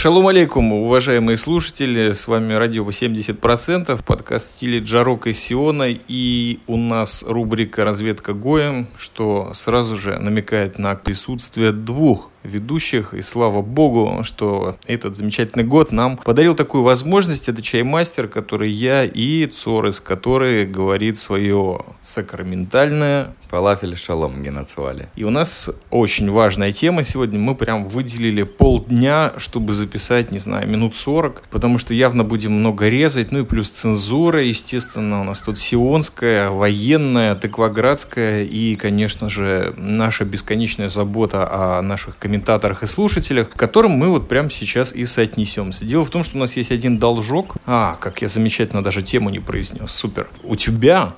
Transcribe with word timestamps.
Шалом 0.00 0.28
алейкум, 0.28 0.72
уважаемые 0.72 1.36
слушатели, 1.36 2.12
с 2.12 2.26
вами 2.26 2.54
радио 2.54 2.88
70%, 2.88 4.02
подкаст 4.02 4.52
стиле 4.56 4.78
Джарок 4.78 5.26
и 5.26 5.34
Сиона, 5.34 5.88
и 5.90 6.58
у 6.66 6.78
нас 6.78 7.22
рубрика 7.26 7.84
«Разведка 7.84 8.32
Гоем», 8.32 8.88
что 8.96 9.52
сразу 9.52 9.98
же 9.98 10.18
намекает 10.18 10.78
на 10.78 10.94
присутствие 10.94 11.72
двух 11.72 12.29
ведущих, 12.42 13.14
и 13.14 13.22
слава 13.22 13.62
богу, 13.62 14.22
что 14.24 14.76
этот 14.86 15.16
замечательный 15.16 15.64
год 15.64 15.92
нам 15.92 16.16
подарил 16.16 16.54
такую 16.54 16.82
возможность. 16.82 17.48
Это 17.48 17.62
чаймастер, 17.62 18.28
который 18.28 18.70
я 18.70 19.04
и 19.04 19.46
Цорес, 19.46 20.00
который 20.00 20.66
говорит 20.66 21.16
свое 21.18 21.80
сакраментальное. 22.02 23.34
Фалафель 23.48 23.96
шалом 23.96 24.42
геноцвали. 24.42 25.08
И 25.16 25.24
у 25.24 25.30
нас 25.30 25.70
очень 25.90 26.30
важная 26.30 26.72
тема 26.72 27.02
сегодня. 27.04 27.38
Мы 27.38 27.54
прям 27.54 27.84
выделили 27.84 28.44
полдня, 28.44 29.32
чтобы 29.36 29.72
записать, 29.72 30.30
не 30.30 30.38
знаю, 30.38 30.68
минут 30.68 30.94
40, 30.94 31.42
потому 31.50 31.78
что 31.78 31.92
явно 31.92 32.22
будем 32.22 32.52
много 32.52 32.88
резать. 32.88 33.32
Ну 33.32 33.40
и 33.40 33.44
плюс 33.44 33.70
цензура, 33.70 34.42
естественно, 34.42 35.20
у 35.20 35.24
нас 35.24 35.40
тут 35.40 35.58
сионская, 35.58 36.50
военная, 36.50 37.34
тыкваградская 37.34 38.44
и, 38.44 38.76
конечно 38.76 39.28
же, 39.28 39.74
наша 39.76 40.24
бесконечная 40.24 40.88
забота 40.88 41.48
о 41.50 41.82
наших 41.82 42.16
комментаторах 42.30 42.84
и 42.84 42.86
слушателях, 42.86 43.50
к 43.50 43.56
которым 43.56 43.90
мы 43.90 44.08
вот 44.08 44.28
прямо 44.28 44.50
сейчас 44.50 44.92
и 44.92 45.04
соотнесемся. 45.04 45.84
Дело 45.84 46.04
в 46.04 46.10
том, 46.10 46.22
что 46.22 46.36
у 46.36 46.40
нас 46.40 46.56
есть 46.56 46.70
один 46.70 46.96
должок. 46.96 47.56
А, 47.66 47.96
как 48.00 48.22
я 48.22 48.28
замечательно 48.28 48.84
даже 48.84 49.02
тему 49.02 49.30
не 49.30 49.40
произнес. 49.40 49.90
Супер. 49.90 50.28
У 50.44 50.54
тебя, 50.54 51.14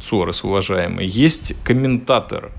Цорос, 0.00 0.44
уважаемый, 0.44 1.08
есть 1.08 1.56
комментатор. 1.64 2.52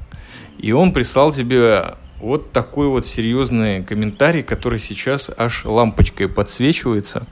И 0.57 0.73
он 0.73 0.91
прислал 0.91 1.31
тебе 1.31 1.93
вот 2.19 2.51
такой 2.51 2.87
вот 2.87 3.07
серьезный 3.07 3.81
комментарий, 3.81 4.43
который 4.43 4.79
сейчас 4.79 5.31
аж 5.37 5.63
лампочкой 5.63 6.27
подсвечивается. 6.27 7.27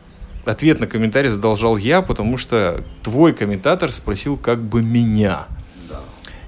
Ответ 0.46 0.80
на 0.80 0.88
комментарий 0.88 1.30
задолжал 1.30 1.76
я, 1.76 2.02
потому 2.02 2.38
что 2.38 2.86
твой 3.02 3.34
комментатор 3.34 3.92
спросил 3.92 4.38
как 4.38 4.64
бы 4.64 4.82
меня. 4.82 5.48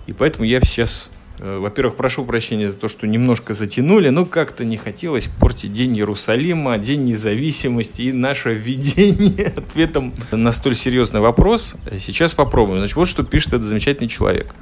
И 0.08 0.14
поэтому 0.14 0.46
я 0.46 0.62
сейчас 0.62 1.12
во-первых, 1.40 1.96
прошу 1.96 2.26
прощения 2.26 2.70
за 2.70 2.78
то, 2.78 2.88
что 2.88 3.08
немножко 3.08 3.54
затянули, 3.54 4.10
но 4.10 4.26
как-то 4.26 4.64
не 4.64 4.78
хотелось 4.78 5.28
портить 5.28 5.74
День 5.74 5.98
Иерусалима, 5.98 6.78
День 6.78 7.04
независимости 7.04 8.04
и 8.04 8.12
наше 8.14 8.54
введение 8.54 9.48
ответом 9.58 10.14
на 10.32 10.52
столь 10.52 10.76
серьезный 10.76 11.20
вопрос. 11.20 11.76
Сейчас 12.00 12.34
попробуем. 12.34 12.80
Значит, 12.80 12.96
вот 12.96 13.08
что 13.08 13.24
пишет 13.24 13.54
этот 13.54 13.64
замечательный 13.64 14.08
человек. 14.08 14.56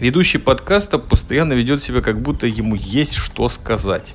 Ведущий 0.00 0.38
подкаста 0.38 0.98
постоянно 0.98 1.52
ведет 1.52 1.82
себя, 1.82 2.00
как 2.00 2.20
будто 2.20 2.46
ему 2.46 2.74
есть 2.74 3.14
что 3.14 3.48
сказать. 3.48 4.14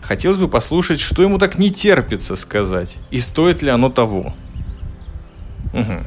Хотелось 0.00 0.38
бы 0.38 0.48
послушать, 0.48 1.00
что 1.00 1.22
ему 1.22 1.38
так 1.38 1.58
не 1.58 1.70
терпится 1.70 2.36
сказать, 2.36 2.98
и 3.10 3.18
стоит 3.18 3.62
ли 3.62 3.70
оно 3.70 3.88
того. 3.88 4.34
Угу. 5.72 5.98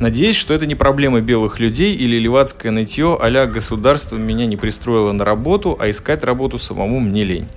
Надеюсь, 0.00 0.36
что 0.36 0.54
это 0.54 0.66
не 0.66 0.74
проблема 0.74 1.20
белых 1.20 1.58
людей 1.58 1.94
или 1.94 2.18
левацкое 2.18 2.70
нытье 2.70 3.18
а 3.20 3.46
государство 3.46 4.16
меня 4.16 4.46
не 4.46 4.56
пристроило 4.56 5.12
на 5.12 5.24
работу, 5.24 5.76
а 5.78 5.90
искать 5.90 6.22
работу 6.24 6.58
самому 6.58 7.00
мне 7.00 7.24
лень. 7.24 7.48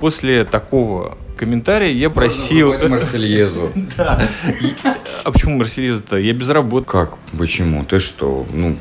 После 0.00 0.44
такого 0.44 1.16
комментария 1.36 1.92
я 1.92 2.10
просил... 2.10 2.74
Марсельезу. 2.88 3.70
А 5.24 5.32
почему 5.32 5.56
Марсельезу-то? 5.56 6.18
Я 6.18 6.34
без 6.34 6.50
работы. 6.50 6.86
Как? 6.86 7.16
Почему? 7.38 7.82
Ты 7.84 7.98
что? 7.98 8.46
Ну, 8.52 8.76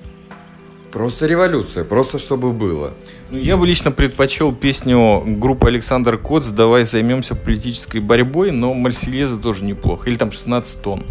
Просто 0.93 1.25
революция, 1.25 1.83
просто 1.83 2.19
чтобы 2.19 2.51
было. 2.51 2.93
Ну, 3.31 3.39
я 3.39 3.57
бы 3.57 3.65
лично 3.65 3.91
предпочел 3.91 4.53
песню 4.53 5.23
группы 5.25 5.67
Александр 5.67 6.19
Коц 6.19 6.49
«Давай 6.49 6.85
займемся 6.85 7.33
политической 7.33 7.99
борьбой», 7.99 8.51
но 8.51 8.75
Марсельеза 8.75 9.37
тоже 9.37 9.63
неплохо. 9.63 10.07
Или 10.07 10.17
там 10.17 10.31
16 10.31 10.83
тонн. 10.83 11.03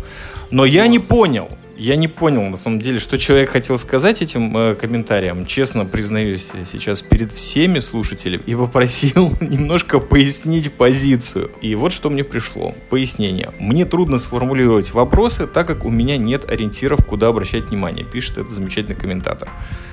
Но 0.53 0.67
я 0.67 0.87
не 0.87 0.99
понял, 0.99 1.49
я 1.79 1.97
не 1.97 2.09
понял, 2.09 2.43
на 2.43 2.59
самом 2.59 2.79
деле, 2.79 2.99
что 2.99 3.17
человек 3.17 3.49
хотел 3.49 3.79
сказать 3.79 4.21
этим 4.21 4.55
э, 4.55 4.75
комментарием. 4.75 5.47
Честно 5.47 5.87
признаюсь 5.87 6.53
сейчас 6.67 7.01
перед 7.01 7.33
всеми 7.33 7.79
слушателями 7.79 8.43
и 8.45 8.55
попросил 8.55 9.33
немножко 9.41 9.99
пояснить 9.99 10.71
позицию. 10.71 11.51
И 11.63 11.75
вот 11.75 11.91
что 11.95 12.11
мне 12.11 12.23
пришло. 12.23 12.75
Пояснение. 12.91 13.49
Мне 13.59 13.87
трудно 13.87 14.19
сформулировать 14.19 14.93
вопросы, 14.93 15.47
так 15.47 15.67
как 15.67 15.87
у 15.87 15.91
меня 15.91 16.19
нет 16.19 16.51
ориентиров, 16.51 17.03
куда 17.07 17.29
обращать 17.29 17.71
внимание, 17.71 18.05
пишет 18.05 18.37
этот 18.37 18.51
замечательный 18.51 18.97
комментатор. 18.97 19.49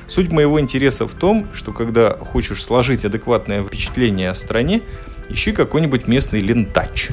Суть 0.07 0.29
моего 0.29 0.59
интереса 0.59 1.07
в 1.07 1.13
том, 1.13 1.47
что 1.53 1.71
когда 1.71 2.17
хочешь 2.17 2.61
сложить 2.61 3.05
адекватное 3.05 3.63
впечатление 3.63 4.29
о 4.29 4.35
стране, 4.35 4.81
ищи 5.29 5.53
какой-нибудь 5.53 6.05
местный 6.05 6.41
лентач. 6.41 7.11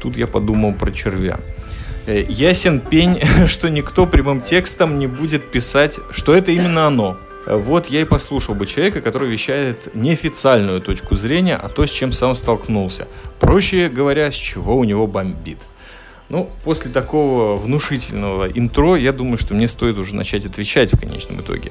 Тут 0.00 0.16
я 0.16 0.28
подумал 0.28 0.74
про 0.74 0.92
червя. 0.92 1.40
Э, 2.06 2.24
ясен 2.28 2.80
пень, 2.80 3.20
что 3.46 3.70
никто 3.70 4.06
прямым 4.06 4.42
текстом 4.42 4.98
не 4.98 5.06
будет 5.06 5.50
писать, 5.50 6.00
что 6.10 6.34
это 6.34 6.52
именно 6.52 6.86
оно. 6.86 7.16
Вот 7.46 7.88
я 7.88 8.00
и 8.00 8.04
послушал 8.04 8.54
бы 8.54 8.66
человека, 8.66 9.02
который 9.02 9.28
вещает 9.28 9.94
неофициальную 9.94 10.80
точку 10.80 11.14
зрения, 11.14 11.56
а 11.56 11.68
то, 11.68 11.84
с 11.84 11.90
чем 11.90 12.10
сам 12.12 12.34
столкнулся. 12.34 13.06
Проще 13.38 13.88
говоря, 13.88 14.30
с 14.30 14.34
чего 14.34 14.76
у 14.76 14.84
него 14.84 15.06
бомбит. 15.06 15.58
Ну, 16.30 16.50
после 16.64 16.90
такого 16.90 17.56
внушительного 17.56 18.48
интро, 18.48 18.96
я 18.96 19.12
думаю, 19.12 19.36
что 19.36 19.52
мне 19.52 19.68
стоит 19.68 19.98
уже 19.98 20.14
начать 20.14 20.46
отвечать 20.46 20.92
в 20.92 20.98
конечном 20.98 21.42
итоге. 21.42 21.70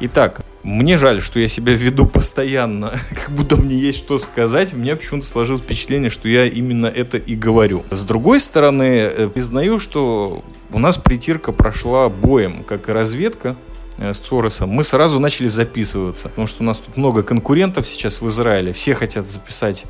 Итак, 0.00 0.42
мне 0.68 0.98
жаль, 0.98 1.20
что 1.22 1.40
я 1.40 1.48
себя 1.48 1.72
веду 1.72 2.06
постоянно, 2.06 2.98
как 3.10 3.34
будто 3.34 3.56
мне 3.56 3.74
есть 3.74 3.98
что 3.98 4.18
сказать. 4.18 4.74
У 4.74 4.76
меня 4.76 4.96
почему-то 4.96 5.26
сложилось 5.26 5.62
впечатление, 5.62 6.10
что 6.10 6.28
я 6.28 6.44
именно 6.44 6.86
это 6.86 7.16
и 7.16 7.34
говорю. 7.34 7.84
С 7.90 8.04
другой 8.04 8.40
стороны, 8.40 8.82
э, 8.82 9.28
признаю, 9.28 9.78
что 9.78 10.44
у 10.72 10.78
нас 10.78 10.98
притирка 10.98 11.52
прошла 11.52 12.08
боем, 12.08 12.64
как 12.64 12.88
и 12.88 12.92
разведка 12.92 13.56
э, 13.96 14.12
с 14.12 14.18
Цоросом, 14.18 14.68
мы 14.68 14.84
сразу 14.84 15.18
начали 15.18 15.46
записываться, 15.46 16.28
потому 16.28 16.46
что 16.46 16.62
у 16.62 16.66
нас 16.66 16.78
тут 16.78 16.96
много 16.96 17.22
конкурентов 17.22 17.86
сейчас 17.86 18.20
в 18.20 18.28
Израиле, 18.28 18.72
все 18.72 18.94
хотят 18.94 19.26
записать 19.26 19.84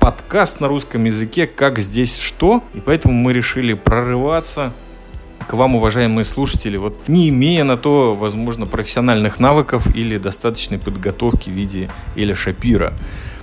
подкаст 0.00 0.60
на 0.60 0.68
русском 0.68 1.04
языке, 1.04 1.46
как 1.46 1.78
здесь 1.78 2.18
что, 2.18 2.64
и 2.72 2.80
поэтому 2.80 3.14
мы 3.14 3.34
решили 3.34 3.74
прорываться, 3.74 4.72
к 5.46 5.54
вам, 5.54 5.76
уважаемые 5.76 6.24
слушатели, 6.24 6.76
вот 6.76 7.08
не 7.08 7.28
имея 7.28 7.64
на 7.64 7.76
то, 7.76 8.14
возможно, 8.14 8.66
профессиональных 8.66 9.40
навыков 9.40 9.94
или 9.94 10.18
достаточной 10.18 10.78
подготовки 10.78 11.50
в 11.50 11.52
виде 11.52 11.90
Эля 12.16 12.34
Шапира. 12.34 12.94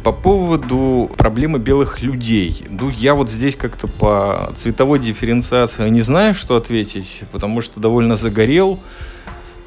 По 0.04 0.12
поводу 0.12 1.12
проблемы 1.16 1.60
белых 1.60 2.02
людей. 2.02 2.66
Ну, 2.70 2.90
я 2.90 3.14
вот 3.14 3.30
здесь 3.30 3.56
как-то 3.56 3.88
по 3.88 4.52
цветовой 4.56 5.00
дифференциации 5.00 5.88
не 5.90 6.02
знаю, 6.02 6.34
что 6.34 6.56
ответить, 6.56 7.22
потому 7.32 7.62
что 7.62 7.80
довольно 7.80 8.16
загорел 8.16 8.80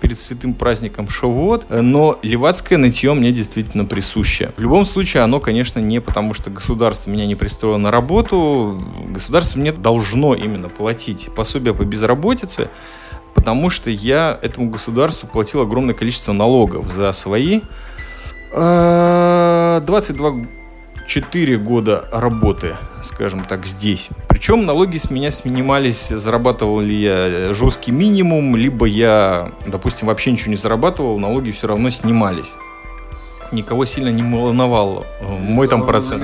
перед 0.05 0.19
святым 0.19 0.53
праздником 0.53 1.09
Шавуот, 1.09 1.65
но 1.71 2.19
левацкое 2.21 2.77
нытье 2.77 3.15
мне 3.15 3.33
действительно 3.33 3.87
присуще. 3.87 4.53
В 4.55 4.61
любом 4.61 4.85
случае, 4.85 5.23
оно, 5.23 5.41
конечно, 5.41 5.79
не 5.79 5.99
потому, 5.99 6.35
что 6.35 6.51
государство 6.51 7.09
меня 7.09 7.25
не 7.25 7.35
пристроило 7.35 7.79
на 7.79 7.91
работу, 7.91 8.83
государство 9.09 9.59
мне 9.59 9.73
должно 9.73 10.35
именно 10.35 10.69
платить 10.69 11.31
пособие 11.35 11.73
по 11.73 11.85
безработице, 11.85 12.69
потому 13.35 13.71
что 13.71 13.89
я 13.89 14.39
этому 14.43 14.69
государству 14.69 15.27
платил 15.27 15.63
огромное 15.63 15.95
количество 15.95 16.35
налогов 16.35 16.93
за 16.93 17.11
свои 17.13 17.63
22 18.53 19.81
э, 20.29 20.47
4 21.07 21.59
года 21.59 22.05
работы, 22.11 22.77
скажем 23.03 23.45
так, 23.45 23.67
здесь. 23.67 24.09
Причем 24.29 24.67
налоги 24.67 24.97
с 24.97 25.11
меня 25.11 25.31
снимались, 25.31 26.09
зарабатывал 26.09 26.81
ли 26.81 26.95
я 26.95 27.53
жесткий 27.55 27.93
минимум, 27.93 28.57
либо 28.57 28.87
я, 28.87 29.53
допустим, 29.67 30.09
вообще 30.09 30.33
ничего 30.33 30.51
не 30.51 30.57
зарабатывал, 30.57 31.19
налоги 31.19 31.51
все 31.51 31.67
равно 31.67 31.91
снимались. 31.91 32.55
Никого 33.53 33.85
сильно 33.85 34.09
не 34.09 34.23
волновал 34.23 35.07
э, 35.21 35.27
мой 35.27 35.69
там 35.69 35.87
процент. 35.87 36.23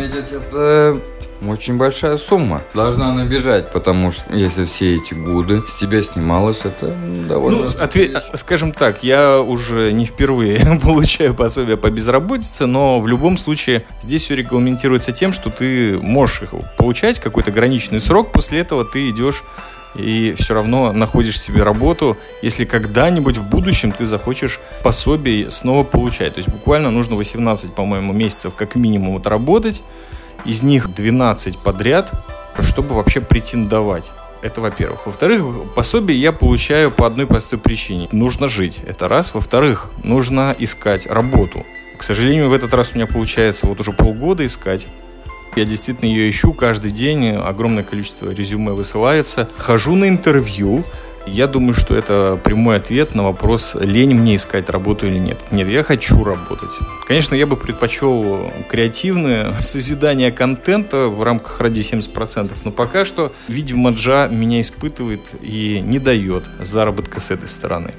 Очень 1.46 1.78
большая 1.78 2.19
сумма. 2.19 2.62
Должна 2.75 3.12
набежать, 3.14 3.72
потому 3.72 4.12
что 4.12 4.34
если 4.37 4.66
все 4.66 4.96
эти 4.96 5.14
годы 5.14 5.62
с 5.66 5.75
тебя 5.75 6.02
снималось, 6.02 6.64
это 6.64 6.94
довольно... 7.28 7.64
Ну, 7.64 7.70
ответ... 7.78 8.22
Скажем 8.34 8.72
так, 8.72 9.02
я 9.02 9.40
уже 9.40 9.92
не 9.92 10.04
впервые 10.04 10.78
получаю 10.82 11.34
пособие 11.34 11.78
по 11.78 11.90
безработице, 11.90 12.66
но 12.66 13.00
в 13.00 13.06
любом 13.06 13.38
случае 13.38 13.84
здесь 14.02 14.25
все 14.25 14.37
регламентируется 14.37 15.12
тем, 15.12 15.32
что 15.32 15.48
ты 15.48 15.98
можешь 15.98 16.42
их 16.42 16.50
получать 16.76 17.20
какой-то 17.20 17.50
граничный 17.50 18.00
срок, 18.00 18.32
после 18.32 18.60
этого 18.60 18.84
ты 18.84 19.08
идешь 19.08 19.42
и 19.94 20.34
все 20.38 20.54
равно 20.54 20.92
находишь 20.92 21.40
себе 21.40 21.62
работу, 21.62 22.16
если 22.42 22.64
когда-нибудь 22.64 23.38
в 23.38 23.48
будущем 23.48 23.92
ты 23.92 24.04
захочешь 24.04 24.60
пособие 24.82 25.50
снова 25.50 25.84
получать. 25.84 26.34
То 26.34 26.38
есть 26.38 26.48
буквально 26.48 26.90
нужно 26.90 27.16
18, 27.16 27.75
по-моему, 27.75 28.12
месяцев 28.12 28.54
как 28.54 28.76
минимум 28.76 29.16
отработать, 29.16 29.82
из 30.44 30.62
них 30.62 30.92
12 30.94 31.58
подряд, 31.58 32.10
чтобы 32.60 32.94
вообще 32.94 33.20
претендовать. 33.20 34.12
Это 34.42 34.60
во-первых. 34.60 35.06
Во-вторых, 35.06 35.42
пособие 35.75 36.19
я 36.19 36.32
получаю 36.32 36.90
по 36.90 37.06
одной 37.06 37.26
простой 37.26 37.58
причине. 37.58 38.08
Нужно 38.10 38.48
жить. 38.48 38.81
Это 38.87 39.06
раз. 39.06 39.34
Во-вторых, 39.34 39.90
нужно 40.02 40.54
искать 40.58 41.06
работу. 41.06 41.66
К 41.98 42.02
сожалению, 42.02 42.48
в 42.48 42.54
этот 42.54 42.72
раз 42.72 42.92
у 42.92 42.94
меня 42.94 43.06
получается 43.06 43.66
вот 43.66 43.81
уже 43.81 43.92
полгода 43.92 44.46
искать. 44.46 44.87
Я 45.56 45.64
действительно 45.64 46.08
ее 46.08 46.31
ищу 46.31 46.54
каждый 46.54 46.92
день, 46.92 47.31
огромное 47.31 47.82
количество 47.82 48.31
резюме 48.31 48.72
высылается. 48.72 49.48
Хожу 49.56 49.96
на 49.96 50.08
интервью, 50.08 50.84
я 51.32 51.47
думаю, 51.47 51.75
что 51.75 51.94
это 51.94 52.38
прямой 52.43 52.77
ответ 52.77 53.15
на 53.15 53.25
вопрос, 53.25 53.77
лень 53.79 54.15
мне 54.15 54.37
искать 54.37 54.69
работу 54.71 55.06
или 55.06 55.19
нет. 55.19 55.38
Нет, 55.50 55.69
я 55.69 55.82
хочу 55.82 56.23
работать. 56.25 56.71
Конечно, 57.06 57.35
я 57.35 57.47
бы 57.47 57.56
предпочел 57.56 58.53
креативное 58.69 59.55
созидание 59.61 60.32
контента 60.32 61.09
в 61.09 61.23
рамках 61.23 61.61
ради 61.61 61.81
70%, 61.81 62.53
но 62.65 62.71
пока 62.71 63.05
что 63.05 63.32
видимо, 63.49 63.91
Джа 63.91 64.29
меня 64.31 64.61
испытывает 64.61 65.23
и 65.41 65.81
не 65.85 65.99
дает 65.99 66.44
заработка 66.61 67.21
с 67.21 67.31
этой 67.31 67.49
стороны. 67.49 67.94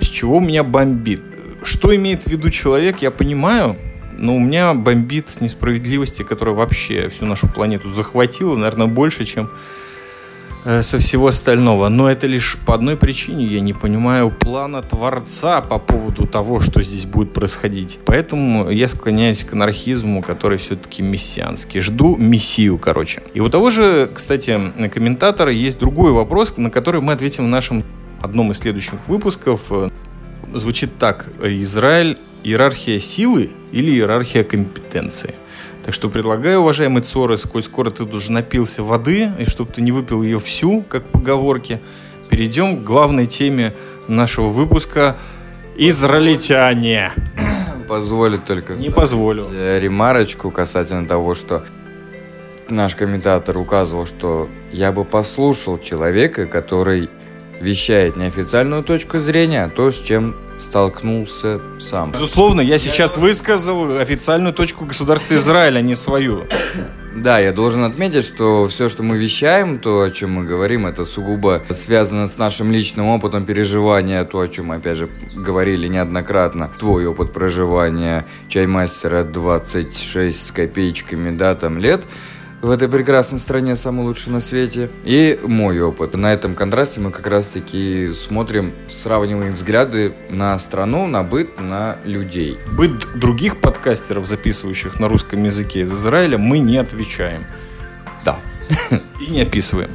С 0.00 0.06
чего 0.06 0.40
меня 0.40 0.62
бомбит? 0.62 1.22
Что 1.62 1.94
имеет 1.94 2.24
в 2.24 2.26
виду 2.28 2.50
человек, 2.50 2.98
я 3.02 3.10
понимаю, 3.10 3.76
но 4.18 4.36
у 4.36 4.38
меня 4.38 4.74
бомбит 4.74 5.40
несправедливости, 5.40 6.22
которая 6.22 6.54
вообще 6.54 7.08
всю 7.08 7.26
нашу 7.26 7.48
планету 7.48 7.88
захватила, 7.88 8.56
наверное, 8.56 8.86
больше, 8.86 9.24
чем 9.24 9.50
со 10.82 10.98
всего 10.98 11.28
остального. 11.28 11.88
Но 11.88 12.10
это 12.10 12.26
лишь 12.26 12.58
по 12.66 12.74
одной 12.74 12.96
причине. 12.96 13.46
Я 13.46 13.60
не 13.60 13.72
понимаю 13.72 14.30
плана 14.30 14.82
Творца 14.82 15.60
по 15.60 15.78
поводу 15.78 16.26
того, 16.26 16.58
что 16.60 16.82
здесь 16.82 17.06
будет 17.06 17.32
происходить. 17.32 18.00
Поэтому 18.04 18.68
я 18.70 18.88
склоняюсь 18.88 19.44
к 19.44 19.52
анархизму, 19.52 20.22
который 20.22 20.58
все-таки 20.58 21.02
мессианский. 21.02 21.80
Жду 21.80 22.16
мессию, 22.16 22.78
короче. 22.78 23.22
И 23.32 23.40
у 23.40 23.48
того 23.48 23.70
же, 23.70 24.10
кстати, 24.12 24.60
комментатора 24.92 25.52
есть 25.52 25.78
другой 25.78 26.10
вопрос, 26.10 26.56
на 26.56 26.70
который 26.70 27.00
мы 27.00 27.12
ответим 27.12 27.44
в 27.44 27.48
нашем 27.48 27.84
одном 28.20 28.50
из 28.50 28.58
следующих 28.58 29.06
выпусков. 29.06 29.70
Звучит 30.52 30.98
так. 30.98 31.28
Израиль– 31.42 32.18
иерархия 32.42 32.98
силы 32.98 33.50
или 33.72 33.90
иерархия 33.92 34.42
компетенции? 34.42 35.34
Так 35.86 35.94
что 35.94 36.08
предлагаю, 36.08 36.62
уважаемый 36.62 37.00
Цоры, 37.04 37.38
сколь 37.38 37.62
скоро 37.62 37.90
ты 37.90 38.02
уже 38.02 38.32
напился 38.32 38.82
воды, 38.82 39.30
и 39.38 39.44
чтобы 39.44 39.72
ты 39.72 39.82
не 39.82 39.92
выпил 39.92 40.20
ее 40.24 40.40
всю, 40.40 40.82
как 40.82 41.04
поговорки, 41.04 41.80
перейдем 42.28 42.78
к 42.78 42.82
главной 42.82 43.26
теме 43.26 43.72
нашего 44.08 44.48
выпуска 44.48 45.16
«Израильтяне». 45.76 47.12
Позволит 47.88 48.44
только... 48.46 48.74
Не 48.74 48.90
позволю. 48.90 49.46
Ремарочку 49.52 50.50
касательно 50.50 51.06
того, 51.06 51.36
что 51.36 51.64
наш 52.68 52.96
комментатор 52.96 53.56
указывал, 53.56 54.06
что 54.06 54.48
я 54.72 54.90
бы 54.90 55.04
послушал 55.04 55.78
человека, 55.78 56.46
который 56.46 57.08
вещает 57.60 58.16
неофициальную 58.16 58.82
точку 58.82 59.18
зрения, 59.18 59.64
а 59.64 59.68
то, 59.68 59.90
с 59.90 60.00
чем 60.00 60.34
столкнулся 60.58 61.60
сам. 61.78 62.12
Безусловно, 62.12 62.60
я 62.60 62.78
сейчас 62.78 63.16
высказал 63.16 63.98
официальную 63.98 64.54
точку 64.54 64.84
государства 64.84 65.34
Израиля, 65.34 65.78
а 65.78 65.82
не 65.82 65.94
свою. 65.94 66.44
Да, 67.14 67.38
я 67.38 67.52
должен 67.52 67.84
отметить, 67.84 68.24
что 68.24 68.68
все, 68.68 68.90
что 68.90 69.02
мы 69.02 69.16
вещаем, 69.16 69.78
то, 69.78 70.02
о 70.02 70.10
чем 70.10 70.32
мы 70.32 70.44
говорим, 70.44 70.86
это 70.86 71.06
сугубо 71.06 71.62
связано 71.70 72.28
с 72.28 72.36
нашим 72.36 72.70
личным 72.70 73.06
опытом 73.06 73.46
переживания, 73.46 74.22
то, 74.24 74.40
о 74.40 74.48
чем 74.48 74.66
мы, 74.66 74.76
опять 74.76 74.98
же, 74.98 75.08
говорили 75.34 75.88
неоднократно. 75.88 76.70
Твой 76.78 77.06
опыт 77.06 77.32
проживания 77.32 78.26
чаймастера 78.48 79.24
26 79.24 80.48
с 80.48 80.52
копеечками, 80.52 81.34
да, 81.34 81.54
там, 81.54 81.78
лет– 81.78 82.04
в 82.66 82.70
этой 82.70 82.88
прекрасной 82.88 83.38
стране, 83.38 83.76
самый 83.76 84.04
лучший 84.04 84.32
на 84.32 84.40
свете. 84.40 84.90
И 85.04 85.38
мой 85.44 85.80
опыт. 85.80 86.16
На 86.16 86.32
этом 86.32 86.56
контрасте 86.56 86.98
мы 86.98 87.12
как 87.12 87.28
раз-таки 87.28 88.10
смотрим, 88.12 88.72
сравниваем 88.88 89.54
взгляды 89.54 90.14
на 90.30 90.58
страну, 90.58 91.06
на 91.06 91.22
быт, 91.22 91.60
на 91.60 91.98
людей. 92.02 92.58
Быт 92.72 92.90
других 93.14 93.60
подкастеров, 93.60 94.26
записывающих 94.26 94.98
на 94.98 95.06
русском 95.06 95.44
языке 95.44 95.82
из 95.82 95.92
Израиля, 95.92 96.38
мы 96.38 96.58
не 96.58 96.78
отвечаем. 96.78 97.44
Да. 98.24 98.40
И 99.20 99.30
не 99.30 99.42
описываем. 99.42 99.90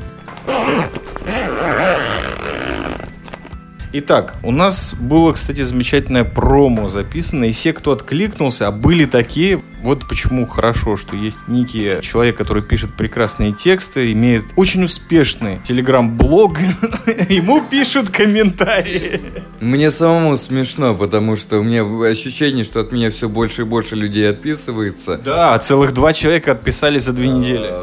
Итак, 3.93 4.35
у 4.43 4.51
нас 4.51 4.93
было, 4.93 5.33
кстати, 5.33 5.63
замечательное 5.63 6.23
промо 6.23 6.87
записано, 6.87 7.43
и 7.43 7.51
все, 7.51 7.73
кто 7.73 7.91
откликнулся, 7.91 8.67
а 8.69 8.71
были 8.71 9.03
такие, 9.03 9.61
вот 9.83 10.07
почему 10.07 10.45
хорошо, 10.45 10.95
что 10.95 11.15
есть 11.15 11.47
некий 11.47 12.01
человек, 12.01 12.37
который 12.37 12.63
пишет 12.63 12.93
прекрасные 12.93 13.51
тексты, 13.51 14.11
имеет 14.11 14.45
очень 14.55 14.83
успешный 14.83 15.59
телеграм-блог, 15.63 16.59
ему 17.29 17.61
пишут 17.61 18.09
комментарии. 18.09 19.21
Мне 19.59 19.91
самому 19.91 20.37
смешно, 20.37 20.95
потому 20.95 21.35
что 21.37 21.59
у 21.59 21.63
меня 21.63 21.83
ощущение, 22.07 22.63
что 22.63 22.79
от 22.79 22.91
меня 22.91 23.09
все 23.09 23.27
больше 23.27 23.61
и 23.61 23.65
больше 23.65 23.95
людей 23.95 24.29
отписывается. 24.29 25.17
Да, 25.17 25.57
целых 25.59 25.93
два 25.93 26.13
человека 26.13 26.51
отписались 26.51 27.03
за 27.03 27.13
две 27.13 27.29
а, 27.29 27.33
недели. 27.33 27.73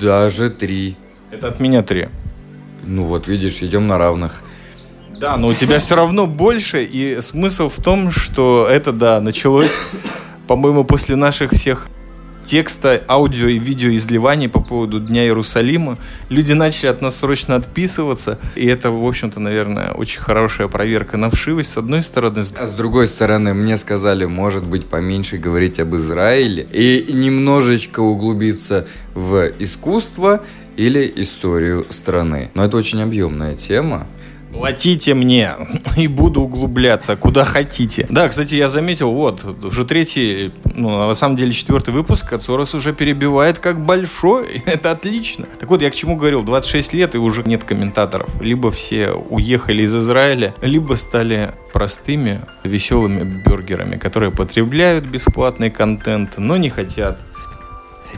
Даже 0.00 0.50
три. 0.50 0.96
Это 1.30 1.48
от 1.48 1.60
меня 1.60 1.82
три. 1.82 2.08
Ну 2.84 3.04
вот, 3.04 3.28
видишь, 3.28 3.62
идем 3.62 3.86
на 3.86 3.98
равных. 3.98 4.42
Да, 5.18 5.36
но 5.36 5.48
у 5.48 5.54
тебя 5.54 5.78
все 5.78 5.96
равно 5.96 6.26
больше, 6.26 6.84
и 6.84 7.20
смысл 7.22 7.68
в 7.68 7.82
том, 7.82 8.10
что 8.10 8.66
это, 8.68 8.92
да, 8.92 9.20
началось, 9.20 9.80
по-моему, 10.46 10.84
после 10.84 11.16
наших 11.16 11.52
всех 11.52 11.88
текста, 12.46 13.02
аудио 13.08 13.48
и 13.48 13.58
видео 13.58 13.94
изливаний 13.96 14.48
по 14.48 14.62
поводу 14.62 15.00
Дня 15.00 15.24
Иерусалима. 15.24 15.98
Люди 16.28 16.52
начали 16.52 16.86
от 16.86 17.02
нас 17.02 17.16
срочно 17.16 17.56
отписываться, 17.56 18.38
и 18.54 18.66
это, 18.66 18.90
в 18.90 19.04
общем-то, 19.04 19.40
наверное, 19.40 19.92
очень 19.92 20.20
хорошая 20.20 20.68
проверка 20.68 21.16
на 21.16 21.28
вшивость, 21.28 21.72
с 21.72 21.76
одной 21.76 22.02
стороны. 22.02 22.44
А 22.56 22.66
с 22.68 22.72
другой 22.72 23.08
стороны, 23.08 23.52
мне 23.52 23.76
сказали, 23.76 24.24
может 24.26 24.64
быть, 24.64 24.86
поменьше 24.86 25.38
говорить 25.38 25.80
об 25.80 25.96
Израиле 25.96 26.66
и 26.72 27.12
немножечко 27.12 28.00
углубиться 28.00 28.86
в 29.14 29.50
искусство 29.58 30.44
или 30.76 31.12
историю 31.16 31.86
страны. 31.90 32.50
Но 32.54 32.64
это 32.64 32.76
очень 32.76 33.02
объемная 33.02 33.56
тема. 33.56 34.06
Платите 34.56 35.14
мне 35.14 35.54
и 35.96 36.08
буду 36.08 36.42
углубляться, 36.42 37.16
куда 37.16 37.44
хотите. 37.44 38.06
Да, 38.08 38.28
кстати, 38.28 38.54
я 38.54 38.68
заметил, 38.68 39.12
вот, 39.12 39.44
уже 39.64 39.84
третий, 39.84 40.52
ну, 40.74 41.06
на 41.08 41.14
самом 41.14 41.36
деле 41.36 41.52
четвертый 41.52 41.92
выпуск, 41.92 42.32
Ацорос 42.32 42.74
уже 42.74 42.94
перебивает 42.94 43.58
как 43.58 43.84
большой. 43.84 44.62
Это 44.66 44.90
отлично. 44.92 45.46
Так 45.60 45.68
вот, 45.68 45.82
я 45.82 45.90
к 45.90 45.94
чему 45.94 46.16
говорил, 46.16 46.42
26 46.42 46.94
лет 46.94 47.14
и 47.14 47.18
уже 47.18 47.42
нет 47.44 47.64
комментаторов. 47.64 48.40
Либо 48.40 48.70
все 48.70 49.10
уехали 49.10 49.82
из 49.82 49.94
Израиля, 49.94 50.54
либо 50.62 50.94
стали 50.94 51.52
простыми, 51.72 52.40
веселыми 52.64 53.42
бюргерами, 53.44 53.96
которые 53.96 54.32
потребляют 54.32 55.04
бесплатный 55.04 55.70
контент, 55.70 56.38
но 56.38 56.56
не 56.56 56.70
хотят 56.70 57.20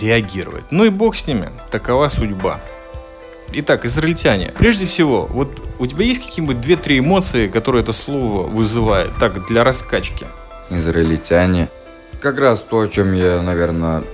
реагировать. 0.00 0.64
Ну 0.70 0.84
и 0.84 0.90
бог 0.90 1.16
с 1.16 1.26
ними, 1.26 1.48
такова 1.70 2.08
судьба. 2.08 2.60
Итак, 3.52 3.84
израильтяне. 3.86 4.52
Прежде 4.58 4.86
всего, 4.86 5.26
вот 5.26 5.48
у 5.78 5.86
тебя 5.86 6.04
есть 6.04 6.24
какие-нибудь 6.24 6.60
две-три 6.60 6.98
эмоции, 6.98 7.48
которые 7.48 7.82
это 7.82 7.92
слово 7.92 8.46
вызывает, 8.46 9.16
так, 9.18 9.46
для 9.46 9.64
раскачки? 9.64 10.26
Израильтяне. 10.70 11.68
Как 12.20 12.38
раз 12.38 12.60
то, 12.60 12.80
о 12.80 12.88
чем 12.88 13.12
я, 13.14 13.40
наверное, 13.40 14.04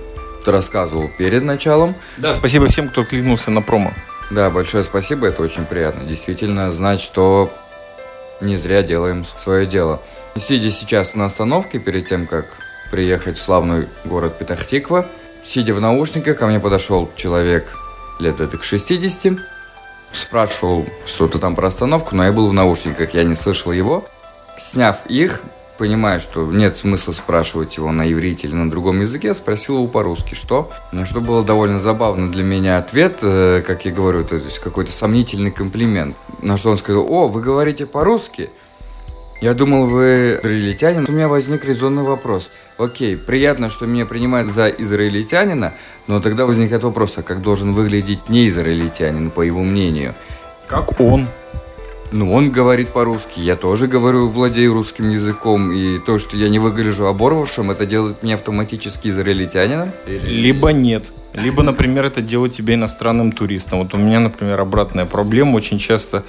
рассказывал 0.45 1.09
перед 1.17 1.43
началом. 1.43 1.95
Да, 2.17 2.33
спасибо 2.33 2.67
всем, 2.67 2.89
кто 2.89 3.03
кликнулся 3.03 3.51
на 3.51 3.61
промо. 3.61 3.93
Да, 4.31 4.49
большое 4.49 4.83
спасибо, 4.83 5.27
это 5.27 5.41
очень 5.41 5.65
приятно. 5.65 6.03
Действительно, 6.07 6.71
знать, 6.71 7.01
что 7.01 7.51
не 8.41 8.55
зря 8.55 8.83
делаем 8.83 9.25
свое 9.37 9.65
дело. 9.65 10.01
Сидя 10.35 10.71
сейчас 10.71 11.15
на 11.15 11.25
остановке, 11.25 11.79
перед 11.79 12.07
тем, 12.07 12.25
как 12.25 12.45
приехать 12.91 13.37
в 13.37 13.41
славный 13.41 13.87
город 14.05 14.37
Петахтиква, 14.37 15.07
сидя 15.43 15.73
в 15.73 15.81
наушниках, 15.81 16.37
ко 16.37 16.47
мне 16.47 16.59
подошел 16.59 17.09
человек 17.15 17.75
лет 18.19 18.39
это 18.39 18.57
к 18.57 18.63
60. 18.63 19.39
Спрашивал 20.11 20.85
что-то 21.05 21.39
там 21.39 21.55
про 21.55 21.67
остановку, 21.67 22.15
но 22.15 22.23
я 22.23 22.31
был 22.31 22.47
в 22.47 22.53
наушниках, 22.53 23.13
я 23.13 23.23
не 23.23 23.35
слышал 23.35 23.71
его. 23.71 24.05
Сняв 24.57 25.05
их, 25.07 25.41
понимая, 25.77 26.19
что 26.19 26.45
нет 26.45 26.77
смысла 26.77 27.11
спрашивать 27.11 27.77
его 27.77 27.91
на 27.91 28.11
иврите 28.11 28.47
или 28.47 28.55
на 28.55 28.69
другом 28.69 29.01
языке, 29.01 29.33
спросил 29.33 29.75
его 29.75 29.87
по-русски, 29.87 30.35
что? 30.35 30.71
На 30.91 31.05
что 31.05 31.21
было 31.21 31.43
довольно 31.43 31.79
забавно 31.79 32.31
для 32.31 32.43
меня 32.43 32.77
ответ, 32.77 33.19
э, 33.21 33.61
как 33.65 33.85
я 33.85 33.91
говорю, 33.91 34.23
то 34.23 34.35
есть 34.35 34.59
какой-то 34.59 34.91
сомнительный 34.91 35.51
комплимент. 35.51 36.15
На 36.41 36.57
что 36.57 36.71
он 36.71 36.77
сказал, 36.77 37.05
о, 37.11 37.27
вы 37.27 37.41
говорите 37.41 37.85
по-русски? 37.85 38.49
Я 39.41 39.53
думал, 39.53 39.87
вы 39.87 40.39
израильтянин. 40.41 41.05
У 41.07 41.11
меня 41.11 41.27
возник 41.27 41.65
резонный 41.65 42.03
вопрос. 42.03 42.49
Окей, 42.77 43.17
приятно, 43.17 43.69
что 43.69 43.85
меня 43.85 44.05
принимают 44.05 44.47
за 44.47 44.69
израильтянина, 44.69 45.73
но 46.07 46.19
тогда 46.19 46.45
возникает 46.45 46.83
вопрос, 46.83 47.13
а 47.17 47.23
как 47.23 47.41
должен 47.41 47.73
выглядеть 47.73 48.29
не 48.29 48.47
израильтянин, 48.47 49.31
по 49.31 49.41
его 49.41 49.61
мнению? 49.63 50.15
Как 50.67 50.99
он? 50.99 51.27
Ну, 52.11 52.33
он 52.33 52.51
говорит 52.51 52.89
по-русски, 52.89 53.39
я 53.39 53.55
тоже 53.55 53.87
говорю, 53.87 54.29
владею 54.29 54.73
русским 54.73 55.09
языком, 55.09 55.71
и 55.71 55.99
то, 55.99 56.17
что 56.17 56.37
я 56.37 56.49
не 56.49 56.59
выгляжу 56.59 57.07
оборвавшим, 57.07 57.71
это 57.71 57.85
делает 57.85 58.23
меня 58.23 58.35
автоматически 58.35 59.09
израильтянином? 59.09 59.91
Либо 60.07 60.69
нет. 60.69 61.03
Либо, 61.33 61.63
например, 61.63 62.05
это 62.05 62.21
делает 62.21 62.53
тебя 62.53 62.75
иностранным 62.75 63.33
туристом. 63.33 63.79
Вот 63.79 63.93
у 63.93 63.97
меня, 63.97 64.21
например, 64.21 64.61
обратная 64.61 65.05
проблема. 65.05 65.55
Очень 65.55 65.79
часто 65.79 66.23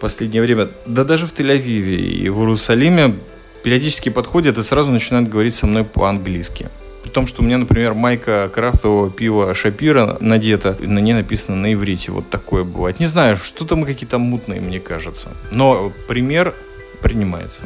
последнее 0.00 0.42
время, 0.42 0.70
да 0.86 1.04
даже 1.04 1.26
в 1.26 1.32
Тель-Авиве 1.32 1.96
и 1.96 2.28
в 2.28 2.40
Иерусалиме 2.40 3.14
периодически 3.62 4.08
подходят 4.08 4.58
и 4.58 4.62
сразу 4.62 4.90
начинают 4.90 5.28
говорить 5.28 5.54
со 5.54 5.66
мной 5.66 5.84
по-английски. 5.84 6.68
При 7.02 7.10
том, 7.10 7.26
что 7.26 7.42
у 7.42 7.44
меня, 7.44 7.58
например, 7.58 7.94
майка 7.94 8.50
крафтового 8.52 9.10
пива 9.10 9.54
Шапира 9.54 10.18
надета, 10.20 10.76
на 10.80 10.98
ней 10.98 11.14
написано 11.14 11.56
на 11.56 11.72
иврите. 11.72 12.12
Вот 12.12 12.28
такое 12.28 12.64
бывает. 12.64 13.00
Не 13.00 13.06
знаю, 13.06 13.36
что-то 13.36 13.76
мы 13.76 13.86
какие-то 13.86 14.18
мутные, 14.18 14.60
мне 14.60 14.80
кажется. 14.80 15.30
Но 15.50 15.92
пример 16.08 16.54
принимается. 17.02 17.62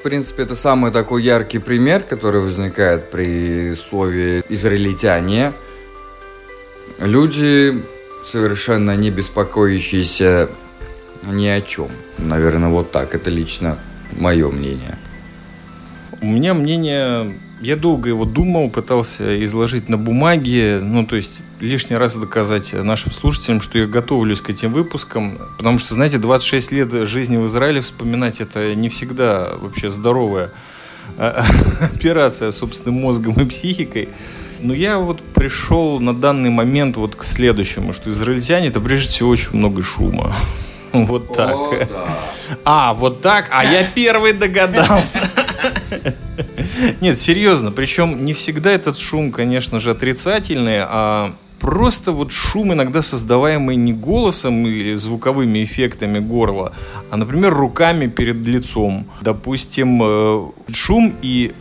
В 0.00 0.02
принципе, 0.02 0.42
это 0.42 0.54
самый 0.54 0.92
такой 0.92 1.22
яркий 1.22 1.58
пример, 1.58 2.02
который 2.02 2.42
возникает 2.42 3.10
при 3.10 3.74
слове 3.74 4.44
«израильтяне». 4.50 5.54
Люди, 6.98 7.82
совершенно 8.24 8.96
не 8.96 9.10
беспокоящиеся 9.10 10.50
ни 11.30 11.46
о 11.46 11.60
чем. 11.60 11.88
Наверное, 12.18 12.68
вот 12.68 12.92
так. 12.92 13.14
Это 13.14 13.30
лично 13.30 13.78
мое 14.12 14.50
мнение. 14.50 14.98
У 16.20 16.26
меня 16.26 16.54
мнение... 16.54 17.38
Я 17.60 17.76
долго 17.76 18.08
его 18.08 18.24
думал, 18.24 18.68
пытался 18.68 19.42
изложить 19.44 19.88
на 19.88 19.96
бумаге, 19.96 20.80
ну, 20.82 21.06
то 21.06 21.16
есть 21.16 21.38
лишний 21.60 21.96
раз 21.96 22.14
доказать 22.16 22.72
нашим 22.74 23.10
слушателям, 23.10 23.60
что 23.60 23.78
я 23.78 23.86
готовлюсь 23.86 24.40
к 24.42 24.50
этим 24.50 24.72
выпускам, 24.72 25.38
потому 25.56 25.78
что, 25.78 25.94
знаете, 25.94 26.18
26 26.18 26.72
лет 26.72 26.92
жизни 27.08 27.38
в 27.38 27.46
Израиле 27.46 27.80
вспоминать 27.80 28.40
это 28.40 28.74
не 28.74 28.90
всегда 28.90 29.52
вообще 29.56 29.90
здоровая 29.90 30.50
а, 31.16 31.44
операция 31.94 32.50
собственным 32.52 33.00
мозгом 33.00 33.34
и 33.34 33.46
психикой. 33.46 34.08
Но 34.60 34.74
я 34.74 34.98
вот 34.98 35.22
пришел 35.34 36.00
на 36.00 36.14
данный 36.14 36.50
момент 36.50 36.96
вот 36.96 37.16
к 37.16 37.24
следующему, 37.24 37.92
что 37.92 38.10
израильтяне 38.10 38.68
это 38.68 38.80
прежде 38.80 39.08
всего 39.08 39.30
очень 39.30 39.50
много 39.52 39.82
шума. 39.82 40.34
Вот 41.06 41.32
так. 41.32 41.88
Да. 41.88 42.18
А, 42.64 42.94
вот 42.94 43.20
так? 43.20 43.48
А 43.50 43.64
я 43.64 43.84
первый 43.84 44.32
догадался. 44.32 45.20
Нет, 47.00 47.18
серьезно. 47.18 47.72
Причем 47.72 48.24
не 48.24 48.32
всегда 48.32 48.70
этот 48.70 48.96
шум, 48.96 49.32
конечно 49.32 49.80
же, 49.80 49.90
отрицательный, 49.90 50.80
а 50.82 51.34
просто 51.58 52.12
вот 52.12 52.30
шум, 52.30 52.72
иногда 52.72 53.02
создаваемый 53.02 53.76
не 53.76 53.92
голосом 53.92 54.66
или 54.66 54.94
звуковыми 54.94 55.64
эффектами 55.64 56.20
горла, 56.20 56.72
а, 57.10 57.16
например, 57.16 57.52
руками 57.52 58.06
перед 58.06 58.46
лицом. 58.46 59.06
Допустим, 59.20 60.00
э, 60.02 60.46
шум 60.72 61.14
и 61.22 61.52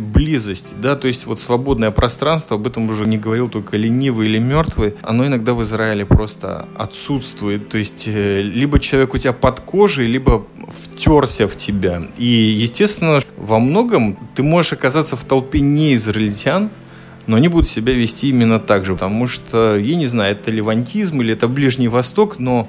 близость, 0.00 0.74
да, 0.80 0.96
то 0.96 1.08
есть 1.08 1.26
вот 1.26 1.40
свободное 1.40 1.90
пространство, 1.90 2.56
об 2.56 2.66
этом 2.66 2.88
уже 2.88 3.06
не 3.06 3.18
говорил 3.18 3.48
только 3.48 3.76
ленивый 3.76 4.28
или 4.28 4.38
мертвый, 4.38 4.94
оно 5.02 5.26
иногда 5.26 5.54
в 5.54 5.62
Израиле 5.62 6.06
просто 6.06 6.68
отсутствует, 6.76 7.68
то 7.68 7.78
есть 7.78 8.04
э, 8.06 8.42
либо 8.42 8.78
человек 8.80 9.14
у 9.14 9.18
тебя 9.18 9.32
под 9.32 9.60
кожей, 9.60 10.06
либо 10.06 10.46
втерся 10.68 11.48
в 11.48 11.56
тебя. 11.56 12.02
И, 12.16 12.26
естественно, 12.26 13.20
во 13.36 13.58
многом 13.58 14.18
ты 14.34 14.42
можешь 14.42 14.72
оказаться 14.72 15.16
в 15.16 15.24
толпе 15.24 15.60
не 15.60 15.94
израильтян, 15.94 16.70
но 17.26 17.36
они 17.36 17.48
будут 17.48 17.68
себя 17.68 17.92
вести 17.92 18.28
именно 18.28 18.60
так 18.60 18.84
же, 18.84 18.94
потому 18.94 19.26
что, 19.26 19.76
я 19.76 19.96
не 19.96 20.06
знаю, 20.06 20.32
это 20.32 20.50
левантизм 20.50 21.20
или 21.22 21.32
это 21.32 21.48
Ближний 21.48 21.88
Восток, 21.88 22.38
но 22.38 22.68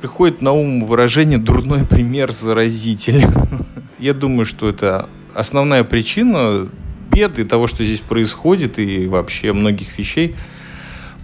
приходит 0.00 0.42
на 0.42 0.52
ум 0.52 0.84
выражение 0.84 1.38
«дурной 1.38 1.84
пример 1.84 2.32
заразитель». 2.32 3.26
Я 3.98 4.14
думаю, 4.14 4.46
что 4.46 4.68
это 4.68 5.08
основная 5.34 5.82
причина 5.82 6.68
беды 7.12 7.44
того, 7.44 7.66
что 7.66 7.84
здесь 7.84 8.00
происходит 8.00 8.78
и 8.78 9.06
вообще 9.06 9.52
многих 9.52 9.98
вещей. 9.98 10.36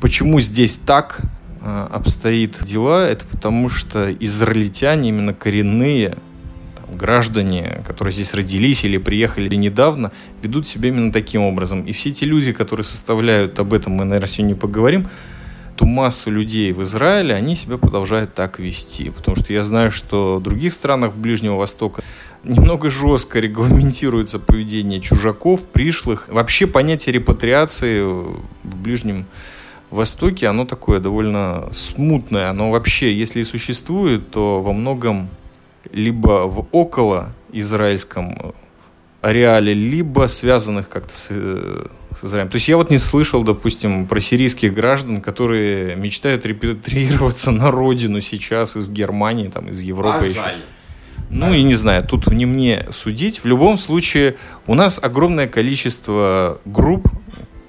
Почему 0.01 0.41
здесь 0.41 0.77
так 0.77 1.21
э, 1.61 1.89
обстоит 1.93 2.63
дела, 2.65 3.07
это 3.07 3.25
потому 3.27 3.69
что 3.69 4.13
израильтяне, 4.13 5.11
именно 5.11 5.33
коренные 5.33 6.17
там, 6.77 6.99
граждане, 6.99 7.83
которые 7.87 8.13
здесь 8.13 8.35
родились 8.35 8.85
или 8.85 8.99
приехали 8.99 9.55
недавно, 9.55 10.11
ведут 10.43 10.67
себя 10.67 10.89
именно 10.89 11.13
таким 11.13 11.43
образом. 11.43 11.83
И 11.83 11.93
все 11.93 12.11
те 12.11 12.27
люди, 12.27 12.53
которые 12.53 12.85
составляют, 12.85 13.59
об 13.61 13.73
этом 13.73 13.93
мы, 13.93 14.05
наверное, 14.05 14.29
сегодня 14.29 14.57
поговорим, 14.57 15.09
ту 15.77 15.87
массу 15.87 16.31
людей 16.31 16.73
в 16.73 16.83
Израиле, 16.83 17.35
они 17.35 17.57
себя 17.57 17.79
продолжают 17.79 18.35
так 18.35 18.59
вести. 18.59 19.11
Потому 19.11 19.37
что 19.37 19.53
я 19.53 19.65
знаю, 19.65 19.91
что 19.91 20.37
в 20.37 20.43
других 20.43 20.73
странах 20.73 21.15
Ближнего 21.15 21.57
Востока 21.57 22.03
немного 22.45 22.91
жестко 22.91 23.41
регламентируется 23.41 24.39
поведение 24.39 25.01
чужаков, 25.01 25.63
пришлых. 25.65 26.29
Вообще 26.29 26.67
понятие 26.67 27.13
репатриации 27.15 28.03
в 28.03 28.43
Ближнем 28.63 29.27
Востоке, 29.91 30.49
оно 30.49 30.65
такое 30.65 31.01
довольно 31.01 31.69
смутное. 31.73 32.51
Оно 32.51 32.71
вообще, 32.71 33.15
если 33.15 33.41
и 33.41 33.45
существует, 33.45 34.31
то 34.31 34.61
во 34.61 34.73
многом 34.73 35.29
либо 35.93 36.47
в 36.47 36.67
около 36.73 37.33
израильском 37.53 38.55
ареале, 39.21 39.73
либо 39.73 40.27
связанных 40.27 40.89
как-то 40.89 41.15
с, 41.15 41.29
с 41.29 42.25
Израилем. 42.25 42.51
То 42.51 42.57
есть 42.57 42.69
я 42.69 42.77
вот 42.77 42.91
не 42.91 42.99
слышал, 42.99 43.43
допустим, 43.43 44.07
про 44.07 44.21
сирийских 44.21 44.75
граждан, 44.75 45.21
которые 45.21 45.97
мечтают 45.97 46.45
репатриироваться 46.45 47.51
на 47.51 47.71
родину 47.71 48.21
сейчас 48.21 48.77
из 48.77 48.89
Германии, 48.89 49.49
там, 49.49 49.71
из 49.71 49.81
Европы 49.81 50.19
а 50.21 50.27
еще. 50.27 50.41
Жаль. 50.41 50.63
Ну 51.35 51.53
и 51.53 51.65
не 51.65 51.75
знаю, 51.75 52.07
тут 52.07 52.29
не 52.29 52.47
мне 52.47 52.87
судить. 52.93 53.43
В 53.43 53.47
любом 53.47 53.77
случае, 53.77 54.37
у 54.69 54.75
нас 54.75 55.01
огромное 55.03 55.49
количество 55.49 56.61
групп, 56.65 57.09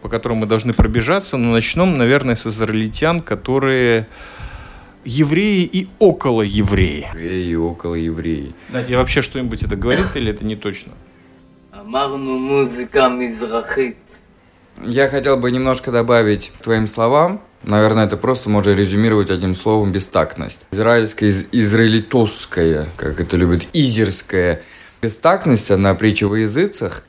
по 0.03 0.07
которым 0.07 0.37
мы 0.37 0.45
должны 0.45 0.71
пробежаться, 0.71 1.35
но 1.37 1.51
начнем, 1.51 1.97
наверное, 1.97 2.35
с 2.35 2.45
израильтян, 2.45 3.21
которые 3.21 4.05
евреи 5.03 5.63
и 5.63 5.87
около 5.97 6.43
евреи. 6.43 7.07
Евреи 7.11 7.47
и 7.47 7.55
около 7.55 7.95
евреи. 7.95 8.53
Знаете, 8.69 8.89
тебе 8.89 8.97
вообще 8.99 9.23
что-нибудь 9.23 9.63
это 9.63 9.75
говорит 9.75 10.15
или 10.15 10.31
это 10.31 10.45
не 10.45 10.55
точно? 10.55 10.91
Я 14.83 15.07
хотел 15.07 15.37
бы 15.37 15.49
немножко 15.49 15.91
добавить 15.91 16.51
к 16.59 16.63
твоим 16.63 16.85
словам. 16.87 17.41
Наверное, 17.65 18.05
это 18.05 18.15
просто 18.15 18.47
можно 18.47 18.71
резюмировать 18.71 19.31
одним 19.31 19.55
словом 19.55 19.91
бестактность. 19.91 20.59
Израильская, 20.71 21.29
из, 21.29 21.45
израилитосская, 21.51 22.85
как 22.95 23.19
это 23.19 23.37
любит, 23.37 23.67
изерская 23.73 24.61
бестактность, 25.01 25.71
она 25.71 25.95
притча 25.95 26.27
во 26.27 26.37
языцах. 26.37 27.03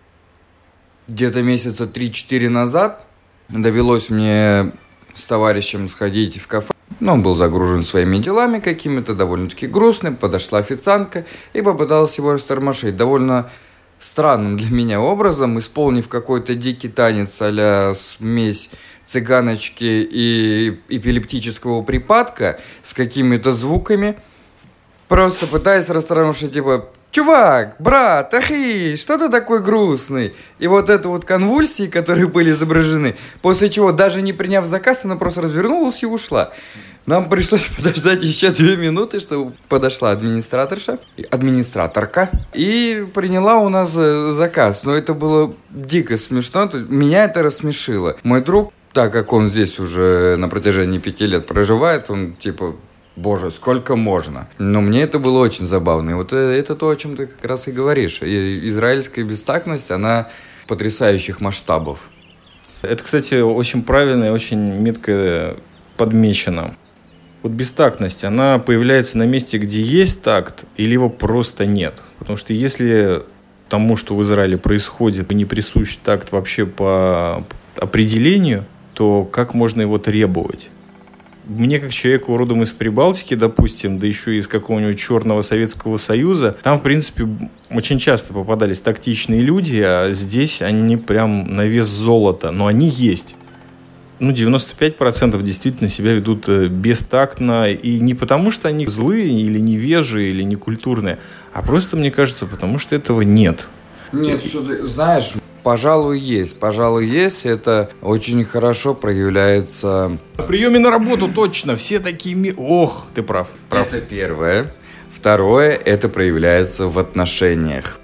Где-то 1.08 1.42
месяца 1.42 1.84
3-4 1.84 2.48
назад 2.48 3.04
довелось 3.50 4.08
мне 4.08 4.72
с 5.14 5.26
товарищем 5.26 5.90
сходить 5.90 6.40
в 6.40 6.46
кафе. 6.46 6.72
Но 7.00 7.12
он 7.12 7.22
был 7.22 7.34
загружен 7.34 7.82
своими 7.82 8.16
делами 8.16 8.58
какими-то, 8.58 9.14
довольно-таки 9.14 9.66
грустным. 9.66 10.16
Подошла 10.16 10.60
официантка 10.60 11.26
и 11.52 11.60
попыталась 11.60 12.16
его 12.16 12.32
растормошить. 12.32 12.96
Довольно 12.96 13.50
странным 13.98 14.56
для 14.56 14.70
меня 14.70 15.00
образом, 15.02 15.58
исполнив 15.58 16.08
какой-то 16.08 16.54
дикий 16.54 16.88
танец 16.88 17.36
а 17.40 17.94
смесь 17.94 18.70
цыганочки 19.06 19.84
и 20.10 20.80
эпилептического 20.88 21.82
припадка 21.82 22.60
с 22.82 22.92
какими-то 22.92 23.52
звуками, 23.52 24.18
просто 25.08 25.46
пытаясь 25.46 25.88
растормошить, 25.88 26.52
типа, 26.52 26.90
чувак, 27.12 27.76
брат, 27.78 28.34
ахи, 28.34 28.96
что 28.96 29.16
ты 29.16 29.30
такой 29.30 29.62
грустный? 29.62 30.34
И 30.58 30.66
вот 30.66 30.90
это 30.90 31.08
вот 31.08 31.24
конвульсии, 31.24 31.86
которые 31.86 32.26
были 32.26 32.50
изображены, 32.50 33.16
после 33.40 33.70
чего, 33.70 33.92
даже 33.92 34.20
не 34.20 34.32
приняв 34.32 34.66
заказ, 34.66 35.04
она 35.04 35.16
просто 35.16 35.42
развернулась 35.42 36.02
и 36.02 36.06
ушла. 36.06 36.52
Нам 37.06 37.28
пришлось 37.28 37.66
подождать 37.76 38.22
еще 38.22 38.50
две 38.50 38.76
минуты, 38.76 39.20
чтобы 39.20 39.54
подошла 39.68 40.10
администраторша, 40.10 40.98
администраторка, 41.30 42.30
и 42.52 43.06
приняла 43.14 43.58
у 43.58 43.68
нас 43.68 43.94
э, 43.96 44.32
заказ. 44.32 44.82
Но 44.82 44.94
это 44.94 45.14
было 45.14 45.54
дико 45.70 46.18
смешно, 46.18 46.68
меня 46.88 47.24
это 47.24 47.42
рассмешило. 47.42 48.16
Мой 48.24 48.40
друг 48.40 48.72
так 48.96 49.12
как 49.12 49.34
он 49.34 49.50
здесь 49.50 49.78
уже 49.78 50.36
на 50.38 50.48
протяжении 50.48 50.98
пяти 50.98 51.26
лет 51.26 51.46
проживает, 51.46 52.08
он 52.08 52.32
типа 52.32 52.76
Боже, 53.14 53.50
сколько 53.50 53.94
можно. 53.94 54.48
Но 54.56 54.80
мне 54.80 55.02
это 55.02 55.18
было 55.18 55.38
очень 55.40 55.66
забавно. 55.66 56.12
И 56.12 56.14
вот 56.14 56.32
э, 56.32 56.58
это 56.58 56.74
то, 56.74 56.88
о 56.88 56.96
чем 56.96 57.14
ты 57.14 57.26
как 57.26 57.44
раз 57.44 57.68
и 57.68 57.72
говоришь. 57.72 58.22
И 58.22 58.66
израильская 58.68 59.22
бестактность, 59.22 59.90
она 59.90 60.30
потрясающих 60.66 61.42
масштабов. 61.42 62.08
Это, 62.80 63.04
кстати, 63.04 63.34
очень 63.34 63.82
правильно 63.82 64.24
и 64.24 64.30
очень 64.30 64.58
метко 64.58 65.58
подмечено. 65.98 66.74
Вот 67.42 67.52
бестактность, 67.52 68.24
она 68.24 68.58
появляется 68.58 69.18
на 69.18 69.24
месте, 69.24 69.58
где 69.58 69.82
есть 69.82 70.22
такт, 70.22 70.64
или 70.78 70.94
его 70.94 71.10
просто 71.10 71.66
нет. 71.66 72.02
Потому 72.18 72.38
что 72.38 72.54
если 72.54 73.24
тому, 73.68 73.98
что 73.98 74.14
в 74.14 74.22
Израиле 74.22 74.56
происходит, 74.56 75.30
не 75.32 75.44
присущ 75.44 75.96
такт 75.96 76.32
вообще 76.32 76.64
по 76.64 77.44
определению– 77.76 78.64
то 78.96 79.28
как 79.30 79.52
можно 79.52 79.82
его 79.82 79.98
требовать? 79.98 80.70
Мне, 81.44 81.78
как 81.78 81.92
человеку 81.92 82.36
родом 82.36 82.62
из 82.62 82.72
Прибалтики, 82.72 83.34
допустим, 83.34 84.00
да 84.00 84.06
еще 84.06 84.36
из 84.36 84.48
какого-нибудь 84.48 84.98
черного 84.98 85.42
Советского 85.42 85.96
Союза, 85.98 86.56
там, 86.62 86.80
в 86.80 86.82
принципе, 86.82 87.28
очень 87.70 88.00
часто 88.00 88.32
попадались 88.32 88.80
тактичные 88.80 89.42
люди, 89.42 89.80
а 89.80 90.12
здесь 90.12 90.60
они 90.62 90.96
прям 90.96 91.54
на 91.54 91.66
вес 91.66 91.86
золота, 91.86 92.50
но 92.50 92.66
они 92.66 92.88
есть. 92.88 93.36
Ну, 94.18 94.32
95% 94.32 95.40
действительно 95.42 95.90
себя 95.90 96.14
ведут 96.14 96.48
э, 96.48 96.66
бестактно, 96.68 97.70
и 97.70 98.00
не 98.00 98.14
потому, 98.14 98.50
что 98.50 98.68
они 98.68 98.86
злые, 98.86 99.28
или 99.28 99.58
невежие, 99.58 100.30
или 100.30 100.42
некультурные, 100.42 101.18
а 101.52 101.62
просто, 101.62 101.98
мне 101.98 102.10
кажется, 102.10 102.46
потому 102.46 102.78
что 102.78 102.96
этого 102.96 103.20
нет. 103.20 103.68
Нет, 104.12 104.42
знаешь, 104.84 105.32
Пожалуй, 105.66 106.20
есть. 106.20 106.60
Пожалуй, 106.60 107.08
есть. 107.08 107.44
Это 107.44 107.90
очень 108.00 108.44
хорошо 108.44 108.94
проявляется... 108.94 110.16
На 110.36 110.44
приеме 110.44 110.78
на 110.78 110.92
работу 110.92 111.26
точно. 111.26 111.74
Все 111.74 111.98
такие... 111.98 112.54
Ох, 112.56 113.08
ты 113.16 113.24
прав. 113.24 113.48
прав. 113.68 113.92
Это 113.92 114.00
первое. 114.00 114.72
Второе, 115.10 115.72
это 115.72 116.08
проявляется 116.08 116.86
в 116.86 117.00
отношениях. 117.00 117.98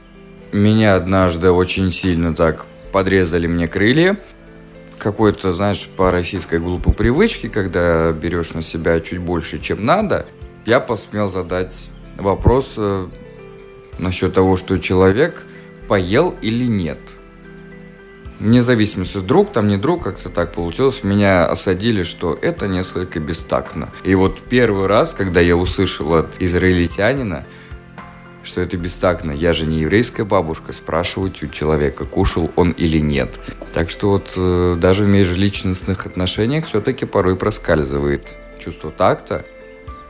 Меня 0.50 0.96
однажды 0.96 1.52
очень 1.52 1.92
сильно 1.92 2.34
так 2.34 2.66
подрезали 2.90 3.46
мне 3.46 3.68
крылья. 3.68 4.18
Какой-то, 4.98 5.52
знаешь, 5.52 5.86
по 5.86 6.10
российской 6.10 6.58
глупой 6.58 6.94
привычке, 6.94 7.48
когда 7.48 8.10
берешь 8.10 8.54
на 8.54 8.62
себя 8.62 8.98
чуть 8.98 9.20
больше, 9.20 9.60
чем 9.60 9.86
надо, 9.86 10.26
я 10.66 10.80
посмел 10.80 11.30
задать 11.30 11.76
вопрос 12.16 12.74
э, 12.76 13.06
насчет 14.00 14.34
того, 14.34 14.56
что 14.56 14.78
человек 14.78 15.44
поел 15.86 16.34
или 16.42 16.66
нет– 16.66 16.98
вне 18.42 18.62
зависимости, 18.62 19.18
друг 19.18 19.52
там, 19.52 19.68
не 19.68 19.76
друг, 19.76 20.04
как-то 20.04 20.28
так 20.28 20.52
получилось, 20.52 21.04
меня 21.04 21.46
осадили, 21.46 22.02
что 22.02 22.36
это 22.40 22.66
несколько 22.66 23.20
бестактно. 23.20 23.90
И 24.04 24.14
вот 24.14 24.40
первый 24.40 24.86
раз, 24.86 25.14
когда 25.14 25.40
я 25.40 25.56
услышал 25.56 26.14
от 26.14 26.28
израильтянина, 26.40 27.46
что 28.44 28.60
это 28.60 28.76
бестактно. 28.76 29.30
Я 29.30 29.52
же 29.52 29.66
не 29.66 29.80
еврейская 29.80 30.24
бабушка, 30.24 30.72
спрашивать 30.72 31.42
у 31.44 31.46
человека, 31.46 32.04
кушал 32.04 32.50
он 32.56 32.72
или 32.72 32.98
нет. 32.98 33.38
Так 33.72 33.88
что 33.88 34.10
вот 34.10 34.32
э, 34.36 34.74
даже 34.78 35.04
в 35.04 35.08
межличностных 35.08 36.06
отношениях 36.06 36.66
все-таки 36.66 37.04
порой 37.06 37.36
проскальзывает 37.36 38.34
чувство 38.58 38.90
такта. 38.90 39.46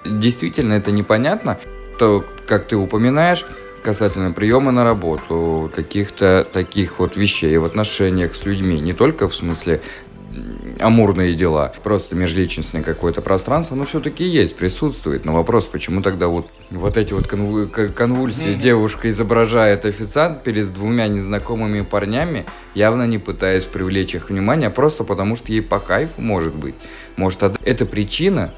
Действительно, 0.06 0.72
это 0.72 0.90
непонятно. 0.92 1.58
То, 1.98 2.24
как 2.46 2.66
ты 2.66 2.76
упоминаешь, 2.76 3.44
касательно 3.82 4.32
приема 4.32 4.70
на 4.70 4.84
работу, 4.84 5.70
каких-то 5.74 6.46
таких 6.50 6.98
вот 6.98 7.16
вещей 7.16 7.56
в 7.58 7.64
отношениях 7.64 8.34
с 8.34 8.44
людьми, 8.44 8.80
не 8.80 8.92
только 8.92 9.28
в 9.28 9.34
смысле 9.34 9.80
амурные 10.80 11.34
дела, 11.34 11.72
просто 11.82 12.14
межличностное 12.14 12.82
какое-то 12.82 13.20
пространство, 13.20 13.74
но 13.74 13.84
все-таки 13.84 14.24
есть, 14.24 14.56
присутствует. 14.56 15.24
Но 15.24 15.34
вопрос, 15.34 15.66
почему 15.66 16.02
тогда 16.02 16.28
вот, 16.28 16.48
вот 16.70 16.96
эти 16.96 17.12
вот 17.12 17.26
конву- 17.26 17.66
конвульсии 17.92 18.54
девушка 18.54 19.10
изображает 19.10 19.84
официант 19.84 20.42
перед 20.42 20.72
двумя 20.72 21.08
незнакомыми 21.08 21.82
парнями, 21.82 22.46
явно 22.74 23.06
не 23.06 23.18
пытаясь 23.18 23.66
привлечь 23.66 24.14
их 24.14 24.30
внимание, 24.30 24.68
а 24.68 24.70
просто 24.70 25.04
потому 25.04 25.36
что 25.36 25.52
ей 25.52 25.62
по 25.62 25.78
кайфу 25.78 26.20
может 26.22 26.54
быть. 26.54 26.74
Может, 27.16 27.42
это 27.64 27.84
причина, 27.86 28.54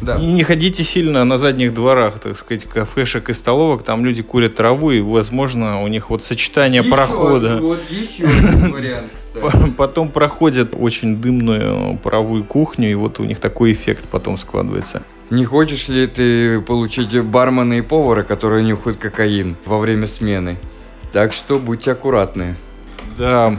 да. 0.00 0.18
И 0.18 0.26
не 0.26 0.42
ходите 0.42 0.82
сильно 0.82 1.24
на 1.24 1.38
задних 1.38 1.74
дворах, 1.74 2.18
так 2.18 2.36
сказать, 2.36 2.64
кафешек 2.64 3.30
и 3.30 3.32
столовок. 3.32 3.82
Там 3.82 4.04
люди 4.04 4.22
курят 4.22 4.56
траву, 4.56 4.90
и, 4.90 5.00
возможно, 5.00 5.82
у 5.82 5.88
них 5.88 6.10
вот 6.10 6.22
сочетание 6.22 6.82
еще 6.82 6.90
прохода. 6.90 7.58
Вот 7.60 7.80
еще 7.90 8.24
один 8.24 8.72
вариант, 8.72 9.12
кстати. 9.14 9.70
Потом 9.76 10.10
проходят 10.10 10.74
очень 10.78 11.16
дымную 11.16 11.98
паровую 11.98 12.44
кухню, 12.44 12.90
и 12.90 12.94
вот 12.94 13.20
у 13.20 13.24
них 13.24 13.38
такой 13.38 13.72
эффект 13.72 14.04
потом 14.10 14.36
складывается. 14.36 15.02
Не 15.30 15.44
хочешь 15.44 15.88
ли 15.88 16.06
ты 16.06 16.60
получить 16.60 17.18
бармена 17.20 17.74
и 17.74 17.80
повара, 17.80 18.22
которые 18.22 18.62
нюхают 18.62 18.98
кокаин 18.98 19.56
во 19.64 19.78
время 19.78 20.06
смены? 20.06 20.56
Так 21.12 21.32
что 21.32 21.58
будьте 21.58 21.92
аккуратны. 21.92 22.56
Да. 23.18 23.56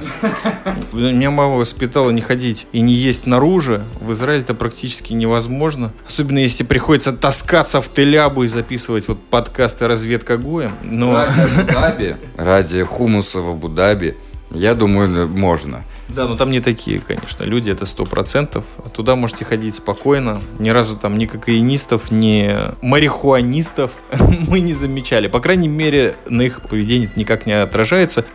Меня 0.91 1.31
мама 1.31 1.55
воспитала 1.55 2.09
не 2.11 2.21
ходить 2.21 2.67
и 2.71 2.81
не 2.81 2.93
есть 2.93 3.25
наружу. 3.25 3.81
В 3.99 4.11
Израиле 4.13 4.43
это 4.43 4.53
практически 4.53 5.13
невозможно. 5.13 5.91
Особенно 6.07 6.39
если 6.39 6.63
приходится 6.63 7.13
таскаться 7.13 7.81
в 7.81 7.91
Телябу 7.91 8.43
и 8.43 8.47
записывать 8.47 9.07
вот 9.07 9.21
подкасты 9.23 9.87
«Разведка 9.87 10.37
Гоя». 10.37 10.71
Но... 10.83 11.13
Ради 11.13 11.39
Абу-Даби, 11.39 12.17
ради 12.37 12.83
хумуса 12.83 13.39
в 13.39 13.49
Абу-Даби, 13.49 14.17
я 14.51 14.75
думаю, 14.75 15.27
можно. 15.27 15.83
Да, 16.07 16.27
но 16.27 16.35
там 16.35 16.51
не 16.51 16.61
такие, 16.61 16.99
конечно, 16.99 17.43
люди, 17.43 17.71
это 17.71 17.85
сто 17.85 18.05
процентов. 18.05 18.63
Туда 18.93 19.15
можете 19.15 19.43
ходить 19.43 19.75
спокойно. 19.75 20.41
Ни 20.59 20.69
разу 20.69 20.97
там 20.97 21.17
ни 21.17 21.25
кокаинистов, 21.25 22.11
ни 22.11 22.55
марихуанистов 22.81 23.91
мы 24.47 24.59
не 24.59 24.73
замечали. 24.73 25.27
По 25.27 25.39
крайней 25.39 25.67
мере, 25.67 26.15
на 26.27 26.43
их 26.43 26.61
поведении 26.61 27.09
никак 27.15 27.45
не 27.45 27.53
отражается. 27.53 28.25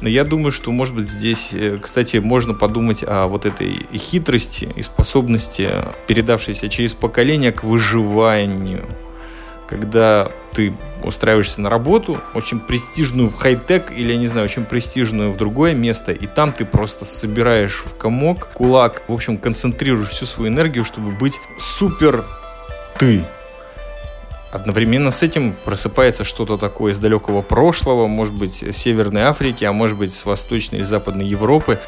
Но 0.00 0.08
я 0.08 0.24
думаю, 0.24 0.52
что, 0.52 0.70
может 0.72 0.94
быть, 0.94 1.08
здесь, 1.08 1.50
э, 1.52 1.78
кстати, 1.80 2.18
можно 2.18 2.54
подумать 2.54 3.04
о 3.06 3.26
вот 3.26 3.46
этой 3.46 3.86
хитрости 3.96 4.68
и 4.74 4.82
способности, 4.82 5.70
передавшейся 6.06 6.68
через 6.68 6.94
поколение 6.94 7.52
к 7.52 7.64
выживанию. 7.64 8.84
Когда 9.66 10.30
ты 10.52 10.74
устраиваешься 11.02 11.60
на 11.60 11.70
работу, 11.70 12.20
очень 12.34 12.60
престижную 12.60 13.30
в 13.30 13.36
хай-тек 13.36 13.92
или, 13.96 14.12
я 14.12 14.18
не 14.18 14.26
знаю, 14.26 14.44
очень 14.44 14.64
престижную 14.64 15.32
в 15.32 15.36
другое 15.36 15.74
место, 15.74 16.12
и 16.12 16.26
там 16.26 16.52
ты 16.52 16.64
просто 16.64 17.04
собираешь 17.04 17.82
в 17.84 17.96
комок, 17.96 18.48
кулак, 18.54 19.02
в 19.08 19.12
общем, 19.12 19.38
концентрируешь 19.38 20.08
всю 20.08 20.26
свою 20.26 20.52
энергию, 20.52 20.84
чтобы 20.84 21.12
быть 21.12 21.40
супер 21.58 22.24
ты. 22.98 23.24
Одновременно 24.54 25.10
с 25.10 25.20
этим 25.24 25.56
просыпается 25.64 26.22
что-то 26.22 26.56
такое 26.56 26.92
из 26.92 26.98
далекого 27.00 27.42
прошлого, 27.42 28.06
может 28.06 28.34
быть, 28.34 28.64
Северной 28.72 29.22
Африки, 29.22 29.64
а 29.64 29.72
может 29.72 29.98
быть, 29.98 30.14
с 30.14 30.24
Восточной 30.24 30.76
или 30.76 30.84
Западной 30.84 31.26
Европы. 31.26 31.80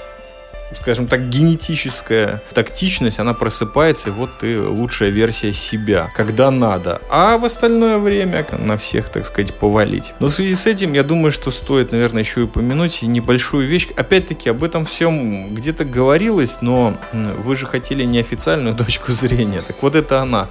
Скажем 0.72 1.07
так, 1.07 1.29
генетическая 1.29 2.42
тактичность, 2.52 3.20
она 3.20 3.35
просыпается, 3.35 4.09
и 4.09 4.12
вот 4.12 4.38
ты 4.40 4.61
лучшая 4.61 5.11
версия 5.11 5.52
себя, 5.52 6.11
когда 6.16 6.50
надо. 6.50 7.00
А 7.09 7.38
в 7.38 7.44
остальное 7.44 7.98
время 7.98 8.44
на 8.59 8.76
всех, 8.76 9.11
так 9.11 9.26
сказать, 9.26 9.55
повалить. 9.55 10.14
Но 10.18 10.26
в 10.26 10.33
связи 10.33 10.57
с 10.57 10.66
этим, 10.66 10.92
я 10.92 11.05
думаю, 11.05 11.31
что 11.31 11.52
стоит, 11.52 11.92
наверное, 11.92 12.24
еще 12.24 12.40
и 12.40 12.44
упомянуть 12.44 13.00
небольшую 13.02 13.68
вещь. 13.68 13.90
Опять-таки, 13.94 14.50
об 14.50 14.64
этом 14.64 14.87
всем 14.87 15.55
где-то 15.55 15.85
говорилось, 15.85 16.59
но 16.62 16.96
вы 17.12 17.55
же 17.55 17.66
хотели 17.66 18.02
неофициальную 18.02 18.74
точку 18.85 19.12
зрения. 19.12 19.62
Так 19.64 19.81
вот 19.85 19.94
это 19.94 20.20
она 20.20 20.48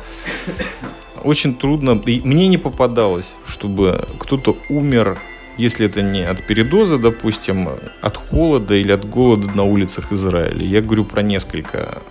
очень 1.26 1.56
трудно, 1.56 2.02
и 2.06 2.22
мне 2.24 2.48
не 2.48 2.58
попадалось, 2.58 3.34
чтобы 3.46 4.08
кто-то 4.20 4.56
умер, 4.70 5.18
если 5.58 5.86
это 5.88 6.02
не 6.02 6.24
от 6.24 6.46
передоза, 6.46 6.98
допустим, 6.98 7.70
от 8.02 8.18
холода 8.18 8.76
или 8.76 8.92
от 8.92 9.10
голода 9.10 9.50
на 9.50 9.64
улицах 9.64 10.12
Израиля. 10.12 10.64
Я 10.66 10.82
говорю 10.82 11.06
про 11.06 11.22
несколько 11.22 12.02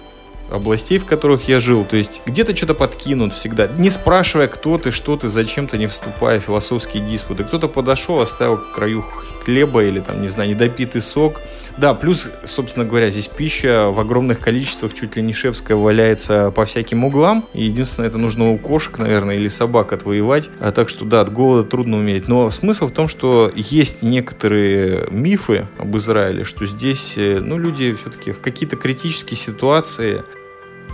областей, 0.51 0.99
в 0.99 1.05
которых 1.05 1.49
я 1.49 1.61
жил. 1.61 1.85
То 1.85 1.97
есть 1.97 2.23
где-то 2.27 2.55
что-то 2.57 2.75
подкинут 2.75 3.35
всегда, 3.35 3.67
не 3.67 3.91
спрашивая, 3.91 4.49
кто 4.49 4.79
ты, 4.79 4.91
что 4.91 5.17
ты, 5.17 5.29
зачем 5.29 5.67
ты, 5.67 5.79
не 5.79 5.87
вступая 5.87 6.41
в 6.41 6.45
философские 6.45 7.05
диспуты. 7.05 7.45
Кто-то 7.45 7.69
подошел, 7.69 8.21
оставил 8.21 8.59
к 8.59 8.73
краю 8.73 9.05
хлеба 9.45 9.85
или 9.85 10.01
там, 10.01 10.23
не 10.23 10.29
знаю, 10.29 10.51
недопитый 10.51 11.03
сок. 11.03 11.41
Да, 11.77 11.93
плюс, 11.95 12.31
собственно 12.45 12.85
говоря, 12.85 13.11
здесь 13.11 13.27
пища 13.27 13.91
в 13.91 13.99
огромных 13.99 14.39
количествах, 14.39 14.95
чуть 14.95 15.17
ли 15.17 15.23
не 15.23 15.33
шефская, 15.33 15.77
валяется 15.77 16.53
по 16.53 16.65
всяким 16.65 17.05
углам. 17.05 17.45
И 17.53 17.65
единственное, 17.65 18.09
это 18.09 18.17
нужно 18.17 18.53
у 18.53 18.59
кошек, 18.59 18.97
наверное, 18.99 19.35
или 19.35 19.49
собак 19.49 19.93
отвоевать. 19.93 20.51
А 20.61 20.71
так 20.71 20.89
что, 20.89 21.05
да, 21.05 21.21
от 21.21 21.33
голода 21.33 21.69
трудно 21.69 21.99
умереть. 21.99 22.29
Но 22.29 22.51
смысл 22.53 22.87
в 22.87 22.93
том, 22.93 23.09
что 23.09 23.51
есть 23.55 24.03
некоторые 24.03 25.09
мифы 25.11 25.67
об 25.77 25.97
Израиле, 25.97 26.45
что 26.45 26.65
здесь, 26.65 27.15
э, 27.17 27.41
ну, 27.41 27.59
люди 27.59 27.93
все-таки 27.95 28.31
в 28.31 28.41
какие-то 28.41 28.77
критические 28.77 29.37
ситуации 29.37 30.23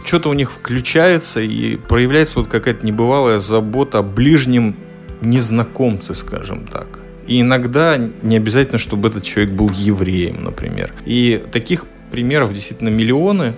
что-то 0.04 0.30
у 0.30 0.32
них 0.32 0.50
включается 0.50 1.40
и 1.40 1.76
проявляется 1.76 2.38
вот 2.38 2.48
какая-то 2.48 2.86
небывалая 2.86 3.38
забота 3.38 3.98
о 3.98 4.02
ближнем 4.02 4.74
незнакомце, 5.20 6.14
скажем 6.14 6.66
так. 6.66 6.99
И 7.30 7.42
иногда 7.42 7.96
не 8.22 8.36
обязательно, 8.36 8.78
чтобы 8.78 9.08
этот 9.08 9.22
человек 9.22 9.54
был 9.54 9.70
евреем, 9.70 10.42
например. 10.42 10.92
И 11.06 11.40
таких 11.52 11.86
примеров 12.10 12.52
действительно 12.52 12.88
миллионы. 12.88 13.52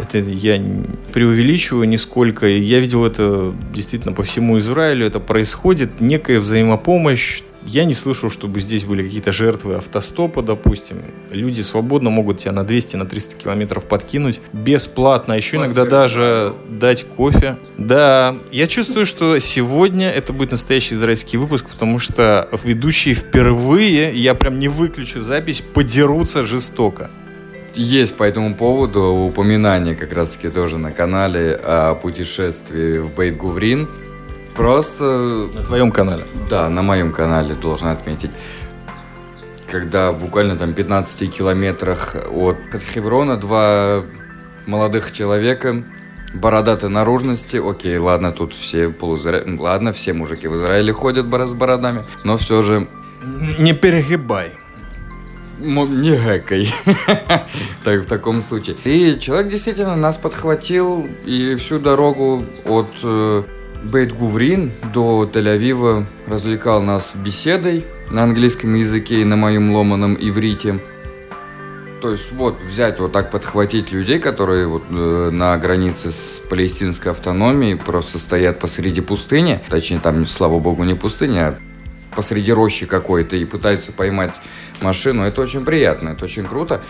Это 0.00 0.18
я 0.18 0.62
преувеличиваю 1.12 1.88
нисколько. 1.88 2.46
Я 2.46 2.78
видел 2.78 3.04
это 3.04 3.52
действительно 3.74 4.14
по 4.14 4.22
всему 4.22 4.58
Израилю. 4.58 5.04
Это 5.04 5.18
происходит. 5.18 6.00
Некая 6.00 6.38
взаимопомощь, 6.38 7.42
я 7.66 7.84
не 7.84 7.94
слышал, 7.94 8.30
чтобы 8.30 8.60
здесь 8.60 8.84
были 8.84 9.02
какие-то 9.02 9.32
жертвы 9.32 9.76
автостопа, 9.76 10.42
допустим. 10.42 10.98
Люди 11.30 11.60
свободно 11.62 12.10
могут 12.10 12.38
тебя 12.38 12.52
на 12.52 12.64
200, 12.64 12.96
на 12.96 13.06
300 13.06 13.36
километров 13.36 13.84
подкинуть 13.84 14.40
бесплатно, 14.52 15.34
а 15.34 15.36
еще 15.36 15.56
иногда 15.56 15.84
даже 15.84 16.54
дать 16.68 17.04
кофе. 17.04 17.56
Да, 17.76 18.36
я 18.52 18.66
чувствую, 18.66 19.06
что 19.06 19.38
сегодня 19.38 20.10
это 20.10 20.32
будет 20.32 20.52
настоящий 20.52 20.94
израильский 20.94 21.36
выпуск, 21.36 21.66
потому 21.68 21.98
что 21.98 22.48
ведущие 22.64 23.14
впервые, 23.14 24.14
я 24.14 24.34
прям 24.34 24.58
не 24.58 24.68
выключу 24.68 25.20
запись, 25.20 25.62
подерутся 25.74 26.42
жестоко. 26.42 27.10
Есть 27.74 28.14
по 28.16 28.22
этому 28.22 28.54
поводу 28.54 29.02
упоминание 29.02 29.94
как 29.94 30.12
раз-таки 30.12 30.48
тоже 30.48 30.78
на 30.78 30.92
канале 30.92 31.60
о 31.62 31.94
путешествии 31.94 32.98
в 32.98 33.10
Бейт-Гуврин. 33.12 33.86
Просто... 34.56 35.50
На 35.52 35.62
твоем 35.62 35.92
канале? 35.92 36.24
Да, 36.48 36.68
на 36.70 36.82
моем 36.82 37.12
канале, 37.12 37.54
должен 37.54 37.88
отметить. 37.88 38.30
Когда 39.70 40.12
буквально 40.12 40.56
там 40.56 40.72
15 40.72 41.30
километрах 41.30 42.16
от 42.30 42.56
Хеврона 42.94 43.36
два 43.36 44.02
молодых 44.66 45.12
человека 45.12 45.84
бородатой 46.34 46.88
наружности. 46.88 47.56
Окей, 47.56 47.98
ладно, 47.98 48.32
тут 48.32 48.54
все 48.54 48.88
полузра... 48.88 49.42
Ладно, 49.58 49.92
все 49.92 50.12
мужики 50.12 50.48
в 50.48 50.56
Израиле 50.56 50.92
ходят 50.92 51.26
с 51.26 51.52
бородами, 51.52 52.04
но 52.24 52.36
все 52.36 52.62
же... 52.62 52.88
Не 53.58 53.72
перегибай. 53.72 54.54
не 55.58 56.16
гэкой. 56.16 56.72
так, 57.84 58.02
в 58.02 58.06
таком 58.06 58.42
случае. 58.42 58.76
И 58.84 59.18
человек 59.18 59.50
действительно 59.50 59.96
нас 59.96 60.16
подхватил 60.16 61.08
и 61.24 61.56
всю 61.56 61.78
дорогу 61.78 62.44
от 62.64 62.88
э, 63.86 63.90
Бейт-Гуврин 63.90 64.70
до 64.92 65.24
Тель-Авива 65.24 66.04
развлекал 66.26 66.82
нас 66.82 67.12
беседой 67.14 67.84
на 68.10 68.22
английском 68.22 68.74
языке 68.74 69.20
и 69.20 69.24
на 69.24 69.36
моем 69.36 69.74
ломаном 69.74 70.16
иврите. 70.20 70.80
То 72.02 72.12
есть 72.12 72.32
вот 72.32 72.60
взять 72.60 73.00
вот 73.00 73.12
так 73.12 73.30
подхватить 73.30 73.90
людей, 73.90 74.18
которые 74.18 74.66
вот 74.66 74.84
э, 74.90 75.30
на 75.32 75.56
границе 75.56 76.10
с 76.10 76.40
палестинской 76.48 77.12
автономией 77.12 77.76
просто 77.76 78.18
стоят 78.18 78.58
посреди 78.58 79.00
пустыни, 79.00 79.62
точнее 79.68 80.00
там, 80.00 80.26
слава 80.26 80.58
богу, 80.58 80.84
не 80.84 80.94
пустыня, 80.94 81.48
а 81.48 81.58
посреди 82.14 82.52
рощи 82.52 82.86
какой-то 82.86 83.36
и 83.36 83.44
пытаются 83.44 83.92
поймать 83.92 84.34
машину, 84.80 85.22
это 85.22 85.40
очень 85.40 85.64
приятно, 85.64 86.10
это 86.10 86.26
очень 86.26 86.44
круто. 86.44 86.82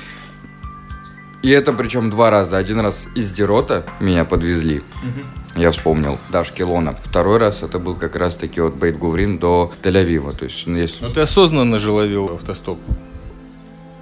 И 1.42 1.50
это 1.50 1.72
причем 1.72 2.10
два 2.10 2.30
раза. 2.30 2.56
Один 2.56 2.80
раз 2.80 3.06
из 3.14 3.32
Дерота 3.32 3.86
меня 4.00 4.24
подвезли. 4.24 4.78
Угу. 4.78 5.45
Я 5.56 5.70
вспомнил, 5.70 6.18
до 6.30 6.40
Ашкелона. 6.40 6.94
Второй 7.02 7.38
раз 7.38 7.62
это 7.62 7.78
был 7.78 7.94
как 7.94 8.14
раз-таки 8.14 8.60
от 8.60 8.74
Бейт-Гуврин 8.74 9.38
до 9.38 9.72
Тель-Авива. 9.82 10.36
То 10.36 10.44
есть, 10.44 10.66
ну, 10.66 10.76
если... 10.76 11.02
Но 11.02 11.10
ты 11.10 11.20
осознанно 11.20 11.78
же 11.78 11.92
ловил 11.92 12.26
автостоп. 12.34 12.78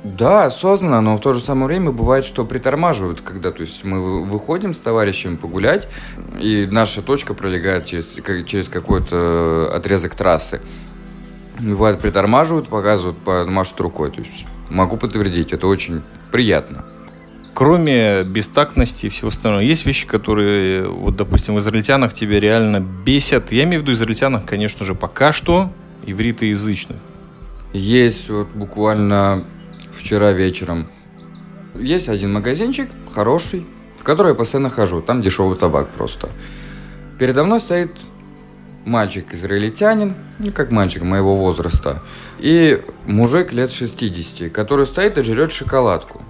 Да, 0.02 0.46
осознанно, 0.46 1.00
но 1.00 1.16
в 1.16 1.20
то 1.20 1.32
же 1.32 1.40
самое 1.40 1.66
время 1.66 1.90
бывает, 1.90 2.26
что 2.26 2.44
притормаживают, 2.44 3.22
когда 3.22 3.52
то 3.52 3.62
есть 3.62 3.84
мы 3.84 4.22
выходим 4.22 4.74
с 4.74 4.78
товарищем 4.78 5.38
погулять, 5.38 5.88
и 6.38 6.68
наша 6.70 7.00
точка 7.00 7.32
пролегает 7.32 7.86
через, 7.86 8.14
через 8.46 8.68
какой-то 8.68 9.74
отрезок 9.74 10.14
трассы. 10.14 10.60
Бывает, 11.58 12.00
притормаживают, 12.00 12.68
показывают, 12.68 13.16
машут 13.48 13.80
рукой. 13.80 14.10
То 14.10 14.20
есть 14.20 14.44
могу 14.68 14.98
подтвердить, 14.98 15.52
это 15.54 15.68
очень 15.68 16.02
приятно. 16.30 16.84
Кроме 17.54 18.24
бестактности 18.24 19.06
и 19.06 19.08
всего 19.08 19.28
остального, 19.28 19.60
есть 19.60 19.86
вещи, 19.86 20.08
которые, 20.08 20.88
вот, 20.88 21.14
допустим, 21.14 21.54
в 21.54 21.60
израильтянах 21.60 22.12
тебя 22.12 22.40
реально 22.40 22.80
бесят. 22.80 23.52
Я 23.52 23.62
имею 23.62 23.78
в 23.78 23.82
виду 23.84 23.92
израильтянах, 23.92 24.44
конечно 24.44 24.84
же, 24.84 24.96
пока 24.96 25.32
что 25.32 25.70
ивритоязычных. 26.04 26.98
Есть 27.72 28.28
вот 28.28 28.48
буквально 28.48 29.44
вчера 29.96 30.32
вечером. 30.32 30.88
Есть 31.76 32.08
один 32.08 32.32
магазинчик, 32.32 32.90
хороший, 33.12 33.64
в 34.00 34.02
который 34.02 34.30
я 34.30 34.34
постоянно 34.34 34.70
хожу. 34.70 35.00
Там 35.00 35.22
дешевый 35.22 35.56
табак 35.56 35.90
просто. 35.90 36.30
Передо 37.20 37.44
мной 37.44 37.60
стоит 37.60 37.92
мальчик-израильтянин, 38.84 40.14
ну, 40.40 40.50
как 40.50 40.72
мальчик 40.72 41.02
моего 41.02 41.36
возраста, 41.36 42.02
и 42.38 42.82
мужик 43.06 43.52
лет 43.52 43.70
60, 43.72 44.52
который 44.52 44.86
стоит 44.86 45.16
и 45.18 45.22
жрет 45.22 45.52
шоколадку. 45.52 46.20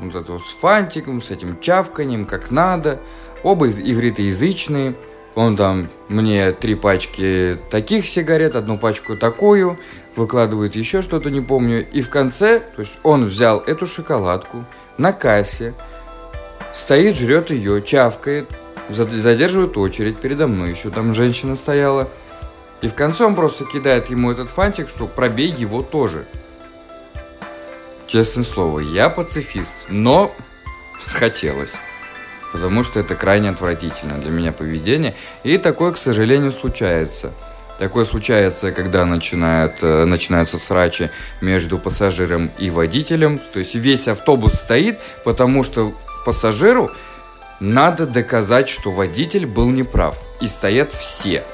Вот 0.00 0.14
это 0.14 0.32
вот 0.32 0.42
с 0.42 0.52
фантиком, 0.52 1.20
с 1.20 1.30
этим 1.30 1.58
чавканием, 1.60 2.24
как 2.24 2.50
надо. 2.50 3.00
Оба 3.42 3.68
ивритоязычные. 3.68 4.94
Он 5.34 5.56
там 5.56 5.88
мне 6.08 6.52
три 6.52 6.74
пачки 6.74 7.58
таких 7.70 8.08
сигарет, 8.08 8.56
одну 8.56 8.76
пачку 8.76 9.16
такую, 9.16 9.78
выкладывает 10.16 10.74
еще 10.74 11.00
что-то, 11.00 11.30
не 11.30 11.40
помню. 11.40 11.88
И 11.88 12.02
в 12.02 12.10
конце, 12.10 12.58
то 12.58 12.80
есть 12.80 12.98
он 13.04 13.26
взял 13.26 13.60
эту 13.60 13.86
шоколадку 13.86 14.64
на 14.96 15.12
кассе, 15.12 15.74
стоит, 16.74 17.16
жрет 17.16 17.50
ее, 17.50 17.82
чавкает, 17.82 18.48
задерживают 18.88 19.76
очередь 19.76 20.18
передо 20.18 20.48
мной, 20.48 20.70
еще 20.70 20.90
там 20.90 21.14
женщина 21.14 21.54
стояла. 21.54 22.08
И 22.80 22.88
в 22.88 22.94
конце 22.94 23.24
он 23.24 23.34
просто 23.34 23.64
кидает 23.64 24.10
ему 24.10 24.30
этот 24.30 24.50
фантик, 24.50 24.88
что 24.88 25.06
пробей 25.06 25.52
его 25.52 25.82
тоже. 25.82 26.24
Честное 28.08 28.44
слово, 28.44 28.80
я 28.80 29.10
пацифист, 29.10 29.76
но 29.90 30.34
хотелось. 31.06 31.74
Потому 32.52 32.82
что 32.82 32.98
это 33.00 33.14
крайне 33.14 33.50
отвратительно 33.50 34.14
для 34.14 34.30
меня 34.30 34.50
поведение. 34.50 35.14
И 35.44 35.58
такое, 35.58 35.92
к 35.92 35.98
сожалению, 35.98 36.52
случается. 36.52 37.34
Такое 37.78 38.06
случается, 38.06 38.72
когда 38.72 39.04
начинает, 39.04 39.82
э, 39.82 40.06
начинаются 40.06 40.58
срачи 40.58 41.10
между 41.42 41.78
пассажиром 41.78 42.50
и 42.58 42.70
водителем. 42.70 43.38
То 43.38 43.58
есть 43.58 43.74
весь 43.74 44.08
автобус 44.08 44.54
стоит, 44.54 44.98
потому 45.22 45.62
что 45.62 45.94
пассажиру 46.24 46.90
надо 47.60 48.06
доказать, 48.06 48.70
что 48.70 48.90
водитель 48.90 49.44
был 49.44 49.68
неправ. 49.68 50.16
И 50.40 50.48
стоят 50.48 50.94
все. 50.94 51.44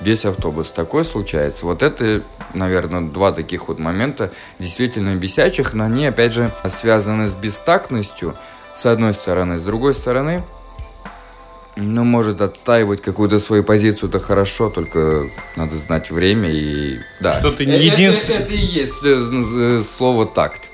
Весь 0.00 0.24
автобус. 0.24 0.70
Такое 0.70 1.04
случается. 1.04 1.64
Вот 1.64 1.82
это, 1.82 2.22
наверное, 2.52 3.00
два 3.00 3.32
таких 3.32 3.68
вот 3.68 3.78
момента 3.78 4.30
действительно 4.58 5.14
бесячих, 5.14 5.72
но 5.72 5.84
они, 5.84 6.06
опять 6.06 6.34
же, 6.34 6.52
связаны 6.68 7.28
с 7.28 7.34
бестактностью, 7.34 8.36
с 8.74 8.84
одной 8.86 9.14
стороны. 9.14 9.58
С 9.58 9.62
другой 9.62 9.94
стороны, 9.94 10.44
ну, 11.76 12.04
может, 12.04 12.40
отстаивать 12.40 13.02
какую-то 13.02 13.38
свою 13.38 13.64
позицию, 13.64 14.08
это 14.08 14.18
хорошо, 14.18 14.70
только 14.70 15.30
надо 15.56 15.76
знать 15.76 16.10
время 16.10 16.50
и... 16.50 16.98
Да. 17.20 17.38
Что 17.38 17.52
ты 17.52 17.66
не 17.66 17.78
единственный... 17.78 18.36
Это, 18.36 18.44
это, 18.44 18.52
это 18.52 18.54
и 18.54 18.66
есть 18.66 19.04
э, 19.04 19.82
слово 19.96 20.26
«такт». 20.26 20.70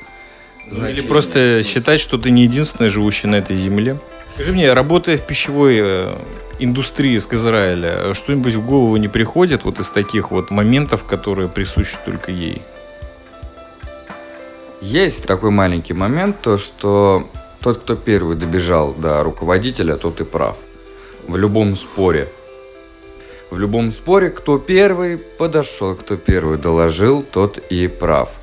Значение. 0.68 0.92
Или 0.92 1.06
просто 1.06 1.62
считать, 1.64 2.00
что 2.00 2.18
ты 2.18 2.30
не 2.30 2.42
единственный 2.42 2.88
живущий 2.88 3.26
на 3.26 3.36
этой 3.36 3.56
земле. 3.56 3.98
Скажи 4.34 4.52
мне, 4.52 4.72
работая 4.72 5.18
в 5.18 5.26
пищевой 5.26 5.78
э, 5.80 6.14
индустрии 6.64 7.18
с 7.18 7.26
Израиля, 7.30 8.14
что-нибудь 8.14 8.54
в 8.54 8.66
голову 8.66 8.96
не 8.96 9.08
приходит 9.08 9.64
вот 9.64 9.80
из 9.80 9.90
таких 9.90 10.30
вот 10.30 10.50
моментов, 10.50 11.04
которые 11.04 11.48
присущи 11.48 11.96
только 12.04 12.30
ей? 12.30 12.62
Есть 14.80 15.26
такой 15.26 15.50
маленький 15.50 15.94
момент, 15.94 16.40
то 16.42 16.58
что 16.58 17.28
тот, 17.60 17.78
кто 17.78 17.94
первый 17.94 18.36
добежал 18.36 18.92
до 18.94 19.22
руководителя, 19.22 19.96
тот 19.96 20.20
и 20.20 20.24
прав. 20.24 20.56
В 21.28 21.36
любом 21.36 21.76
споре. 21.76 22.28
В 23.50 23.58
любом 23.58 23.92
споре, 23.92 24.30
кто 24.30 24.58
первый 24.58 25.18
подошел, 25.18 25.94
кто 25.94 26.16
первый 26.16 26.58
доложил, 26.58 27.22
тот 27.22 27.58
и 27.58 27.86
прав 27.86 28.38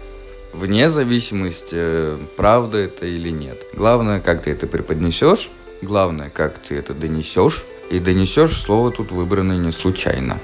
вне 0.53 0.89
зависимости, 0.89 2.17
правда 2.35 2.77
это 2.79 3.05
или 3.05 3.29
нет. 3.29 3.57
Главное, 3.73 4.19
как 4.19 4.43
ты 4.43 4.51
это 4.51 4.67
преподнесешь, 4.67 5.49
главное, 5.81 6.29
как 6.29 6.57
ты 6.57 6.75
это 6.75 6.93
донесешь, 6.93 7.63
и 7.89 7.99
донесешь 7.99 8.57
слово 8.57 8.91
тут 8.91 9.11
выбрано 9.11 9.53
не 9.53 9.71
случайно. 9.71 10.37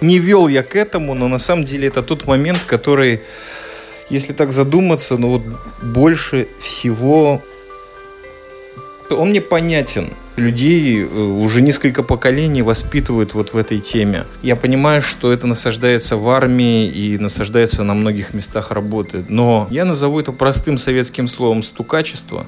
Не 0.00 0.18
вел 0.18 0.48
я 0.48 0.62
к 0.62 0.76
этому, 0.76 1.14
но 1.14 1.28
на 1.28 1.38
самом 1.38 1.64
деле 1.64 1.88
это 1.88 2.02
тот 2.02 2.26
момент, 2.26 2.60
который, 2.66 3.20
если 4.08 4.32
так 4.32 4.52
задуматься, 4.52 5.18
ну 5.18 5.28
вот 5.28 5.42
больше 5.82 6.48
всего 6.60 7.42
он 9.10 9.30
мне 9.30 9.40
понятен 9.40 10.10
людей 10.36 11.02
э, 11.02 11.06
уже 11.06 11.62
несколько 11.62 12.02
поколений 12.02 12.62
воспитывают 12.62 13.34
вот 13.34 13.52
в 13.52 13.56
этой 13.56 13.78
теме. 13.78 14.24
Я 14.42 14.56
понимаю, 14.56 15.02
что 15.02 15.32
это 15.32 15.46
насаждается 15.46 16.16
в 16.16 16.28
армии 16.30 16.88
и 16.88 17.18
насаждается 17.18 17.82
на 17.82 17.94
многих 17.94 18.34
местах 18.34 18.70
работы, 18.70 19.24
но 19.28 19.68
я 19.70 19.84
назову 19.84 20.20
это 20.20 20.32
простым 20.32 20.78
советским 20.78 21.28
словом 21.28 21.62
«стукачество», 21.62 22.46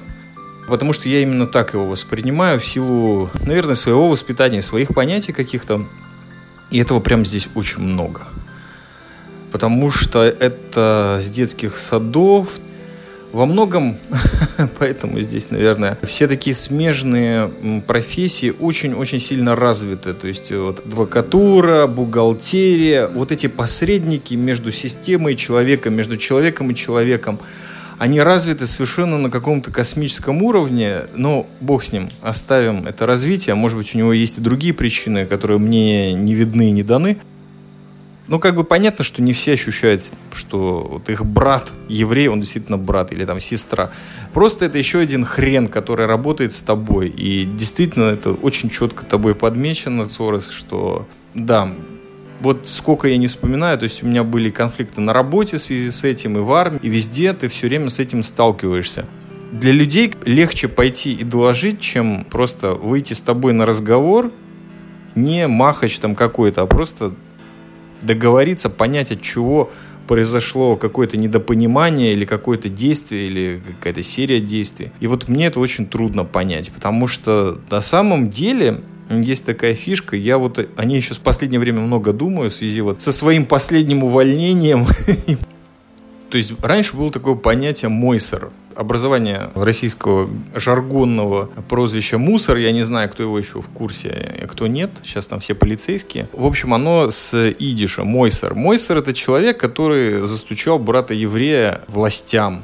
потому 0.67 0.93
что 0.93 1.09
я 1.09 1.21
именно 1.21 1.47
так 1.47 1.73
его 1.73 1.85
воспринимаю 1.85 2.59
в 2.59 2.65
силу, 2.65 3.29
наверное, 3.45 3.75
своего 3.75 4.07
воспитания, 4.07 4.61
своих 4.61 4.89
понятий 4.89 5.33
каких-то, 5.33 5.85
и 6.71 6.79
этого 6.79 6.99
прямо 6.99 7.25
здесь 7.25 7.47
очень 7.55 7.81
много. 7.81 8.27
Потому 9.51 9.91
что 9.91 10.23
это 10.23 11.19
с 11.21 11.29
детских 11.29 11.77
садов, 11.77 12.59
во 13.33 13.47
многом, 13.47 13.97
поэтому 14.79 15.19
здесь, 15.21 15.49
наверное, 15.49 15.97
все 16.03 16.27
такие 16.27 16.55
смежные 16.55 17.51
профессии 17.85 18.53
очень-очень 18.57 19.19
сильно 19.19 19.55
развиты. 19.55 20.13
То 20.13 20.27
есть 20.27 20.51
вот 20.51 20.85
адвокатура, 20.85 21.87
бухгалтерия, 21.87 23.07
вот 23.07 23.31
эти 23.31 23.47
посредники 23.47 24.35
между 24.35 24.71
системой 24.71 25.33
и 25.33 25.37
человеком, 25.37 25.95
между 25.95 26.15
человеком 26.15 26.69
и 26.69 26.75
человеком, 26.75 27.39
они 28.03 28.19
развиты 28.19 28.67
совершенно 28.67 29.17
на 29.17 29.29
каком-то 29.29 29.71
космическом 29.71 30.43
уровне, 30.43 31.03
но 31.15 31.47
бог 31.61 31.85
с 31.85 31.93
ним, 31.93 32.09
оставим 32.21 32.85
это 32.85 33.05
развитие. 33.05 33.55
Может 33.55 33.77
быть, 33.77 33.95
у 33.95 33.97
него 33.97 34.11
есть 34.11 34.39
и 34.39 34.41
другие 34.41 34.73
причины, 34.73 35.25
которые 35.25 35.57
мне 35.57 36.11
не 36.11 36.33
видны 36.33 36.67
и 36.67 36.71
не 36.71 36.83
даны. 36.83 37.15
Ну, 38.27 38.39
как 38.39 38.55
бы 38.55 38.65
понятно, 38.65 39.05
что 39.05 39.21
не 39.21 39.31
все 39.31 39.53
ощущают, 39.53 40.11
что 40.33 40.85
вот 40.91 41.07
их 41.07 41.25
брат 41.25 41.71
еврей, 41.87 42.27
он 42.27 42.41
действительно 42.41 42.77
брат 42.77 43.13
или 43.13 43.23
там 43.23 43.39
сестра. 43.39 43.93
Просто 44.33 44.65
это 44.65 44.77
еще 44.77 44.99
один 44.99 45.23
хрен, 45.23 45.69
который 45.69 46.05
работает 46.05 46.51
с 46.51 46.59
тобой. 46.59 47.07
И 47.07 47.45
действительно 47.45 48.09
это 48.09 48.33
очень 48.33 48.69
четко 48.69 49.05
тобой 49.05 49.33
подмечено, 49.33 50.07
Цорос, 50.07 50.49
что 50.49 51.07
да, 51.35 51.73
вот 52.43 52.67
сколько 52.67 53.07
я 53.07 53.17
не 53.17 53.27
вспоминаю, 53.27 53.77
то 53.77 53.85
есть 53.85 54.03
у 54.03 54.07
меня 54.07 54.23
были 54.23 54.49
конфликты 54.49 54.99
на 54.99 55.13
работе 55.13 55.57
в 55.57 55.61
связи 55.61 55.89
с 55.89 56.03
этим 56.03 56.37
и 56.37 56.41
в 56.41 56.51
армии, 56.51 56.79
и 56.81 56.89
везде 56.89 57.31
ты 57.33 57.47
все 57.47 57.67
время 57.67 57.89
с 57.89 57.99
этим 57.99 58.21
сталкиваешься. 58.21 59.05
Для 59.53 59.71
людей 59.71 60.13
легче 60.25 60.67
пойти 60.67 61.13
и 61.13 61.23
доложить, 61.23 61.79
чем 61.79 62.25
просто 62.25 62.73
выйти 62.73 63.13
с 63.13 63.21
тобой 63.21 63.53
на 63.53 63.65
разговор, 63.65 64.31
не 65.15 65.47
махач 65.47 65.97
там 65.99 66.15
какой-то, 66.15 66.63
а 66.63 66.65
просто 66.65 67.13
договориться, 68.01 68.69
понять, 68.69 69.11
от 69.11 69.21
чего 69.21 69.71
произошло 70.07 70.75
какое-то 70.75 71.15
недопонимание 71.15 72.11
или 72.11 72.25
какое-то 72.25 72.67
действие 72.67 73.27
или 73.27 73.61
какая-то 73.65 74.03
серия 74.03 74.41
действий. 74.41 74.91
И 74.99 75.07
вот 75.07 75.29
мне 75.29 75.45
это 75.45 75.61
очень 75.61 75.87
трудно 75.87 76.25
понять, 76.25 76.71
потому 76.73 77.07
что 77.07 77.61
на 77.69 77.79
самом 77.79 78.29
деле 78.29 78.81
есть 79.09 79.45
такая 79.45 79.73
фишка, 79.73 80.15
я 80.15 80.37
вот 80.37 80.59
о 80.75 80.85
ней 80.85 80.97
еще 80.97 81.13
в 81.13 81.19
последнее 81.19 81.59
время 81.59 81.81
много 81.81 82.13
думаю 82.13 82.49
в 82.49 82.53
связи 82.53 82.81
вот 82.81 83.01
со 83.01 83.11
своим 83.11 83.45
последним 83.45 84.03
увольнением. 84.03 84.85
То 86.29 86.37
есть 86.37 86.53
раньше 86.63 86.95
было 86.95 87.11
такое 87.11 87.35
понятие 87.35 87.89
«мойсер», 87.89 88.49
образование 88.75 89.51
российского 89.53 90.29
жаргонного 90.55 91.51
прозвища 91.69 92.17
«мусор». 92.17 92.57
Я 92.57 92.71
не 92.71 92.81
знаю, 92.83 93.07
кто 93.09 93.21
его 93.21 93.37
еще 93.37 93.61
в 93.61 93.67
курсе, 93.67 94.09
а 94.41 94.47
кто 94.47 94.65
нет. 94.65 94.89
Сейчас 95.03 95.27
там 95.27 95.39
все 95.39 95.53
полицейские. 95.53 96.27
В 96.33 96.47
общем, 96.47 96.73
оно 96.73 97.11
с 97.11 97.51
идиша 97.59 98.03
«мойсер». 98.03 98.55
«Мойсер»— 98.55 98.97
это 98.99 99.13
человек, 99.13 99.59
который 99.59 100.25
застучал 100.25 100.79
брата 100.79 101.13
еврея 101.13 101.81
властям 101.87 102.63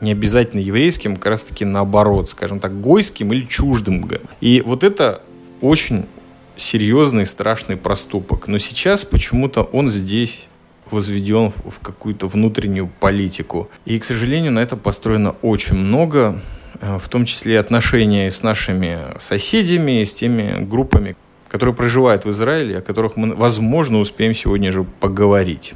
не 0.00 0.12
обязательно 0.12 0.60
еврейским, 0.60 1.16
как 1.16 1.26
раз 1.26 1.44
таки 1.44 1.64
наоборот, 1.64 2.28
скажем 2.28 2.60
так, 2.60 2.80
гойским 2.80 3.32
или 3.32 3.46
чуждым. 3.46 4.08
И 4.40 4.62
вот 4.64 4.84
это 4.84 5.22
очень 5.60 6.06
серьезный, 6.56 7.26
страшный 7.26 7.76
проступок. 7.76 8.48
Но 8.48 8.58
сейчас 8.58 9.04
почему-то 9.04 9.62
он 9.62 9.90
здесь 9.90 10.48
возведен 10.90 11.50
в 11.50 11.80
какую-то 11.80 12.28
внутреннюю 12.28 12.88
политику. 13.00 13.68
И, 13.84 13.98
к 13.98 14.04
сожалению, 14.04 14.52
на 14.52 14.60
этом 14.60 14.78
построено 14.78 15.36
очень 15.42 15.76
много, 15.76 16.40
э, 16.80 16.98
в 16.98 17.08
том 17.08 17.24
числе 17.24 17.58
отношения 17.58 18.30
с 18.30 18.42
нашими 18.42 18.98
соседями, 19.18 20.04
с 20.04 20.14
теми 20.14 20.64
группами, 20.64 21.16
которые 21.48 21.74
проживают 21.74 22.24
в 22.24 22.30
Израиле, 22.30 22.78
о 22.78 22.82
которых 22.82 23.16
мы, 23.16 23.34
возможно, 23.34 23.98
успеем 23.98 24.34
сегодня 24.34 24.72
же 24.72 24.84
поговорить. 24.84 25.74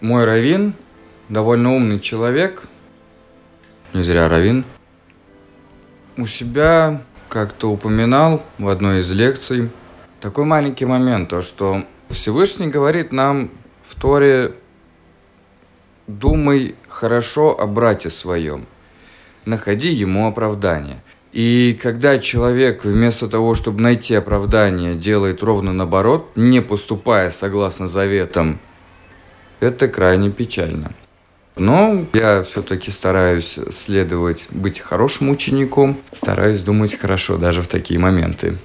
Мой 0.00 0.24
Равин 0.24 0.74
довольно 1.28 1.74
умный 1.74 2.00
человек, 2.00 2.68
не 3.92 4.02
зря 4.02 4.28
Равин, 4.28 4.64
у 6.16 6.26
себя 6.26 7.02
как-то 7.28 7.70
упоминал 7.70 8.42
в 8.58 8.68
одной 8.68 9.00
из 9.00 9.10
лекций– 9.10 9.70
такой 10.20 10.44
маленький 10.44 10.86
момент, 10.86 11.28
то 11.28 11.42
что 11.42 11.84
Всевышний 12.08 12.68
говорит 12.68 13.12
нам 13.12 13.50
в 13.86 14.00
Торе 14.00 14.54
«Думай 16.06 16.74
хорошо 16.88 17.58
о 17.58 17.66
брате 17.66 18.10
своем, 18.10 18.66
находи 19.44 19.90
ему 19.90 20.26
оправдание». 20.26 21.02
И 21.32 21.78
когда 21.80 22.18
человек 22.18 22.84
вместо 22.84 23.28
того, 23.28 23.54
чтобы 23.54 23.82
найти 23.82 24.14
оправдание, 24.14 24.94
делает 24.94 25.42
ровно 25.42 25.72
наоборот, 25.74 26.32
не 26.34 26.62
поступая 26.62 27.30
согласно 27.30 27.86
заветам, 27.86 28.58
это 29.60 29.86
крайне 29.86 30.30
печально. 30.30 30.92
Но 31.55 32.05
я 32.13 32.43
все-таки 32.43 32.91
стараюсь 32.91 33.59
следовать, 33.69 34.47
быть 34.51 34.79
хорошим 34.79 35.29
учеником, 35.29 35.97
стараюсь 36.11 36.61
думать 36.61 36.95
хорошо 36.95 37.37
даже 37.37 37.61
в 37.61 37.67
такие 37.67 37.99
моменты. 37.99 38.57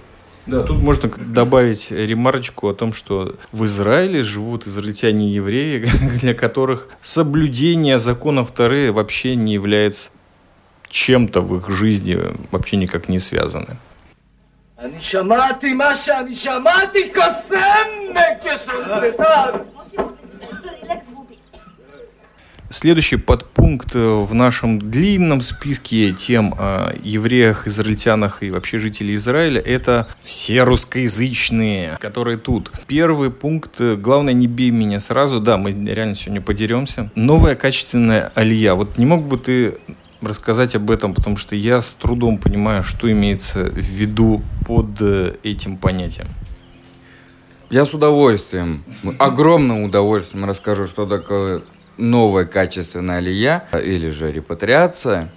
Да, 0.46 0.62
тут 0.62 0.80
можно 0.80 1.10
добавить 1.16 1.90
ремарочку 1.90 2.68
о 2.68 2.74
том, 2.74 2.92
что 2.92 3.34
в 3.50 3.64
Израиле 3.64 4.22
живут 4.22 4.68
израильтяне-евреи, 4.68 5.86
для 6.20 6.34
которых 6.34 6.88
соблюдение 7.02 7.98
законов 7.98 8.52
Торы 8.52 8.92
вообще 8.92 9.34
не 9.34 9.54
является 9.54 10.10
чем-то 10.88 11.40
в 11.40 11.56
их 11.56 11.68
жизни, 11.68 12.18
вообще 12.52 12.76
никак 12.76 13.08
не 13.08 13.18
связаны. 13.18 13.76
אני 14.78 15.00
שמעתי 15.00 15.74
מה 15.74 15.96
שאני 15.96 16.36
שמעתי, 16.36 17.10
קוסם 17.14 17.88
Следующий 22.71 23.17
подпункт 23.17 23.95
э, 23.95 23.99
в 23.99 24.33
нашем 24.33 24.79
длинном 24.79 25.41
списке 25.41 26.13
тем 26.13 26.55
о 26.57 26.93
евреях, 27.03 27.67
израильтянах 27.67 28.43
и 28.43 28.49
вообще 28.49 28.79
жителей 28.79 29.15
Израиля– 29.15 29.59
это 29.65 30.07
все 30.21 30.63
русскоязычные, 30.63 31.97
которые 31.99 32.37
тут. 32.37 32.71
Первый 32.87 33.29
пункт– 33.29 33.81
главное, 33.97 34.33
не 34.33 34.47
бей 34.47 34.71
меня 34.71 35.01
сразу. 35.01 35.41
Да, 35.41 35.57
мы 35.57 35.71
реально 35.71 36.15
сегодня 36.15 36.39
подеремся. 36.39 37.11
Новая 37.13 37.55
качественная 37.55 38.31
алия. 38.35 38.73
Вот 38.73 38.97
не 38.97 39.05
мог 39.05 39.25
бы 39.27 39.37
ты 39.37 39.77
рассказать 40.21 40.73
об 40.73 40.89
этом, 40.91 41.13
потому 41.13 41.35
что 41.35 41.57
я 41.57 41.81
с 41.81 41.93
трудом 41.93 42.37
понимаю, 42.37 42.83
что 42.83 43.11
имеется 43.11 43.65
в 43.65 43.75
виду 43.75 44.43
под 44.65 45.01
э, 45.01 45.33
этим 45.43 45.75
понятием. 45.75 46.29
Я 47.69 47.83
с 47.83 47.93
удовольствием, 47.93 48.85
огромным 49.17 49.83
удовольствием 49.83 50.45
расскажу, 50.45 50.87
что 50.87 51.05
такое 51.05 51.63
новая 52.01 52.45
качественная 52.45 53.17
алия 53.17 53.67
или 53.73 54.09
же 54.09 54.31
репатриация, 54.31 55.29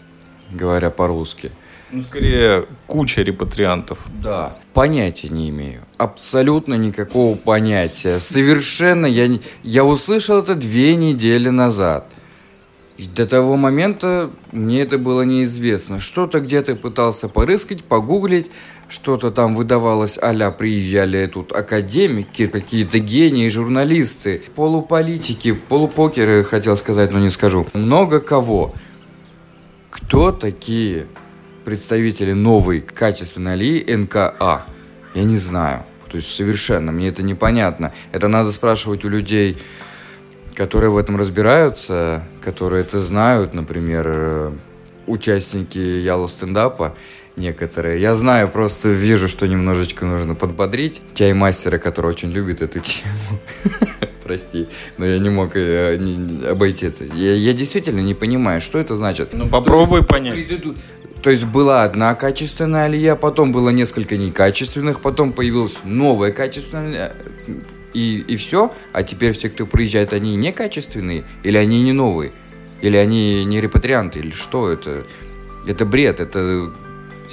говоря 0.50 0.90
по-русски. 0.90 1.50
Ну, 1.90 2.03
скорее, 2.03 2.66
куча 2.88 3.22
репатриантов. 3.22 4.07
Да. 4.20 4.57
Понятия 4.72 5.29
не 5.29 5.50
имею. 5.50 5.83
Абсолютно 5.96 6.74
никакого 6.74 7.37
понятия. 7.37 8.18
Совершенно 8.18 9.07
я, 9.07 9.29
не... 9.29 9.40
я 9.62 9.85
услышал 9.85 10.38
это 10.38 10.57
две 10.57 10.96
недели 10.96 11.50
назад. 11.50 12.07
И 12.96 13.07
до 13.07 13.27
того 13.27 13.57
момента 13.57 14.31
мне 14.50 14.81
это 14.81 14.98
было 14.98 15.22
неизвестно. 15.22 16.00
Что-то 16.00 16.40
где-то 16.40 16.74
пытался 16.74 17.29
порыскать, 17.29 17.85
погуглить, 17.85 18.50
что-то 18.95 19.33
там 19.33 19.57
выдавалось 19.57 20.17
а 20.19 20.51
приезжали 20.53 21.27
тут 21.27 21.51
академики, 21.53 22.47
какие-то 22.47 23.01
гении, 23.01 23.49
журналисты, 23.49 24.41
полуполитики, 24.55 25.53
полупокеры, 25.53 26.45
хотел 26.45 26.77
сказать, 26.77 27.13
но 27.13 27.19
не 27.19 27.31
скажу. 27.31 27.67
Много 27.75 28.21
кого. 28.21 28.73
Кто 29.91 30.31
такие 30.31 31.09
представители 31.65 32.33
новой 32.33 32.81
качественной 32.81 33.55
алии 33.55 33.95
НКА? 33.95 34.65
Я 35.15 35.25
не 35.25 35.39
знаю. 35.39 35.85
То 36.09 36.17
есть 36.19 36.33
совершенно, 36.33 36.93
мне 36.93 37.09
это 37.09 37.25
непонятно. 37.25 37.93
Это 38.13 38.29
надо 38.29 38.53
спрашивать 38.53 39.05
у 39.05 39.09
людей, 39.09 39.59
которые 40.55 40.91
в 40.91 40.97
этом 40.97 41.17
разбираются, 41.17 42.23
которые 42.41 42.83
это 42.83 43.01
знают, 43.01 43.55
например, 43.55 44.05
э, 44.07 44.53
участники 45.09 45.79
Ялу 45.79 46.29
стендапа 46.29 46.95
некоторые. 47.37 48.01
Я 48.01 48.14
знаю, 48.14 48.49
просто 48.49 48.88
вижу, 48.88 49.29
что 49.29 49.47
немножечко 49.47 50.07
нужно 50.07 50.35
подбодрить 50.35 51.03
чаймастера, 51.14 51.79
который 51.79 52.11
очень 52.11 52.31
любит 52.31 52.62
эту 52.62 52.81
тему. 52.81 53.40
Прости, 54.23 54.68
но 54.97 55.05
я 55.05 55.18
не 55.18 55.29
мог 55.29 55.55
э, 55.55 55.99
обойти 56.49 56.87
это. 56.87 57.05
Я, 57.05 57.53
действительно 57.53 58.01
не 58.01 58.14
понимаю, 58.14 58.61
что 58.61 58.79
это 58.79 58.97
значит. 58.97 59.35
Ну 59.35 59.49
попробуй 59.49 60.03
понять. 60.03 60.47
То 61.23 61.31
есть 61.31 61.44
была 61.44 61.85
одна 61.85 62.14
качественная 62.14 62.85
алия, 62.85 63.16
потом 63.16 63.53
было 63.53 63.70
несколько 63.70 64.16
некачественных, 64.16 65.01
потом 65.01 65.33
появилась 65.33 65.79
новая 65.85 66.33
качественная 66.33 67.14
и, 67.94 68.18
и 68.18 68.37
все, 68.37 68.75
а 68.92 69.03
теперь 69.03 69.33
все, 69.33 69.49
кто 69.49 69.66
приезжает, 69.66 70.12
они 70.12 70.37
некачественные, 70.37 71.25
или 71.42 71.57
они 71.57 71.83
не 71.83 71.92
новые, 71.92 72.33
или 72.83 72.97
они 72.97 73.44
не 73.44 73.61
репатрианты, 73.61 74.18
или 74.18 74.33
что 74.33 74.68
это? 74.68 75.07
Это 75.66 75.87
бред, 75.87 76.20
это 76.20 76.73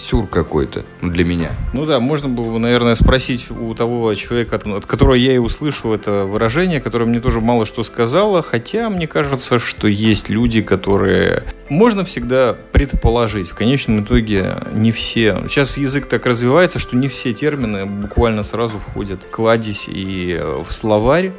сюр 0.02 0.28
какой-то 0.28 0.84
для 1.02 1.24
меня. 1.24 1.52
Ну 1.74 1.86
да, 1.86 2.00
можно 2.00 2.28
было, 2.28 2.58
наверное, 2.58 2.96
спросить 2.96 3.52
у 3.52 3.74
того 3.76 4.14
человека, 4.16 4.56
от 4.56 4.86
которого 4.86 5.14
я 5.14 5.34
и 5.34 5.38
услышал 5.38 5.94
это 5.94 6.26
выражение, 6.26 6.82
которое 6.82 7.06
мне 7.06 7.20
тоже 7.20 7.40
мало 7.40 7.66
что 7.66 7.84
сказала, 7.84 8.42
хотя 8.42 8.90
мне 8.90 9.08
кажется, 9.08 9.60
что 9.60 9.88
есть 9.88 10.30
люди, 10.30 10.62
которые... 10.62 11.44
Можно 11.70 12.04
всегда 12.04 12.58
предположить, 12.72 13.50
в 13.50 13.56
конечном 13.56 14.04
итоге 14.04 14.58
не 14.74 14.92
все. 14.92 15.44
Сейчас 15.48 15.78
язык 15.78 16.08
так 16.08 16.26
развивается, 16.26 16.80
что 16.80 16.98
не 16.98 17.08
все 17.08 17.34
термины 17.34 17.86
буквально 17.86 18.44
сразу 18.44 18.80
входят 18.80 19.22
в 19.24 19.30
кладезь 19.30 19.86
и 19.88 20.42
в 20.68 20.72
словарь. 20.74 21.32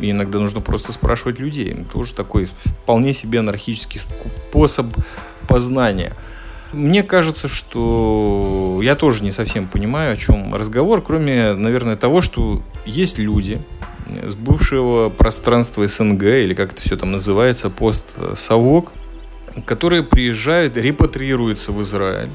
И 0.00 0.10
иногда 0.10 0.40
нужно 0.40 0.60
просто 0.60 0.92
спрашивать 0.92 1.38
людей. 1.38 1.74
Тоже 1.92 2.14
такой 2.14 2.46
вполне 2.46 3.14
себе 3.14 3.38
анархический 3.38 4.00
способ 4.00 4.86
познания. 5.48 6.14
Мне 6.74 7.02
кажется, 7.02 7.48
что 7.48 8.80
я 8.82 8.94
тоже 8.94 9.22
не 9.22 9.32
совсем 9.32 9.68
понимаю, 9.68 10.12
о 10.12 10.16
чем 10.16 10.54
разговор, 10.54 11.02
кроме, 11.02 11.54
наверное, 11.54 11.96
того, 11.96 12.20
что 12.20 12.62
есть 12.84 13.18
люди 13.18 13.60
с 14.06 14.34
бывшего 14.34 15.08
пространства 15.08 15.86
СНГ, 15.86 16.22
или 16.22 16.54
как 16.54 16.72
это 16.72 16.82
все 16.82 16.96
там 16.96 17.12
называется, 17.12 17.70
пост-совок, 17.70 18.92
которые 19.64 20.02
приезжают, 20.02 20.76
репатриируются 20.76 21.72
в 21.72 21.80
Израиль, 21.82 22.30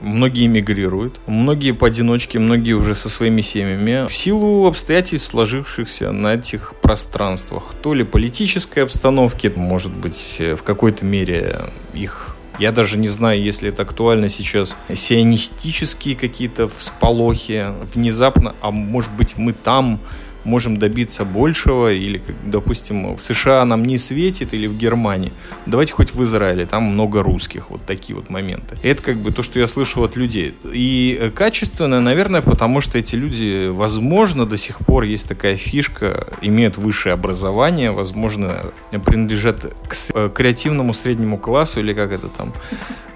Многие 0.00 0.48
мигрируют, 0.48 1.18
многие 1.26 1.72
поодиночке, 1.72 2.38
многие 2.38 2.72
уже 2.72 2.94
со 2.94 3.08
своими 3.08 3.40
семьями. 3.40 4.06
В 4.06 4.14
силу 4.14 4.66
обстоятельств, 4.66 5.30
сложившихся 5.30 6.12
на 6.12 6.34
этих 6.34 6.74
пространствах. 6.82 7.74
То 7.80 7.94
ли 7.94 8.04
политической 8.04 8.80
обстановки, 8.80 9.50
может 9.54 9.92
быть, 9.92 10.36
в 10.40 10.62
какой-то 10.62 11.06
мере 11.06 11.60
их 11.94 12.33
Я 12.58 12.70
даже 12.70 12.98
не 12.98 13.08
знаю, 13.08 13.42
если 13.42 13.70
это 13.70 13.82
актуально 13.82 14.28
сейчас. 14.28 14.76
Сионистические 14.92 16.14
какие-то 16.14 16.68
всполохи 16.68 17.66
внезапно, 17.94 18.54
а 18.60 18.70
может 18.70 19.12
быть 19.12 19.36
мы 19.36 19.52
там 19.52 20.00
можем 20.44 20.76
добиться 20.76 21.24
большего, 21.24 21.92
или, 21.92 22.22
допустим, 22.44 23.16
в 23.16 23.20
США 23.20 23.64
нам 23.64 23.82
не 23.82 23.98
светит, 23.98 24.54
или 24.54 24.66
в 24.66 24.76
Германии, 24.76 25.32
давайте 25.66 25.92
хоть 25.94 26.14
в 26.14 26.22
Израиле, 26.22 26.66
там 26.66 26.84
много 26.84 27.22
русских, 27.22 27.70
вот 27.70 27.84
такие 27.86 28.14
вот 28.14 28.30
моменты. 28.30 28.76
Это 28.82 29.02
как 29.02 29.16
бы 29.16 29.32
то, 29.32 29.42
что 29.42 29.58
я 29.58 29.66
слышал 29.66 30.04
от 30.04 30.16
людей. 30.16 30.54
И 30.72 31.32
качественно, 31.34 32.00
наверное, 32.00 32.42
потому 32.42 32.80
что 32.80 32.98
эти 32.98 33.16
люди, 33.16 33.68
возможно, 33.68 34.46
до 34.46 34.56
сих 34.56 34.78
пор 34.78 35.04
есть 35.04 35.26
такая 35.28 35.56
фишка, 35.56 36.26
имеют 36.42 36.78
высшее 36.78 37.14
образование, 37.14 37.90
возможно, 37.90 38.60
принадлежат 38.90 39.64
к 39.88 39.94
э, 40.14 40.30
креативному 40.34 40.92
среднему 40.94 41.38
классу, 41.38 41.80
или 41.80 41.92
как 41.92 42.12
это 42.12 42.28
там, 42.28 42.52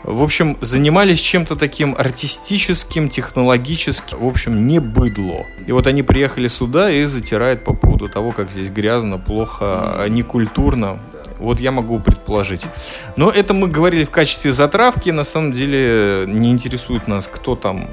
в 0.04 0.22
общем, 0.22 0.56
занимались 0.61 1.20
чем-то 1.20 1.56
таким 1.56 1.94
артистическим, 1.98 3.08
технологическим. 3.08 4.18
В 4.18 4.26
общем, 4.26 4.66
не 4.66 4.78
быдло. 4.78 5.46
И 5.66 5.72
вот 5.72 5.87
они 5.87 6.02
приехали 6.02 6.48
сюда 6.48 6.90
и 6.90 7.04
затирают 7.04 7.64
по 7.64 7.74
поводу 7.74 8.08
того, 8.08 8.32
как 8.32 8.50
здесь 8.50 8.70
грязно, 8.70 9.18
плохо, 9.18 10.06
некультурно. 10.08 11.00
Вот 11.38 11.61
я 11.61 11.70
могу 11.72 12.00
предположить. 12.00 12.66
Но 13.16 13.30
это 13.30 13.54
мы 13.54 13.68
говорили 13.68 14.04
в 14.04 14.11
качестве 14.11 14.52
затравки. 14.52 15.11
На 15.11 15.24
самом 15.24 15.52
деле 15.52 16.24
не 16.26 16.50
интересует 16.50 17.06
нас, 17.06 17.28
кто 17.28 17.54
там 17.54 17.88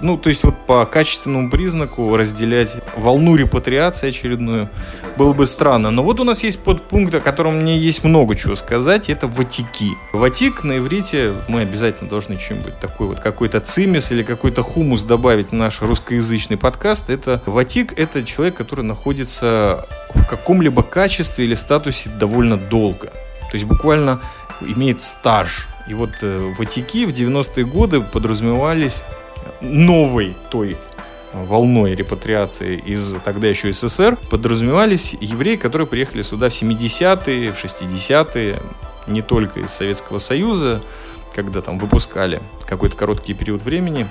ну, 0.00 0.16
то 0.16 0.28
есть 0.28 0.44
вот 0.44 0.56
по 0.66 0.84
качественному 0.86 1.50
признаку 1.50 2.16
разделять 2.16 2.76
волну 2.96 3.36
репатриации 3.36 4.08
очередную 4.08 4.68
было 5.16 5.32
бы 5.32 5.46
странно. 5.46 5.90
Но 5.90 6.02
вот 6.02 6.20
у 6.20 6.24
нас 6.24 6.42
есть 6.44 6.62
подпункт, 6.62 7.14
о 7.14 7.20
котором 7.20 7.60
мне 7.60 7.76
есть 7.76 8.04
много 8.04 8.36
чего 8.36 8.54
сказать, 8.54 9.10
это 9.10 9.26
ватики. 9.26 9.90
Ватик 10.12 10.64
на 10.64 10.78
иврите 10.78 11.32
мы 11.48 11.62
обязательно 11.62 12.08
должны 12.08 12.38
что-нибудь 12.38 12.78
такой 12.80 13.08
вот, 13.08 13.20
какой-то 13.20 13.60
цимис 13.60 14.12
или 14.12 14.22
какой-то 14.22 14.62
хумус 14.62 15.02
добавить 15.02 15.50
в 15.50 15.54
наш 15.54 15.82
русскоязычный 15.82 16.56
подкаст. 16.56 17.10
Это 17.10 17.42
ватик, 17.46 17.98
это 17.98 18.24
человек, 18.24 18.56
который 18.56 18.84
находится 18.84 19.86
в 20.14 20.24
каком-либо 20.26 20.82
качестве 20.82 21.44
или 21.44 21.54
статусе 21.54 22.10
довольно 22.10 22.56
долго. 22.56 23.06
То 23.06 23.54
есть 23.54 23.64
буквально 23.64 24.20
имеет 24.60 25.02
стаж. 25.02 25.68
И 25.88 25.94
вот 25.94 26.10
э, 26.20 26.52
ватики 26.58 27.06
в 27.06 27.12
90-е 27.12 27.64
годы 27.64 28.00
подразумевались 28.02 29.02
новой 29.60 30.36
той 30.50 30.76
волной 31.32 31.94
репатриации 31.94 32.76
из 32.78 33.16
тогда 33.24 33.48
еще 33.48 33.72
СССР 33.72 34.16
подразумевались 34.30 35.14
евреи, 35.20 35.56
которые 35.56 35.86
приехали 35.86 36.22
сюда 36.22 36.48
в 36.48 36.52
70-е, 36.52 37.52
в 37.52 37.64
60-е, 37.64 38.58
не 39.06 39.22
только 39.22 39.60
из 39.60 39.70
Советского 39.70 40.18
Союза, 40.18 40.82
когда 41.34 41.60
там 41.60 41.78
выпускали 41.78 42.40
какой-то 42.66 42.96
короткий 42.96 43.34
период 43.34 43.62
времени. 43.62 44.08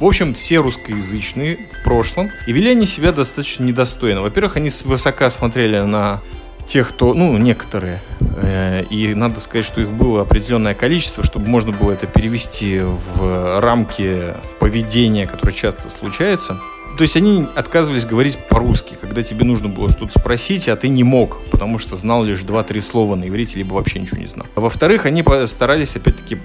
В 0.00 0.04
общем, 0.04 0.32
все 0.34 0.58
русскоязычные 0.58 1.68
в 1.72 1.82
прошлом, 1.82 2.30
и 2.46 2.52
вели 2.52 2.70
они 2.70 2.86
себя 2.86 3.10
достаточно 3.10 3.64
недостойно. 3.64 4.22
Во-первых, 4.22 4.56
они 4.56 4.70
свысока 4.70 5.28
смотрели 5.28 5.80
на 5.80 6.22
тех, 6.68 6.90
кто, 6.90 7.14
ну, 7.14 7.36
некоторые, 7.38 8.00
э, 8.20 8.84
и 8.84 9.14
надо 9.14 9.40
сказать, 9.40 9.64
что 9.64 9.80
их 9.80 9.90
было 9.90 10.22
определенное 10.22 10.74
количество, 10.74 11.24
чтобы 11.24 11.48
можно 11.48 11.72
было 11.72 11.92
это 11.92 12.06
перевести 12.06 12.80
в 12.80 13.60
рамки 13.60 14.34
поведения, 14.60 15.26
которое 15.26 15.52
часто 15.52 15.88
случается. 15.88 16.60
То 16.98 17.02
есть 17.02 17.16
они 17.16 17.46
отказывались 17.54 18.04
говорить 18.04 18.38
по-русски, 18.48 18.98
когда 19.00 19.22
тебе 19.22 19.44
нужно 19.44 19.68
было 19.68 19.88
что-то 19.88 20.18
спросить, 20.18 20.68
а 20.68 20.76
ты 20.76 20.88
не 20.88 21.04
мог, 21.04 21.40
потому 21.50 21.78
что 21.78 21.96
знал 21.96 22.22
лишь 22.24 22.42
два-три 22.42 22.80
слова 22.80 23.14
на 23.14 23.28
иврите, 23.28 23.56
либо 23.56 23.74
вообще 23.74 24.00
ничего 24.00 24.20
не 24.20 24.26
знал. 24.26 24.46
А 24.54 24.60
во-вторых, 24.60 25.06
они 25.06 25.24
старались, 25.46 25.96
опять-таки, 25.96 26.38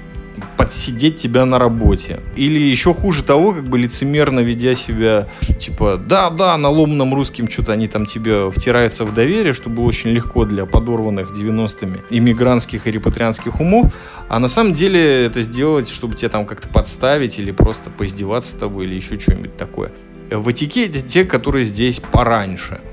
подсидеть 0.58 1.18
тебя 1.18 1.46
на 1.46 1.60
работе. 1.60 2.20
Или 2.36 2.60
еще 2.60 2.94
хуже 2.94 3.24
того, 3.24 3.54
как 3.54 3.66
бы 3.66 3.78
лицемерно 3.78 4.40
ведя 4.40 4.76
себя, 4.76 5.28
что, 5.42 5.54
типа, 5.54 5.98
да-да, 5.98 6.58
на 6.58 6.70
ломаном 6.70 7.14
русским 7.14 7.50
что-то 7.50 7.74
они 7.74 7.88
там 7.88 8.06
тебе 8.06 8.50
втираются 8.50 9.06
в 9.06 9.14
доверие, 9.14 9.54
что 9.54 9.70
было 9.70 9.86
очень 9.86 10.12
легко 10.12 10.46
для 10.46 10.66
подорванных 10.66 11.32
90-ми 11.32 12.00
иммигрантских 12.10 12.88
и 12.88 12.92
репатрианских 12.92 13.60
умов, 13.60 13.94
а 14.30 14.40
на 14.40 14.48
самом 14.48 14.74
деле 14.74 15.26
это 15.26 15.42
сделать, 15.42 15.90
чтобы 15.90 16.16
тебя 16.16 16.30
там 16.30 16.46
как-то 16.46 16.68
подставить 16.68 17.40
или 17.40 17.52
просто 17.52 17.90
поиздеваться 17.90 18.52
с 18.52 18.54
тобой 18.54 18.86
или 18.86 18.96
еще 18.96 19.20
что-нибудь 19.20 19.58
такое. 19.58 19.92
В 20.32 20.50
этикете 20.52 21.02
те, 21.02 21.26
которые 21.26 21.66
здесь 21.66 22.00
пораньше– 22.00 22.80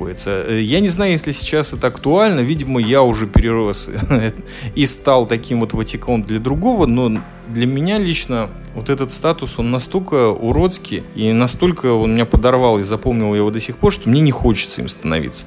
находится. 0.00 0.44
Э, 0.46 0.60
я 0.60 0.80
не 0.80 0.88
знаю, 0.88 1.12
если 1.12 1.32
сейчас 1.32 1.72
это 1.72 1.88
актуально. 1.88 2.40
Видимо, 2.40 2.80
я 2.80 3.02
уже 3.02 3.26
перерос 3.26 3.90
и 4.74 4.86
стал 4.86 5.26
таким 5.26 5.60
вот 5.60 5.72
Ватиканом 5.74 6.22
для 6.22 6.40
другого, 6.40 6.86
но 6.86 7.20
для 7.48 7.66
меня 7.66 7.98
лично 7.98 8.48
вот 8.74 8.88
этот 8.88 9.10
статус, 9.10 9.58
он 9.58 9.70
настолько 9.70 10.30
уродский 10.30 11.02
и 11.16 11.32
настолько 11.32 11.92
он 11.92 12.14
меня 12.14 12.24
подорвал 12.24 12.78
и 12.78 12.82
запомнил 12.82 13.34
его 13.34 13.50
до 13.50 13.60
сих 13.60 13.76
пор, 13.76 13.92
что 13.92 14.08
мне 14.08 14.20
не 14.20 14.30
хочется 14.30 14.80
им 14.80 14.88
становиться. 14.88 15.46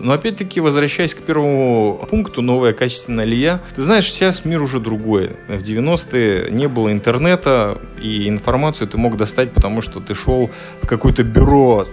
Но 0.00 0.12
опять-таки, 0.12 0.60
возвращаясь 0.60 1.14
к 1.14 1.18
первому 1.18 2.06
пункту, 2.10 2.42
новая 2.42 2.72
качественная 2.72 3.24
лия, 3.24 3.60
ты 3.76 3.82
знаешь, 3.82 4.06
сейчас 4.06 4.44
мир 4.44 4.62
уже 4.62 4.80
другой. 4.80 5.32
В 5.48 5.62
90-е 5.62 6.50
не 6.50 6.68
было 6.68 6.90
интернета, 6.90 7.80
и 8.00 8.28
информацию 8.28 8.88
ты 8.88 8.98
мог 8.98 9.16
достать, 9.16 9.52
потому 9.52 9.82
что 9.82 10.00
ты 10.00 10.14
шел 10.14 10.50
в 10.82 10.86
какое-то 10.86 11.22
бюро 11.22 11.86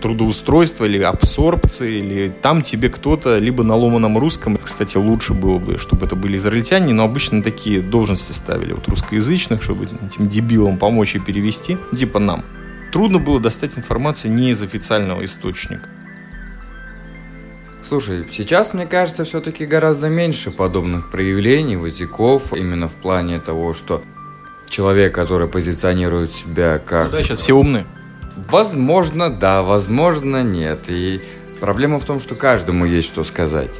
трудоустройства 0.00 0.84
или 0.84 1.02
абсорбции, 1.02 1.98
или 1.98 2.28
там 2.28 2.62
тебе 2.62 2.88
кто-то 2.88 3.38
либо 3.38 3.64
на 3.64 3.74
ломаном 3.74 4.16
русском, 4.16 4.56
кстати, 4.56 4.96
лучше 4.96 5.34
было 5.34 5.58
бы, 5.58 5.76
чтобы 5.78 6.06
это 6.06 6.16
были 6.16 6.36
израильтяне, 6.36 6.94
но 6.94 7.04
обычно 7.04 7.42
такие 7.42 7.80
должности 7.80 8.32
ставили 8.32 8.72
вот 8.72 8.88
русскоязычных, 8.88 9.62
чтобы 9.62 9.84
этим 9.84 10.28
дебилам 10.28 10.78
помочь 10.78 11.16
и 11.16 11.18
перевести, 11.18 11.76
типа 11.96 12.20
нам. 12.20 12.44
Трудно 12.92 13.18
было 13.18 13.40
достать 13.40 13.76
информацию 13.76 14.32
не 14.32 14.50
из 14.50 14.62
официального 14.62 15.24
источника. 15.24 15.88
Слушай, 17.88 18.26
сейчас, 18.30 18.74
мне 18.74 18.84
кажется, 18.84 19.24
все-таки 19.24 19.64
гораздо 19.64 20.10
меньше 20.10 20.50
подобных 20.50 21.10
проявлений, 21.10 21.76
вытеков, 21.76 22.52
именно 22.52 22.86
в 22.86 22.92
плане 22.92 23.40
того, 23.40 23.72
что 23.72 24.02
человек, 24.68 25.14
который 25.14 25.48
позиционирует 25.48 26.30
себя 26.30 26.80
как... 26.84 27.06
Ну 27.06 27.12
да, 27.12 27.22
сейчас 27.22 27.38
все 27.38 27.54
умные. 27.54 27.86
Возможно, 28.50 29.30
да, 29.30 29.62
возможно, 29.62 30.42
нет. 30.42 30.80
И 30.88 31.22
проблема 31.60 31.98
в 31.98 32.04
том, 32.04 32.20
что 32.20 32.34
каждому 32.34 32.84
есть 32.84 33.08
что 33.08 33.24
сказать. 33.24 33.74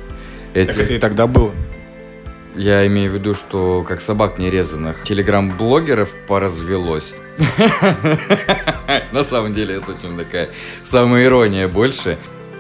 Эти... 0.55 0.69
Так 0.69 0.79
это 0.79 0.95
и 0.95 0.99
тогда 0.99 1.27
было. 1.27 1.53
Я 2.57 2.87
имею 2.87 3.11
в 3.11 3.15
виду, 3.15 3.35
что 3.35 3.85
как 3.87 4.01
собак 4.01 4.39
нерезанных 4.39 5.05
телеграм-блогеров 5.05 6.15
поразвелось. 6.27 7.13
На 9.13 9.23
самом 9.23 9.53
деле 9.53 9.75
это 9.77 9.93
очень 9.93 10.17
такая 10.17 10.49
самая 10.83 11.27
ирония 11.27 11.69
больше. 11.69 12.17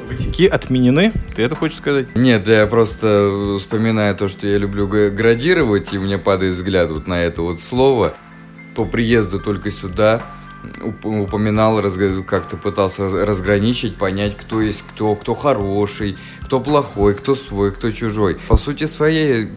Ватики 0.08 0.46
отменены? 0.46 1.12
Ты 1.34 1.42
это 1.42 1.54
хочешь 1.54 1.78
сказать? 1.78 2.16
Нет, 2.16 2.48
я 2.48 2.66
просто 2.66 3.56
вспоминаю 3.58 4.14
то, 4.16 4.28
что 4.28 4.46
я 4.46 4.58
люблю 4.58 4.88
градировать, 4.88 5.92
и 5.92 5.98
мне 5.98 6.18
падает 6.18 6.54
взгляд 6.54 6.90
вот 6.90 7.06
на 7.06 7.20
это 7.20 7.42
вот 7.42 7.60
слово. 7.60 8.14
По 8.74 8.84
приезду 8.84 9.38
только 9.38 9.70
сюда 9.70 10.22
упоминал, 11.04 11.82
как-то 12.24 12.56
пытался 12.56 13.08
разграничить, 13.26 13.96
понять, 13.96 14.36
кто 14.36 14.60
есть 14.60 14.82
кто, 14.82 15.14
кто 15.14 15.34
хороший, 15.34 16.16
кто 16.42 16.60
плохой, 16.60 17.14
кто 17.14 17.34
свой, 17.34 17.72
кто 17.72 17.90
чужой. 17.90 18.38
По 18.48 18.56
сути 18.56 18.86
своей, 18.86 19.50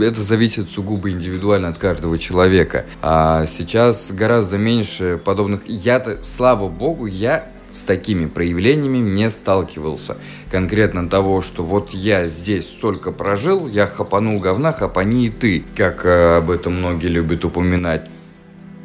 это 0.00 0.20
зависит 0.20 0.70
сугубо 0.70 1.10
индивидуально 1.10 1.68
от 1.68 1.78
каждого 1.78 2.18
человека. 2.18 2.86
А 3.02 3.46
сейчас 3.46 4.10
гораздо 4.10 4.58
меньше 4.58 5.20
подобных... 5.22 5.62
Я-то, 5.66 6.24
слава 6.24 6.68
богу, 6.68 7.06
я 7.06 7.52
с 7.72 7.84
такими 7.84 8.26
проявлениями 8.26 8.98
не 8.98 9.30
сталкивался. 9.30 10.16
Конкретно 10.50 11.08
того, 11.08 11.42
что 11.42 11.64
вот 11.64 11.90
я 11.90 12.26
здесь 12.26 12.64
столько 12.64 13.12
прожил, 13.12 13.68
я 13.68 13.86
хапанул 13.86 14.40
говна, 14.40 14.72
хапани 14.72 15.26
и 15.26 15.30
ты, 15.30 15.64
как 15.76 16.04
э, 16.04 16.36
об 16.38 16.50
этом 16.50 16.74
многие 16.74 17.08
любят 17.08 17.44
упоминать. 17.44 18.08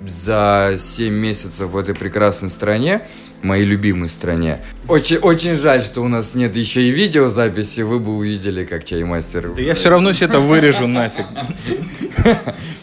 За 0.05 0.77
7 0.77 1.13
месяцев 1.13 1.69
в 1.69 1.77
этой 1.77 1.95
прекрасной 1.95 2.49
стране, 2.49 3.03
моей 3.41 3.65
любимой 3.65 4.09
стране. 4.09 4.61
Очень, 4.87 5.17
очень 5.17 5.55
жаль, 5.55 5.83
что 5.83 6.01
у 6.01 6.07
нас 6.07 6.35
нет 6.35 6.55
еще 6.55 6.81
и 6.81 6.91
видеозаписи, 6.91 7.81
вы 7.81 7.99
бы 7.99 8.15
увидели, 8.15 8.65
как 8.65 8.83
чаймастер... 8.83 9.53
Да 9.53 9.61
я 9.61 9.75
все 9.75 9.89
равно 9.89 10.11
все 10.13 10.25
это 10.25 10.39
вырежу 10.39 10.87
нафиг. 10.87 11.25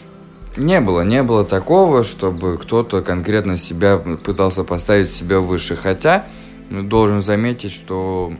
Не 0.57 0.81
было, 0.81 1.01
не 1.01 1.23
было 1.23 1.45
такого, 1.45 2.03
чтобы 2.03 2.57
кто-то 2.57 3.01
конкретно 3.01 3.57
себя 3.57 3.97
пытался 3.97 4.63
поставить 4.63 5.09
себя 5.09 5.39
выше. 5.39 5.77
Хотя, 5.77 6.25
должен 6.69 7.21
заметить, 7.21 7.71
что 7.71 8.33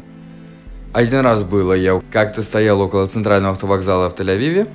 один 0.93 1.21
раз 1.21 1.43
было, 1.43 1.71
я 1.71 2.01
как-то 2.11 2.43
стоял 2.43 2.81
около 2.81 3.07
центрального 3.07 3.53
автовокзала 3.53 4.09
в 4.09 4.15
Тель-Авиве, 4.15 4.67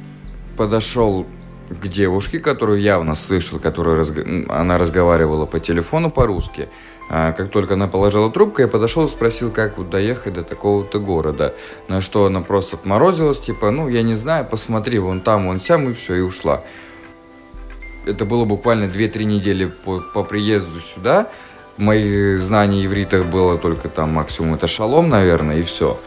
подошел 0.56 1.26
к 1.68 1.86
девушке, 1.88 2.38
которую 2.38 2.80
явно 2.80 3.14
слышал, 3.14 3.58
которую 3.58 3.96
разг... 3.96 4.14
она 4.48 4.78
разговаривала 4.78 5.44
по 5.44 5.60
телефону 5.60 6.10
по-русски. 6.10 6.68
А 7.08 7.32
как 7.32 7.50
только 7.50 7.74
она 7.74 7.86
положила 7.86 8.30
трубку, 8.30 8.62
я 8.62 8.68
подошел 8.68 9.04
и 9.04 9.08
спросил, 9.08 9.50
как 9.50 9.78
вот 9.78 9.90
доехать 9.90 10.34
до 10.34 10.42
такого-то 10.42 10.98
города. 10.98 11.54
На 11.86 12.00
что 12.00 12.26
она 12.26 12.40
просто 12.40 12.76
отморозилась, 12.76 13.38
типа, 13.38 13.70
ну, 13.70 13.88
я 13.88 14.02
не 14.02 14.14
знаю, 14.14 14.44
посмотри, 14.44 14.98
вон 14.98 15.20
там, 15.20 15.46
вон 15.46 15.60
сям, 15.60 15.90
и 15.90 15.94
все, 15.94 16.16
и 16.16 16.20
ушла. 16.20 16.62
Это 18.06 18.24
было 18.24 18.44
буквально 18.44 18.84
2-3 18.84 19.24
недели 19.24 19.66
по, 19.66 20.00
по 20.00 20.22
приезду 20.22 20.80
сюда. 20.80 21.28
Мои 21.76 22.36
знания 22.36 22.86
иврита 22.86 23.22
было 23.22 23.58
только 23.58 23.88
там 23.88 24.12
максимум 24.14 24.54
это 24.54 24.68
шалом, 24.68 25.10
наверное, 25.10 25.58
и 25.58 25.62
все. 25.62 26.00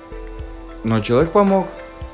Но 0.83 1.01
человек 1.01 1.31
помог. 1.31 1.67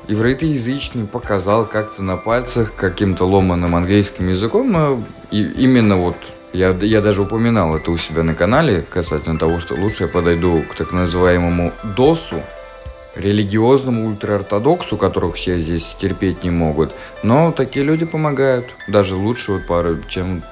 Ивритоязычный 0.08 1.06
показал 1.06 1.64
как-то 1.64 2.02
на 2.02 2.16
пальцах 2.16 2.74
каким-то 2.76 3.24
ломаным 3.24 3.74
английским 3.74 4.28
языком, 4.28 4.70
но 4.70 5.02
и, 5.32 5.42
именно 5.42 5.96
вот 5.96 6.16
я, 6.52 6.70
я 6.70 7.00
даже 7.00 7.22
упоминал 7.22 7.76
это 7.76 7.90
у 7.90 7.96
себя 7.96 8.22
на 8.22 8.34
канале 8.34 8.82
касательно 8.82 9.38
того, 9.38 9.58
что 9.58 9.74
лучше 9.74 10.04
я 10.04 10.08
подойду 10.08 10.62
к 10.62 10.74
так 10.74 10.92
называемому 10.92 11.72
ДОСу, 11.96 12.42
религиозному 13.16 14.06
ультраортодоксу, 14.08 14.96
которых 14.96 15.36
все 15.36 15.60
здесь 15.60 15.96
терпеть 15.98 16.44
не 16.44 16.50
могут. 16.50 16.92
Но 17.22 17.52
такие 17.52 17.84
люди 17.84 18.04
помогают. 18.04 18.66
Даже 18.88 19.16
лучше 19.16 19.52
вот 19.52 19.66
пару, 19.66 19.98
чем 20.08 20.42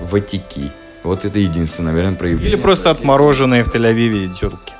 ватики. 0.00 0.72
Вот 1.02 1.24
это 1.24 1.38
единственное, 1.38 1.92
наверное, 1.92 2.16
проявление. 2.16 2.54
Или 2.54 2.60
просто 2.60 2.90
отмороженные 2.90 3.62
в 3.62 3.68
Тель-Авиве 3.68 4.32
телки. 4.32 4.74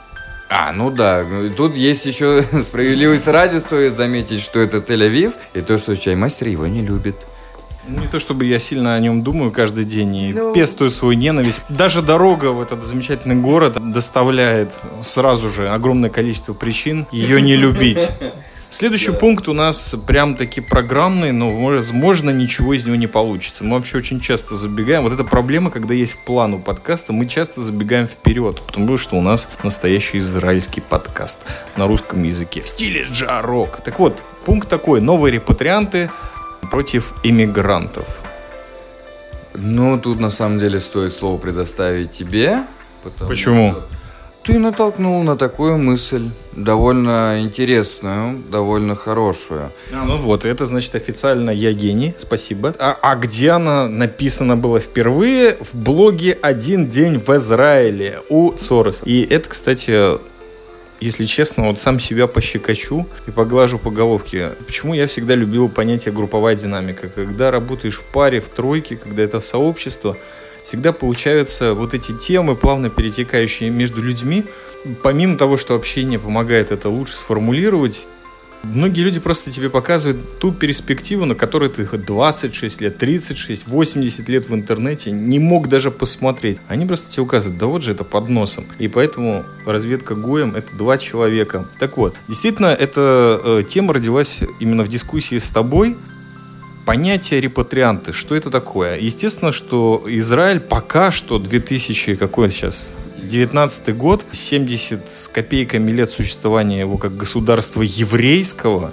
А, 0.49 0.73
ну 0.73 0.91
да. 0.91 1.25
Тут 1.57 1.77
есть 1.77 2.05
еще 2.07 2.43
справедливость 2.63 3.29
ради, 3.29 3.59
стоит 3.59 3.97
заметить, 3.97 4.41
что 4.41 4.59
это 4.59 4.79
Тель-Авив, 4.79 5.33
и 5.55 5.61
то, 5.61 5.79
что 5.79 5.97
чаймастер 5.97 6.49
его 6.49 6.67
не 6.67 6.81
любит. 6.81 7.17
Не 7.89 8.07
то 8.09 8.19
чтобы 8.21 8.45
я 8.45 8.59
сильно 8.59 8.95
о 8.95 9.01
нем 9.01 9.23
думаю 9.23 9.51
каждый 9.53 9.85
день 9.85 10.17
и 10.17 10.33
ну... 10.33 10.53
пестую 10.53 10.91
свою 10.91 11.15
ненависть. 11.15 11.63
Даже 11.69 12.03
дорога 12.03 12.53
в 12.53 12.61
этот 12.61 12.85
замечательный 12.85 13.37
город 13.37 13.93
доставляет 13.93 14.73
сразу 15.03 15.49
же 15.49 15.69
огромное 15.71 16.11
количество 16.11 16.53
причин 16.53 17.07
ее 17.11 17.41
не 17.41 17.57
любить. 17.57 18.09
Следующий 18.73 19.11
пункт 19.11 19.49
у 19.49 19.53
нас 19.53 19.97
прям 20.07 20.37
таки 20.37 20.61
программный, 20.61 21.33
но, 21.33 21.61
возможно, 21.61 22.31
ничего 22.31 22.73
из 22.73 22.87
него 22.87 22.95
не 22.95 23.09
получится. 23.09 23.65
Мы 23.65 23.77
вообще 23.77 23.99
очень 23.99 24.21
часто 24.21 24.55
забегаем. 24.55 25.03
Вот 25.03 25.13
эта 25.13 25.25
проблема, 25.25 25.73
когда 25.73 25.93
есть 25.93 26.17
план 26.25 26.55
у 26.55 26.61
подкаста, 26.61 27.13
мы 27.13 27.27
часто 27.27 27.63
забегаем 27.63 28.07
вперед, 28.07 28.63
потому 28.65 28.97
что 28.97 29.17
у 29.17 29.23
нас 29.23 29.49
настоящий 29.65 30.19
израильский 30.19 30.81
подкаст 30.81 31.41
на 31.77 31.89
русском 31.89 32.23
языке 32.23 32.61
в 32.61 32.69
стиле 32.69 33.09
джарок. 33.11 33.81
Так 33.85 33.99
вот, 33.99 34.23
пункт 34.45 34.69
такой. 34.69 35.01
Новые 35.01 35.33
репатрианты 35.33 36.09
против 36.71 37.15
иммигрантов. 37.23 38.07
Ну, 39.55 39.99
тут 39.99 40.21
на 40.21 40.31
самом 40.31 40.59
деле 40.59 40.81
стоит 40.81 41.13
слово 41.13 41.39
предоставить 41.39 42.13
тебе. 42.13 42.65
Почему? 43.27 43.73
Что 43.73 43.89
ты 44.43 44.59
натолкнул 44.59 45.23
на 45.23 45.37
такую 45.37 45.77
мысль, 45.77 46.31
довольно 46.53 47.41
интересную, 47.43 48.43
довольно 48.51 48.97
хорошую. 48.97 49.71
А, 49.93 50.05
ну 50.05 50.17
вот, 50.17 50.47
это 50.47 50.65
значит 50.65 50.95
официально 50.95 51.51
я 51.51 51.73
гений, 51.73 52.15
спасибо. 52.17 52.73
А, 52.79 52.97
а 53.03 53.17
где 53.17 53.51
она 53.51 53.87
написана 53.87 54.57
была 54.57 54.81
впервые? 54.81 55.59
В 55.61 55.75
блоге 55.75 56.39
«Один 56.41 56.89
день 56.89 57.19
в 57.19 57.29
Израиле» 57.37 58.23
у 58.31 58.57
Сороса. 58.57 59.05
И 59.05 59.27
это, 59.29 59.51
кстати, 59.51 60.19
если 61.01 61.25
честно, 61.25 61.67
вот 61.67 61.81
сам 61.81 61.99
себя 61.99 62.27
пощекочу 62.27 63.07
и 63.27 63.31
поглажу 63.31 63.79
по 63.79 63.91
головке. 63.91 64.51
Почему 64.67 64.95
я 64.95 65.07
всегда 65.07 65.35
любил 65.35 65.69
понятие 65.69 66.13
групповая 66.13 66.55
динамика? 66.57 67.09
Когда 67.09 67.51
работаешь 67.51 67.99
в 67.99 68.05
паре, 68.05 68.41
в 68.41 68.49
тройке, 68.51 68.97
когда 68.97 69.23
это 69.23 69.41
сообщество, 69.41 70.17
всегда 70.63 70.93
получаются 70.93 71.75
вот 71.75 71.95
эти 71.95 72.13
темы, 72.13 72.55
плавно 72.55 72.91
перетекающие 72.91 73.71
между 73.71 74.03
людьми. 74.03 74.45
Помимо 75.03 75.37
того, 75.37 75.57
что 75.57 75.75
общение 75.75 76.19
помогает 76.19 76.71
это 76.71 76.89
лучше 76.89 77.17
сформулировать, 77.17 78.07
Многие 78.63 79.03
люди 79.03 79.21
просто 79.21 79.51
тебе 79.51 79.71
показывают 79.71 80.39
ту 80.39 80.53
перспективу, 80.53 81.25
на 81.25 81.35
которой 81.35 81.71
ты 81.71 81.85
26 81.85 82.81
лет, 82.83 82.99
36, 82.99 83.67
80 83.67 84.29
лет 84.29 84.49
в 84.49 84.55
интернете 84.55 85.11
не 85.11 85.39
мог 85.39 85.69
даже 85.69 85.91
посмотреть. 85.91 86.59
Они 86.69 86.85
просто 86.87 87.11
тебе 87.11 87.23
указывают, 87.23 87.59
да 87.59 87.67
вот 87.67 87.83
же 87.83 87.93
это 87.93 88.05
под 88.05 88.29
носом. 88.29 88.67
И 88.79 88.89
поэтому 88.89 89.45
разведка 89.65 90.15
Гоем 90.15 90.55
это 90.55 90.77
два 90.77 90.99
человека. 90.99 91.69
Так 91.79 91.97
вот, 91.97 92.17
действительно, 92.29 92.67
эта 92.67 93.41
э, 93.43 93.65
тема 93.69 93.95
родилась 93.95 94.41
именно 94.61 94.85
в 94.85 94.89
дискуссии 94.89 95.39
с 95.39 95.49
тобой, 95.49 95.97
понятие 96.85 97.41
репатрианты, 97.41 98.13
что 98.13 98.35
это 98.35 98.51
такое? 98.51 98.99
Естественно, 98.99 99.53
что 99.53 100.05
Израиль 100.07 100.61
пока 100.61 101.11
что 101.11 101.39
2000, 101.39 102.17
какой 102.17 102.51
сейчас? 102.51 102.91
19 103.27 103.97
год, 103.97 104.25
70 104.33 105.11
с 105.11 105.29
копейками 105.29 105.91
лет 105.91 106.11
существования 106.11 106.81
его 106.81 106.99
как 106.99 107.17
государства 107.17 107.83
еврейского, 107.83 108.93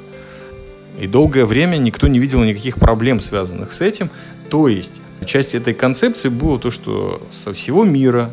и 1.00 1.08
долгое 1.08 1.46
время 1.46 1.78
никто 1.78 2.08
не 2.08 2.20
видел 2.20 2.44
никаких 2.44 2.76
проблем, 2.76 3.20
связанных 3.20 3.72
с 3.72 3.82
этим. 3.82 4.10
То 4.50 4.68
есть, 4.68 5.02
часть 5.26 5.56
этой 5.56 5.74
концепции 5.74 6.30
было 6.30 6.60
то, 6.60 6.72
что 6.72 7.22
со 7.30 7.54
всего 7.54 7.84
мира 7.84 8.32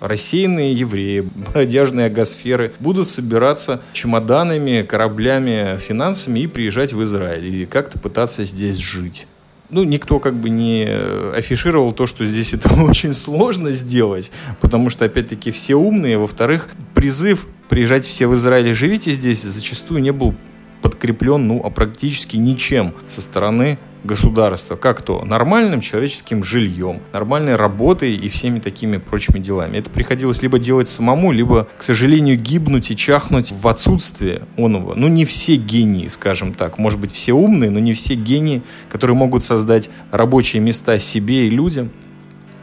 рассеянные 0.00 0.72
евреи, 0.74 1.28
бродяжные 1.52 2.06
агосферы 2.06 2.72
будут 2.78 3.08
собираться 3.08 3.80
чемоданами, 3.92 4.82
кораблями, 4.82 5.76
финансами 5.78 6.40
и 6.40 6.46
приезжать 6.46 6.92
в 6.92 7.02
Израиль 7.02 7.46
и 7.46 7.66
как-то 7.66 7.98
пытаться 7.98 8.44
здесь 8.44 8.76
жить. 8.76 9.26
Ну, 9.70 9.84
никто 9.84 10.18
как 10.18 10.34
бы 10.34 10.48
не 10.48 10.86
афишировал 11.34 11.92
то, 11.92 12.06
что 12.06 12.24
здесь 12.24 12.54
это 12.54 12.72
очень 12.82 13.12
сложно 13.12 13.72
сделать, 13.72 14.30
потому 14.60 14.90
что, 14.90 15.04
опять-таки, 15.04 15.50
все 15.50 15.74
умные. 15.74 16.18
Во-вторых, 16.18 16.68
призыв 16.94 17.46
приезжать 17.68 18.06
все 18.06 18.26
в 18.26 18.34
Израиль 18.34 18.68
и 18.68 18.72
живите 18.72 19.12
здесь 19.12 19.42
зачастую 19.42 20.00
не 20.00 20.10
был 20.10 20.34
подкреплен, 20.80 21.46
ну, 21.46 21.60
а 21.62 21.70
практически 21.70 22.36
ничем 22.36 22.94
со 23.08 23.20
стороны 23.20 23.78
государства. 24.04 24.76
Как 24.76 25.02
то? 25.02 25.24
Нормальным 25.24 25.80
человеческим 25.80 26.44
жильем, 26.44 27.00
нормальной 27.12 27.56
работой 27.56 28.14
и 28.14 28.28
всеми 28.28 28.58
такими 28.60 28.96
прочими 28.96 29.38
делами. 29.38 29.78
Это 29.78 29.90
приходилось 29.90 30.42
либо 30.42 30.58
делать 30.58 30.88
самому, 30.88 31.32
либо, 31.32 31.68
к 31.76 31.82
сожалению, 31.82 32.38
гибнуть 32.38 32.90
и 32.90 32.96
чахнуть 32.96 33.52
в 33.52 33.66
отсутствие 33.68 34.42
оного. 34.56 34.94
Ну, 34.94 35.08
не 35.08 35.24
все 35.24 35.56
гении, 35.56 36.08
скажем 36.08 36.54
так. 36.54 36.78
Может 36.78 37.00
быть, 37.00 37.12
все 37.12 37.32
умные, 37.32 37.70
но 37.70 37.78
не 37.78 37.94
все 37.94 38.14
гении, 38.14 38.62
которые 38.90 39.16
могут 39.16 39.44
создать 39.44 39.90
рабочие 40.10 40.62
места 40.62 40.98
себе 40.98 41.46
и 41.46 41.50
людям. 41.50 41.90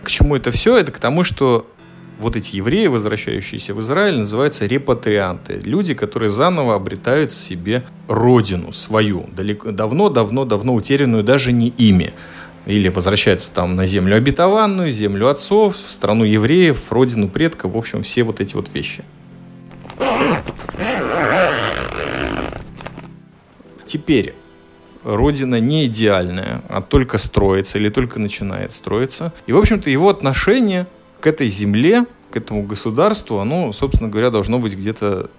К 0.04 0.10
чему 0.10 0.36
это 0.36 0.52
все? 0.52 0.78
Это 0.78 0.92
к 0.92 1.00
тому, 1.00 1.24
что 1.24 1.68
вот 2.20 2.36
эти 2.36 2.56
евреи, 2.56 2.88
возвращающиеся 2.88 3.74
в 3.74 3.82
Израиль, 3.82 4.18
называются 4.18 4.66
репатрианты. 4.66 5.60
Люди, 5.64 5.94
которые 5.94 6.30
заново 6.30 6.76
обретают 6.76 7.32
себе 7.32 7.84
родину 8.08 8.72
свою, 8.72 9.28
давно-давно-давно 9.34 10.74
утерянную 10.74 11.24
даже 11.24 11.52
не 11.52 11.70
ими. 11.70 12.14
Или 12.66 12.88
возвращаются 12.90 13.54
там 13.54 13.76
на 13.76 13.86
землю 13.86 14.16
обетованную, 14.16 14.92
землю 14.92 15.30
отцов, 15.30 15.76
в 15.76 15.92
страну 15.92 16.24
евреев, 16.24 16.92
родину 16.92 17.30
предков, 17.30 17.74
в 17.74 17.78
общем, 17.78 18.02
все 18.02 18.24
вот 18.24 18.42
эти 18.42 18.56
вот 18.56 18.70
вещи. 18.74 19.04
Теперь, 23.86 24.34
Родина 25.06 25.60
не 25.60 25.86
идеальная, 25.86 26.64
а 26.68 26.82
только 26.82 27.20
строится 27.20 27.78
или 27.78 27.90
только 27.90 28.20
начинает 28.20 28.74
строиться. 28.74 29.32
И, 29.46 29.54
в 29.54 29.58
общем-то, 29.58 29.88
его 29.92 30.10
отношение 30.10 30.88
к 31.26 31.28
этой 31.28 31.48
земле, 31.48 32.06
к 32.30 32.38
этому 32.38 32.62
государству, 32.62 33.40
оно, 33.40 33.74
собственно 33.74 34.12
говоря, 34.12 34.30
должно 34.30 34.60
быть 34.60 34.76
где-то 34.76 35.32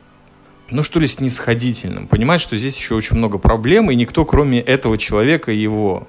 ну 0.68 0.82
что 0.82 0.99
ли, 0.99 1.07
снисходительным. 1.07 2.09
Понимать, 2.09 2.41
что 2.41 2.57
здесь 2.57 2.76
еще 2.76 2.97
очень 2.97 3.16
много 3.16 3.39
проблем, 3.39 3.89
и 3.89 3.95
никто, 3.95 4.24
кроме 4.24 4.61
этого 4.61 4.99
человека 4.99 5.53
и 5.53 5.57
его 5.57 6.09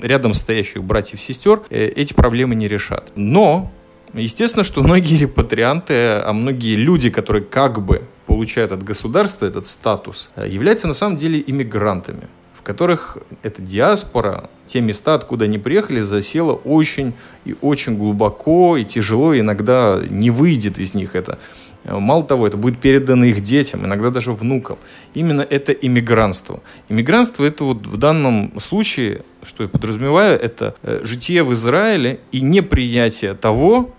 рядом 0.00 0.34
стоящих 0.34 0.82
братьев-сестер, 0.82 1.62
э, 1.70 1.86
эти 1.86 2.12
проблемы 2.12 2.56
не 2.56 2.66
решат. 2.66 3.12
Но, 3.14 3.70
естественно, 4.14 4.64
что 4.64 4.82
многие 4.82 5.16
репатрианты, 5.16 5.94
а 5.94 6.32
многие 6.32 6.74
люди, 6.74 7.08
которые 7.08 7.44
как 7.44 7.80
бы 7.80 8.02
получают 8.26 8.72
от 8.72 8.82
государства 8.82 9.46
этот 9.46 9.68
статус, 9.68 10.30
э, 10.34 10.48
являются 10.48 10.88
на 10.88 10.94
самом 10.94 11.18
деле 11.18 11.40
иммигрантами 11.46 12.26
которых 12.68 13.16
эта 13.42 13.62
диаспора, 13.62 14.50
те 14.66 14.82
места, 14.82 15.14
откуда 15.14 15.46
они 15.46 15.56
приехали, 15.56 16.02
засела 16.02 16.52
очень 16.52 17.14
и 17.46 17.56
очень 17.62 17.96
глубоко 17.96 18.76
и 18.76 18.84
тяжело, 18.84 19.34
иногда 19.34 19.98
не 20.10 20.28
выйдет 20.28 20.78
из 20.78 20.92
них 20.92 21.14
это. 21.14 21.38
Мало 21.84 22.24
того, 22.24 22.46
это 22.46 22.58
будет 22.58 22.78
передано 22.78 23.24
их 23.24 23.40
детям, 23.40 23.86
иногда 23.86 24.10
даже 24.10 24.32
внукам. 24.32 24.76
Именно 25.14 25.40
это 25.40 25.72
иммигрантство. 25.72 26.60
Иммигрантство 26.90 27.46
это 27.46 27.64
вот 27.64 27.86
в 27.86 27.96
данном 27.96 28.60
случае, 28.60 29.22
что 29.42 29.62
я 29.62 29.68
подразумеваю, 29.70 30.38
это 30.38 30.74
э, 30.82 31.00
житие 31.04 31.44
в 31.44 31.54
Израиле 31.54 32.20
и 32.32 32.42
неприятие 32.42 33.32
того, 33.32 33.94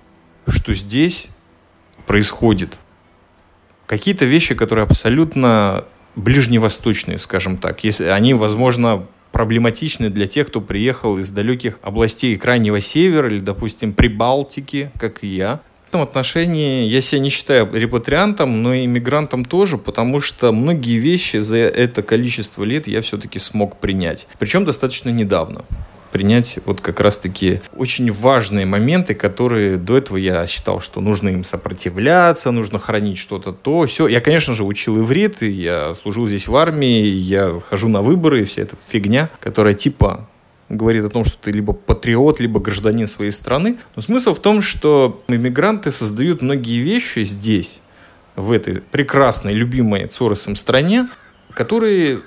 что 0.47 0.75
здесь 0.75 1.29
происходит. 2.05 2.77
Какие-то 3.87 4.25
вещи, 4.25 4.53
которые 4.53 4.83
абсолютно 4.83 5.85
ближневосточные, 6.15 7.17
скажем 7.17 7.57
так. 7.57 7.83
Если 7.83 8.05
они, 8.05 8.33
возможно, 8.33 9.05
проблематичны 9.31 10.09
для 10.09 10.27
тех, 10.27 10.47
кто 10.47 10.61
приехал 10.61 11.17
из 11.17 11.31
далеких 11.31 11.79
областей 11.81 12.35
Крайнего 12.37 12.81
Севера 12.81 13.29
или, 13.29 13.39
допустим, 13.39 13.93
Прибалтики, 13.93 14.91
как 14.99 15.23
и 15.23 15.27
я. 15.27 15.61
В 15.85 15.89
этом 15.89 16.01
отношении 16.01 16.87
я 16.87 17.01
себя 17.01 17.19
не 17.19 17.29
считаю 17.29 17.67
репатриантом, 17.73 18.61
но 18.61 18.75
и 18.75 18.85
иммигрантом 18.85 19.43
тоже, 19.43 19.77
потому 19.79 20.21
что 20.21 20.51
многие 20.51 20.97
вещи 20.97 21.37
за 21.37 21.57
это 21.57 22.03
количество 22.03 22.63
лет 22.63 22.87
я 22.87 23.01
все-таки 23.01 23.39
смог 23.39 23.77
принять. 23.77 24.27
Причем 24.37 24.65
достаточно 24.65 25.09
недавно 25.09 25.65
принять 26.11 26.59
вот 26.65 26.81
как 26.81 26.99
раз-таки 26.99 27.61
очень 27.75 28.11
важные 28.11 28.65
моменты, 28.65 29.13
которые 29.13 29.77
до 29.77 29.97
этого 29.97 30.17
я 30.17 30.45
считал, 30.47 30.81
что 30.81 31.01
нужно 31.01 31.29
им 31.29 31.43
сопротивляться, 31.43 32.51
нужно 32.51 32.79
хранить 32.79 33.17
что-то 33.17 33.51
то, 33.51 33.85
все. 33.85 34.07
Я, 34.07 34.21
конечно 34.21 34.53
же, 34.53 34.63
учил 34.63 34.99
иврит, 34.99 35.41
и 35.41 35.51
я 35.51 35.93
служил 35.95 36.27
здесь 36.27 36.47
в 36.47 36.55
армии, 36.55 37.05
я 37.05 37.59
хожу 37.69 37.87
на 37.87 38.01
выборы, 38.01 38.41
и 38.41 38.45
вся 38.45 38.63
эта 38.63 38.75
фигня, 38.87 39.29
которая 39.39 39.73
типа 39.73 40.27
говорит 40.69 41.03
о 41.03 41.09
том, 41.09 41.25
что 41.25 41.37
ты 41.41 41.51
либо 41.51 41.73
патриот, 41.73 42.39
либо 42.39 42.59
гражданин 42.59 43.07
своей 43.07 43.31
страны. 43.31 43.77
Но 43.95 44.01
смысл 44.01 44.33
в 44.33 44.39
том, 44.39 44.61
что 44.61 45.23
иммигранты 45.27 45.91
создают 45.91 46.41
многие 46.41 46.79
вещи 46.79 47.23
здесь, 47.23 47.81
в 48.35 48.51
этой 48.51 48.79
прекрасной, 48.79 49.53
любимой 49.53 50.07
Цоросом 50.07 50.55
стране, 50.55 51.07
которые 51.53 52.21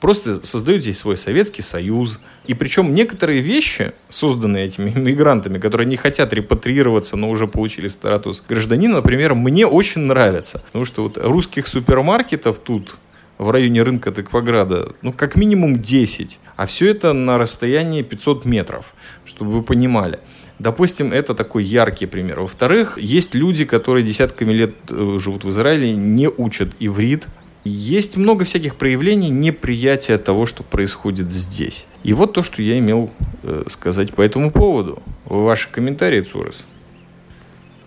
просто 0.00 0.44
создают 0.46 0.82
здесь 0.82 0.98
свой 0.98 1.16
Советский 1.16 1.62
Союз. 1.62 2.18
И 2.50 2.54
причем 2.54 2.94
некоторые 2.96 3.42
вещи, 3.42 3.92
созданные 4.08 4.66
этими 4.66 4.90
иммигрантами, 4.96 5.58
которые 5.58 5.86
не 5.86 5.94
хотят 5.94 6.32
репатриироваться, 6.32 7.16
но 7.16 7.30
уже 7.30 7.46
получили 7.46 7.86
статус 7.86 8.42
гражданина, 8.48 8.94
например, 8.96 9.36
мне 9.36 9.68
очень 9.68 10.00
нравятся. 10.00 10.58
Потому 10.66 10.84
что 10.84 11.04
вот 11.04 11.16
русских 11.16 11.68
супермаркетов 11.68 12.58
тут 12.58 12.96
в 13.38 13.50
районе 13.50 13.82
рынка 13.82 14.10
Тыкваграда, 14.10 14.96
ну, 15.00 15.12
как 15.12 15.36
минимум 15.36 15.80
10. 15.80 16.40
А 16.56 16.66
все 16.66 16.90
это 16.90 17.12
на 17.12 17.38
расстоянии 17.38 18.02
500 18.02 18.44
метров, 18.44 18.94
чтобы 19.24 19.52
вы 19.52 19.62
понимали. 19.62 20.18
Допустим, 20.58 21.12
это 21.12 21.36
такой 21.36 21.62
яркий 21.62 22.06
пример. 22.06 22.40
Во-вторых, 22.40 22.98
есть 22.98 23.36
люди, 23.36 23.64
которые 23.64 24.04
десятками 24.04 24.52
лет 24.52 24.74
э, 24.88 25.18
живут 25.20 25.44
в 25.44 25.50
Израиле, 25.50 25.92
не 25.92 26.28
учат 26.28 26.70
иврит. 26.80 27.28
Есть 27.62 28.16
много 28.16 28.44
всяких 28.44 28.74
проявлений 28.74 29.30
неприятия 29.30 30.18
того, 30.18 30.46
что 30.46 30.64
происходит 30.64 31.30
здесь. 31.30 31.86
И 32.02 32.12
вот 32.12 32.32
то, 32.32 32.42
что 32.42 32.62
я 32.62 32.78
имел 32.78 33.10
э, 33.42 33.64
сказать 33.68 34.14
по 34.14 34.22
этому 34.22 34.50
поводу. 34.50 35.02
Ваши 35.26 35.70
комментарии, 35.70 36.22
Цурес. 36.22 36.64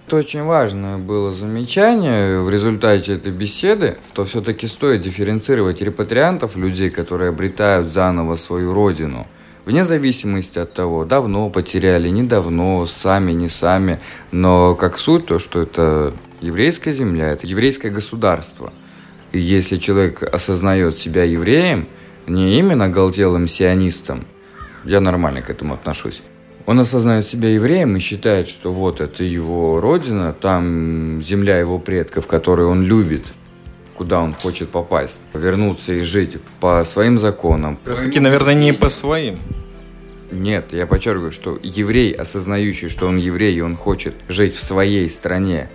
Это 0.06 0.18
очень 0.18 0.44
важное 0.44 0.98
было 0.98 1.34
замечание 1.34 2.42
в 2.42 2.50
результате 2.50 3.14
этой 3.14 3.32
беседы, 3.32 3.98
что 4.12 4.26
все-таки 4.26 4.68
стоит 4.68 5.02
дифференцировать 5.02 5.82
репатриантов, 5.82 6.56
людей, 6.56 6.90
которые 6.90 7.30
обретают 7.30 7.88
заново 7.88 8.36
свою 8.36 8.74
родину, 8.74 9.26
вне 9.66 9.86
зависимости 9.86 10.60
от 10.60 10.74
того, 10.74 11.06
давно 11.06 11.50
потеряли, 11.50 12.10
недавно, 12.10 12.86
сами, 12.86 13.32
не 13.32 13.50
сами, 13.50 14.00
но 14.32 14.76
как 14.76 15.00
суть 15.00 15.26
то, 15.26 15.40
что 15.40 15.62
это 15.62 16.14
еврейская 16.42 16.92
земля, 16.92 17.30
это 17.30 17.48
еврейское 17.48 17.90
государство. 17.90 18.74
И 19.32 19.40
если 19.40 19.78
человек 19.78 20.22
осознает 20.22 20.98
себя 20.98 21.24
евреем, 21.24 21.88
не 22.28 22.60
именно 22.60 22.90
галтелым 22.90 23.48
сионистом, 23.48 24.26
я 24.84 25.00
нормально 25.00 25.42
к 25.42 25.50
этому 25.50 25.74
отношусь, 25.74 26.22
он 26.66 26.80
осознает 26.80 27.28
себя 27.28 27.50
евреем 27.50 27.96
и 27.98 28.00
считает, 28.00 28.48
что 28.48 28.72
вот 28.72 29.02
это 29.02 29.24
его 29.24 29.82
родина, 29.82 30.34
там 30.34 31.22
земля 31.22 31.58
его 31.60 31.78
предков, 31.80 32.26
которую 32.28 32.70
он 32.70 32.84
любит, 32.84 33.26
куда 33.96 34.22
он 34.22 34.34
хочет 34.34 34.70
попасть, 34.70 35.22
вернуться 35.34 35.94
и 35.94 36.02
жить 36.04 36.38
по 36.60 36.84
своим 36.86 37.18
законам. 37.18 37.78
Просто-таки, 37.84 38.20
наверное, 38.20 38.54
не 38.54 38.72
по 38.72 38.88
своим. 38.90 39.40
Нет, 40.32 40.68
я 40.72 40.88
подчеркиваю, 40.88 41.32
что 41.32 41.60
еврей, 41.62 42.12
осознающий, 42.12 42.90
что 42.90 43.08
он 43.08 43.18
еврей, 43.18 43.56
и 43.56 43.62
он 43.62 43.76
хочет 43.76 44.16
жить 44.30 44.56
в 44.56 44.64
своей 44.64 45.10
стране, 45.10 45.70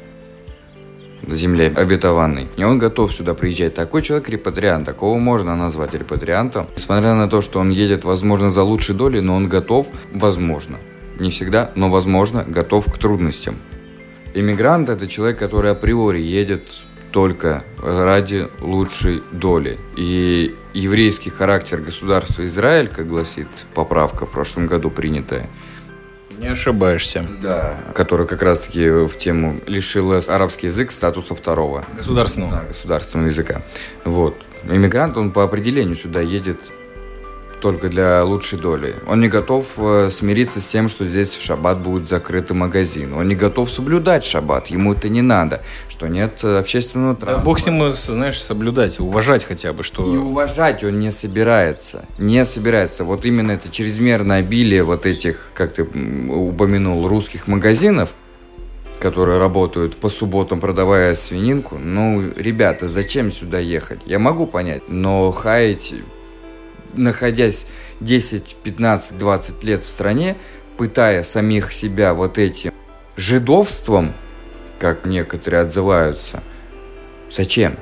земле 1.28 1.72
обетованной. 1.74 2.48
И 2.56 2.64
он 2.64 2.78
готов 2.78 3.12
сюда 3.12 3.34
приезжать. 3.34 3.74
Такой 3.74 4.02
человек 4.02 4.28
репатриант, 4.28 4.86
такого 4.86 5.18
можно 5.18 5.56
назвать 5.56 5.94
репатриантом. 5.94 6.68
Несмотря 6.76 7.14
на 7.14 7.28
то, 7.28 7.42
что 7.42 7.60
он 7.60 7.70
едет, 7.70 8.04
возможно, 8.04 8.50
за 8.50 8.62
лучшей 8.62 8.94
долей, 8.94 9.20
но 9.20 9.34
он 9.34 9.48
готов, 9.48 9.88
возможно, 10.12 10.78
не 11.18 11.30
всегда, 11.30 11.72
но 11.74 11.90
возможно, 11.90 12.44
готов 12.46 12.92
к 12.92 12.98
трудностям. 12.98 13.56
Иммигрант– 14.34 14.88
это 14.90 15.08
человек, 15.08 15.38
который 15.38 15.70
априори 15.70 16.20
едет 16.20 16.62
только 17.10 17.64
ради 17.82 18.48
лучшей 18.60 19.22
доли. 19.32 19.78
И 19.96 20.54
еврейский 20.74 21.30
характер 21.30 21.80
государства 21.80 22.44
Израиль, 22.44 22.88
как 22.88 23.08
гласит 23.08 23.48
поправка 23.74 24.26
в 24.26 24.30
прошлом 24.30 24.66
году 24.66 24.90
принятая, 24.90 25.48
не 26.38 26.48
ошибаешься. 26.48 27.24
Да. 27.42 27.76
Который 27.94 28.26
как 28.26 28.42
раз-таки 28.42 28.88
в 28.88 29.18
тему 29.18 29.60
лишил 29.66 30.12
арабский 30.12 30.66
язык 30.66 30.92
статуса 30.92 31.34
второго. 31.34 31.84
Государственного. 31.96 32.52
Да, 32.52 32.64
государственного 32.64 33.28
языка. 33.28 33.62
Вот. 34.04 34.36
Иммигрант, 34.64 35.16
он 35.16 35.32
по 35.32 35.44
определению 35.44 35.96
сюда 35.96 36.20
едет 36.20 36.58
только 37.60 37.88
для 37.88 38.24
лучшей 38.24 38.58
доли. 38.58 38.96
Он 39.06 39.20
не 39.20 39.28
готов 39.28 39.66
э, 39.76 40.10
смириться 40.10 40.60
с 40.60 40.64
тем, 40.64 40.88
что 40.88 41.06
здесь 41.06 41.30
в 41.30 41.42
шаббат 41.42 41.78
будет 41.80 42.08
закрытый 42.08 42.56
магазин. 42.56 43.14
Он 43.14 43.28
не 43.28 43.34
готов 43.34 43.70
соблюдать 43.70 44.24
шаббат. 44.24 44.68
Ему 44.68 44.94
это 44.94 45.08
не 45.08 45.22
надо. 45.22 45.62
Что 45.88 46.06
нет 46.08 46.40
э, 46.42 46.58
общественного 46.58 47.14
транспорта. 47.14 47.40
Да, 47.40 47.44
бог 47.44 47.58
с 47.58 47.66
ним, 47.66 47.90
знаешь, 47.90 48.40
соблюдать, 48.40 49.00
уважать 49.00 49.44
хотя 49.44 49.72
бы. 49.72 49.82
что. 49.82 50.04
И 50.04 50.16
уважать 50.16 50.84
он 50.84 50.98
не 50.98 51.10
собирается. 51.10 52.04
Не 52.18 52.44
собирается. 52.44 53.04
Вот 53.04 53.24
именно 53.24 53.52
это 53.52 53.68
чрезмерное 53.70 54.38
обилие 54.38 54.82
вот 54.82 55.06
этих, 55.06 55.50
как 55.54 55.74
ты 55.74 55.82
упомянул, 55.82 57.08
русских 57.08 57.46
магазинов, 57.48 58.10
которые 59.00 59.38
работают 59.38 59.96
по 59.96 60.08
субботам, 60.08 60.60
продавая 60.60 61.14
свининку. 61.14 61.78
Ну, 61.78 62.32
ребята, 62.36 62.88
зачем 62.88 63.32
сюда 63.32 63.58
ехать? 63.58 64.00
Я 64.06 64.18
могу 64.18 64.46
понять, 64.46 64.82
но 64.88 65.30
хаять 65.32 65.94
находясь 66.94 67.66
10, 68.00 68.56
15, 68.62 69.18
20 69.18 69.64
лет 69.64 69.84
в 69.84 69.88
стране, 69.88 70.36
пытая 70.76 71.24
самих 71.24 71.72
себя 71.72 72.14
вот 72.14 72.38
этим 72.38 72.72
жидовством, 73.16 74.14
как 74.78 75.04
некоторые 75.04 75.62
отзываются, 75.62 76.42
зачем? 77.30 77.76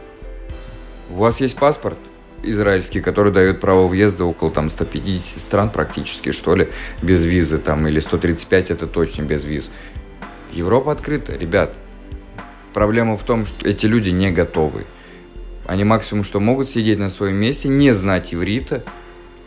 У 1.10 1.16
вас 1.16 1.40
есть 1.40 1.56
паспорт 1.56 1.98
израильский, 2.42 3.00
который 3.00 3.32
дает 3.32 3.60
право 3.60 3.86
въезда 3.86 4.24
около 4.24 4.50
там 4.50 4.70
150 4.70 5.40
стран 5.40 5.70
практически, 5.70 6.32
что 6.32 6.54
ли, 6.54 6.68
без 7.02 7.24
визы 7.24 7.58
там, 7.58 7.86
или 7.86 8.00
135 8.00 8.70
это 8.70 8.86
точно 8.86 9.22
без 9.22 9.44
виз. 9.44 9.70
Европа 10.52 10.92
открыта, 10.92 11.36
ребят. 11.36 11.74
Проблема 12.72 13.16
в 13.16 13.24
том, 13.24 13.46
что 13.46 13.68
эти 13.68 13.86
люди 13.86 14.10
не 14.10 14.30
готовы. 14.30 14.86
Они 15.66 15.84
максимум, 15.84 16.24
что 16.24 16.40
могут 16.40 16.70
сидеть 16.70 16.98
на 16.98 17.10
своем 17.10 17.36
месте, 17.36 17.68
не 17.68 17.92
знать 17.92 18.32
иврита, 18.32 18.84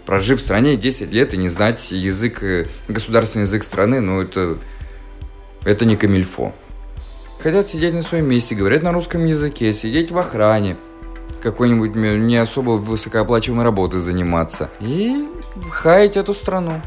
прожив 0.05 0.39
в 0.39 0.43
стране 0.43 0.75
10 0.75 1.11
лет 1.13 1.33
и 1.33 1.37
не 1.37 1.49
знать 1.49 1.91
язык, 1.91 2.43
э, 2.43 2.67
государственный 2.87 3.43
язык 3.43 3.63
страны, 3.63 4.01
ну 4.01 4.21
это, 4.21 4.57
это 5.63 5.85
не 5.85 5.95
камильфо. 5.95 6.53
Хотят 7.41 7.67
сидеть 7.67 7.93
на 7.93 8.01
своем 8.01 8.27
месте, 8.27 8.53
говорят 8.53 8.83
на 8.83 8.91
русском 8.91 9.25
языке, 9.25 9.73
сидеть 9.73 10.11
в 10.11 10.17
охране, 10.17 10.75
какой-нибудь 11.41 11.95
не 11.95 12.35
особо 12.35 12.71
высокооплачиваемой 12.71 13.63
работы 13.63 13.97
заниматься 13.99 14.69
и 14.81 15.25
хаять 15.71 16.17
эту 16.17 16.33
страну. 16.33 16.81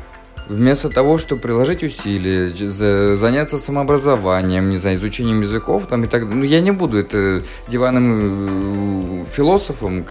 Вместо 0.49 0.88
того, 0.88 1.18
чтобы 1.18 1.40
приложить 1.40 1.82
усилия, 1.82 2.49
заняться 3.16 3.59
самообразованием, 3.59 4.70
не 4.70 4.76
знаю, 4.76 4.97
изучением 4.97 5.43
языков, 5.43 5.86
там 5.88 6.05
и 6.05 6.09
так 6.09 6.24
Ну, 6.24 6.43
я 6.43 6.61
не 6.61 6.72
буду 6.72 6.99
это 6.99 7.43
диванным 7.68 9.22
э, 9.22 9.24
философом. 9.30 10.05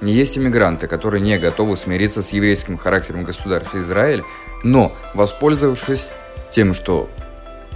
Есть 0.00 0.38
иммигранты, 0.38 0.88
которые 0.88 1.20
не 1.20 1.38
готовы 1.38 1.76
смириться 1.76 2.22
с 2.22 2.30
еврейским 2.30 2.76
характером 2.78 3.24
государства 3.24 3.78
Израиль, 3.78 4.24
но, 4.64 4.92
воспользовавшись 5.14 6.08
тем, 6.50 6.74
что 6.74 7.08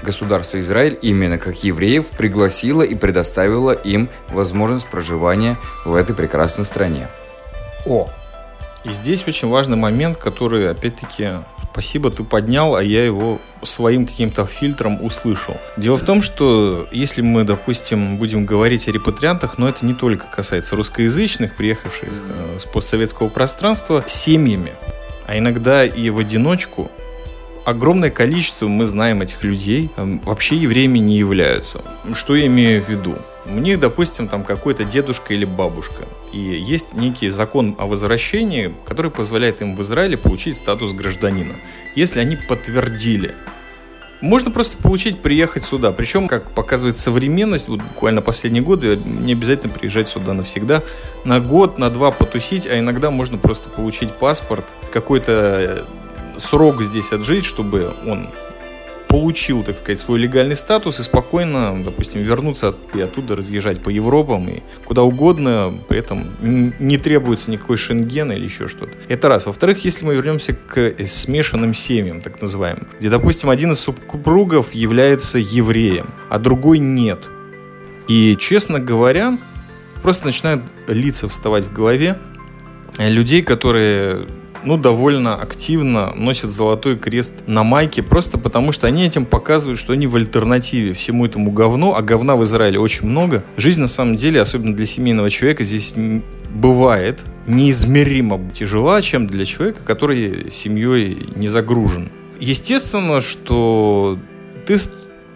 государство 0.02 0.58
Израиль 0.58 0.98
именно 1.02 1.38
как 1.38 1.62
евреев 1.62 2.08
пригласило 2.08 2.82
и 2.82 2.94
предоставило 2.94 3.72
им 3.72 4.08
возможность 4.30 4.86
проживания 4.86 5.56
в 5.84 5.94
этой 5.94 6.14
прекрасной 6.14 6.64
стране. 6.64 7.08
О, 7.84 8.10
и 8.86 8.92
здесь 8.92 9.26
очень 9.26 9.48
важный 9.48 9.76
момент, 9.76 10.16
который, 10.16 10.70
опять-таки, 10.70 11.30
спасибо, 11.72 12.10
ты 12.10 12.24
поднял, 12.24 12.76
а 12.76 12.82
я 12.82 13.04
его 13.04 13.40
своим 13.62 14.06
каким-то 14.06 14.46
фильтром 14.46 15.04
услышал. 15.04 15.56
Дело 15.76 15.96
в 15.96 16.04
том, 16.04 16.22
что 16.22 16.88
если 16.92 17.20
мы, 17.20 17.44
допустим, 17.44 18.16
будем 18.16 18.46
говорить 18.46 18.88
о 18.88 18.92
репатриантах, 18.92 19.58
но 19.58 19.68
это 19.68 19.84
не 19.84 19.94
только 19.94 20.26
касается 20.26 20.76
русскоязычных, 20.76 21.56
приехавших 21.56 22.08
э, 22.08 22.58
с 22.60 22.64
постсоветского 22.64 23.28
пространства, 23.28 24.04
семьями, 24.06 24.72
а 25.26 25.36
иногда 25.36 25.84
и 25.84 26.08
в 26.10 26.18
одиночку, 26.18 26.90
огромное 27.64 28.10
количество, 28.10 28.68
мы 28.68 28.86
знаем 28.86 29.20
этих 29.20 29.42
людей, 29.42 29.90
э, 29.96 30.18
вообще 30.22 30.56
евреями 30.56 30.98
не 30.98 31.18
являются. 31.18 31.82
Что 32.14 32.36
я 32.36 32.46
имею 32.46 32.82
в 32.82 32.88
виду? 32.88 33.16
У 33.48 33.58
них, 33.58 33.80
допустим, 33.80 34.28
там 34.28 34.44
какой-то 34.44 34.84
дедушка 34.84 35.34
или 35.34 35.44
бабушка. 35.44 36.06
И 36.32 36.38
есть 36.38 36.94
некий 36.94 37.30
закон 37.30 37.74
о 37.78 37.86
возвращении, 37.86 38.74
который 38.84 39.10
позволяет 39.10 39.62
им 39.62 39.76
в 39.76 39.82
Израиле 39.82 40.16
получить 40.16 40.56
статус 40.56 40.92
гражданина. 40.92 41.54
Если 41.94 42.20
они 42.20 42.36
подтвердили 42.36 43.34
можно 44.20 44.50
просто 44.50 44.78
получить, 44.78 45.20
приехать 45.20 45.62
сюда. 45.62 45.92
Причем, 45.92 46.26
как 46.26 46.50
показывает 46.50 46.96
современность, 46.96 47.68
вот 47.68 47.80
буквально 47.80 48.22
последние 48.22 48.62
годы, 48.62 48.98
не 49.04 49.32
обязательно 49.32 49.72
приезжать 49.72 50.08
сюда 50.08 50.32
навсегда. 50.32 50.82
На 51.24 51.40
год, 51.40 51.78
на 51.78 51.90
два 51.90 52.10
потусить, 52.10 52.66
а 52.66 52.78
иногда 52.78 53.10
можно 53.10 53.36
просто 53.36 53.68
получить 53.68 54.12
паспорт, 54.12 54.64
какой-то 54.92 55.86
срок 56.38 56.82
здесь 56.82 57.12
отжить, 57.12 57.44
чтобы 57.44 57.94
он 58.06 58.28
получил, 59.08 59.62
так 59.62 59.78
сказать, 59.78 59.98
свой 59.98 60.18
легальный 60.18 60.56
статус 60.56 61.00
и 61.00 61.02
спокойно, 61.02 61.82
допустим, 61.84 62.22
вернуться 62.22 62.74
и 62.94 63.00
оттуда 63.00 63.36
разъезжать 63.36 63.82
по 63.82 63.88
Европам 63.88 64.48
и 64.48 64.62
куда 64.84 65.02
угодно, 65.02 65.74
при 65.88 65.98
этом 65.98 66.26
не 66.40 66.98
требуется 66.98 67.50
никакой 67.50 67.76
шенген 67.76 68.32
или 68.32 68.44
еще 68.44 68.68
что-то. 68.68 68.96
Это 69.08 69.28
раз. 69.28 69.46
Во-вторых, 69.46 69.84
если 69.84 70.04
мы 70.04 70.14
вернемся 70.14 70.54
к 70.54 70.94
смешанным 71.06 71.74
семьям, 71.74 72.20
так 72.20 72.40
называемым, 72.42 72.86
где, 72.98 73.10
допустим, 73.10 73.50
один 73.50 73.72
из 73.72 73.80
супругов 73.80 74.74
является 74.74 75.38
евреем, 75.38 76.10
а 76.28 76.38
другой 76.38 76.78
нет. 76.78 77.28
И, 78.08 78.36
честно 78.38 78.78
говоря, 78.78 79.36
просто 80.02 80.26
начинают 80.26 80.62
лица 80.88 81.28
вставать 81.28 81.64
в 81.64 81.72
голове 81.72 82.18
людей, 82.98 83.42
которые 83.42 84.26
ну, 84.66 84.76
довольно 84.76 85.36
активно 85.36 86.12
носят 86.16 86.50
золотой 86.50 86.98
крест 86.98 87.32
на 87.46 87.62
майке, 87.62 88.02
просто 88.02 88.36
потому 88.36 88.72
что 88.72 88.88
они 88.88 89.06
этим 89.06 89.24
показывают, 89.24 89.78
что 89.78 89.92
они 89.92 90.08
в 90.08 90.16
альтернативе 90.16 90.92
всему 90.92 91.24
этому 91.24 91.52
говну, 91.52 91.94
а 91.94 92.02
говна 92.02 92.34
в 92.34 92.42
Израиле 92.44 92.80
очень 92.80 93.06
много. 93.06 93.44
Жизнь, 93.56 93.80
на 93.80 93.88
самом 93.88 94.16
деле, 94.16 94.40
особенно 94.40 94.74
для 94.74 94.84
семейного 94.84 95.30
человека, 95.30 95.62
здесь 95.62 95.94
бывает 96.52 97.20
неизмеримо 97.46 98.50
тяжела, 98.52 99.00
чем 99.02 99.28
для 99.28 99.44
человека, 99.44 99.80
который 99.84 100.50
семьей 100.50 101.16
не 101.36 101.48
загружен. 101.48 102.10
Естественно, 102.40 103.20
что 103.20 104.18
ты 104.66 104.78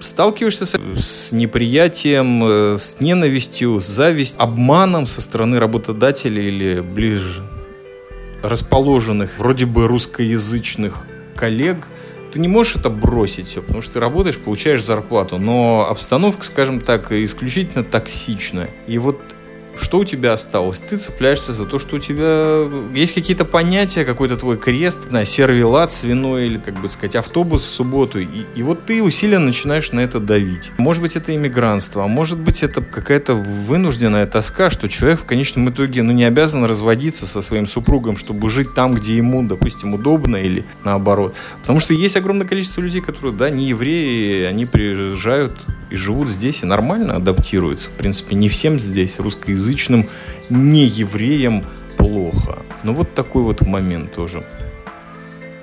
сталкиваешься 0.01 0.67
с, 0.67 0.77
с 0.97 1.33
неприятием, 1.33 2.43
э, 2.45 2.79
с 2.79 2.97
ненавистью, 2.99 3.81
с 3.81 3.87
завистью, 3.87 4.43
обманом 4.43 5.07
со 5.07 5.21
стороны 5.21 5.61
работодателя 5.61 6.43
или 6.43 6.81
ближе 6.81 7.43
расположенных, 8.43 9.39
вроде 9.39 9.67
бы 9.67 9.87
русскоязычных 9.87 11.05
коллег, 11.37 11.89
ты 12.33 12.39
не 12.39 12.49
можешь 12.49 12.77
это 12.77 12.91
бросить 12.91 13.49
все, 13.49 13.63
потому 13.63 13.83
что 13.83 13.95
ты 13.95 14.01
работаешь, 14.01 14.39
получаешь 14.39 14.85
зарплату, 14.85 15.39
но 15.39 15.87
обстановка, 15.89 16.45
скажем 16.45 16.81
так, 16.81 17.11
исключительно 17.11 17.83
токсичная. 17.83 18.71
И 18.87 18.99
вот 18.99 19.21
что 19.77 19.99
у 19.99 20.05
тебя 20.05 20.33
осталось? 20.33 20.81
Ты 20.81 20.97
цепляешься 20.97 21.53
за 21.53 21.67
то, 21.67 21.79
что 21.79 21.97
у 21.97 21.99
тебя 21.99 22.69
есть 22.95 23.15
какие-то 23.15 23.45
понятия, 23.45 24.05
какой-то 24.05 24.37
твой 24.37 24.57
крест, 24.57 25.09
знаю, 25.09 25.27
сервелат 25.27 25.93
свиной 25.93 26.47
или, 26.47 26.59
как 26.59 26.81
бы 26.81 26.91
сказать, 26.91 27.17
автобус 27.17 27.65
в 27.65 27.71
субботу. 27.71 28.21
И, 28.21 28.27
и 28.55 28.63
вот 28.63 28.87
ты 28.87 29.03
усиленно 29.03 29.47
начинаешь 29.47 29.93
на 29.93 30.01
это 30.01 30.21
давить. 30.21 30.71
Может 30.79 31.03
быть, 31.03 31.17
это 31.17 31.35
иммигрантство, 31.35 32.05
а 32.05 32.07
может 32.07 32.39
быть, 32.39 32.63
это 32.63 32.81
какая-то 32.81 33.35
вынужденная 33.35 34.27
тоска, 34.27 34.71
что 34.71 34.89
человек 34.89 35.21
в 35.21 35.25
конечном 35.25 35.71
итоге 35.71 36.03
ну, 36.03 36.13
не 36.13 36.25
обязан 36.25 36.65
разводиться 36.65 37.27
со 37.27 37.43
своим 37.43 37.67
супругом, 37.67 38.17
чтобы 38.17 38.51
жить 38.51 38.75
там, 38.75 38.95
где 38.95 39.17
ему, 39.17 39.43
допустим, 39.43 39.95
удобно 39.95 40.37
или 40.37 40.65
наоборот. 40.85 41.35
Потому 41.61 41.81
что 41.81 41.95
есть 41.95 42.17
огромное 42.17 42.47
количество 42.47 42.81
людей, 42.81 43.01
которые, 43.01 43.35
да, 43.35 43.51
не 43.51 43.67
евреи, 43.69 44.45
они 44.45 44.67
приезжают 44.67 45.53
и 45.91 45.97
живут 45.97 46.29
здесь, 46.29 46.63
и 46.63 46.67
нормально 46.67 47.17
адаптируются. 47.17 47.91
В 47.91 47.95
принципе, 47.95 48.37
не 48.37 48.49
всем 48.49 48.79
здесь 48.79 49.19
русскоязычным, 49.19 50.09
не 50.49 50.85
евреям 50.85 51.65
плохо. 51.97 52.59
Но 52.83 52.95
вот 52.95 53.15
такой 53.15 53.43
вот 53.43 53.61
момент 53.63 54.15
тоже. 54.15 54.45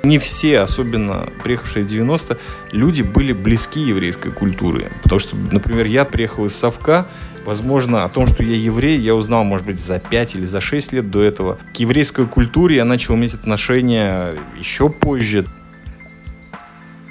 Не 0.03 0.19
все, 0.19 0.59
особенно 0.59 1.27
приехавшие 1.43 1.83
в 1.83 1.87
90 1.87 2.37
люди 2.71 3.01
были 3.01 3.33
близки 3.33 3.79
еврейской 3.79 4.31
культуре. 4.31 4.91
Потому 5.03 5.19
что, 5.19 5.35
например, 5.35 5.85
я 5.85 6.05
приехал 6.05 6.45
из 6.45 6.55
Совка, 6.55 7.07
Возможно, 7.47 8.03
о 8.03 8.09
том, 8.09 8.27
что 8.27 8.43
я 8.43 8.57
еврей, 8.57 8.99
я 8.99 9.15
узнал, 9.15 9.45
может 9.45 9.65
быть, 9.65 9.79
за 9.79 9.99
5 9.99 10.35
или 10.35 10.43
за 10.43 10.59
6 10.59 10.91
лет 10.91 11.09
до 11.09 11.23
этого. 11.23 11.57
К 11.73 11.77
еврейской 11.77 12.25
культуре 12.25 12.75
я 12.75 12.83
начал 12.83 13.15
иметь 13.15 13.35
отношения 13.35 14.35
еще 14.59 14.89
позже. 14.89 15.45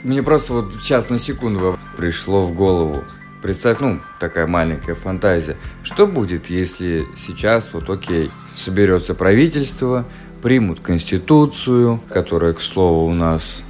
Мне 0.07 0.23
просто 0.23 0.53
вот 0.53 0.73
сейчас 0.81 1.11
на 1.11 1.19
секунду 1.19 1.77
пришло 1.97 2.47
в 2.47 2.55
голову. 2.55 3.03
Представь, 3.43 3.81
ну, 3.81 4.01
такая 4.21 4.47
маленькая 4.47 4.95
фантазия. 4.95 5.57
Что 5.83 6.07
будет, 6.07 6.49
если 6.49 7.09
сейчас, 7.17 7.71
вот 7.73 7.91
окей, 7.91 8.31
соберется 8.55 9.17
правительство, 9.17 10.05
примут 10.43 10.79
конституцию, 10.79 12.01
которая, 12.09 12.53
к 12.53 12.61
слову, 12.61 13.11
у 13.11 13.15
нас 13.15 13.65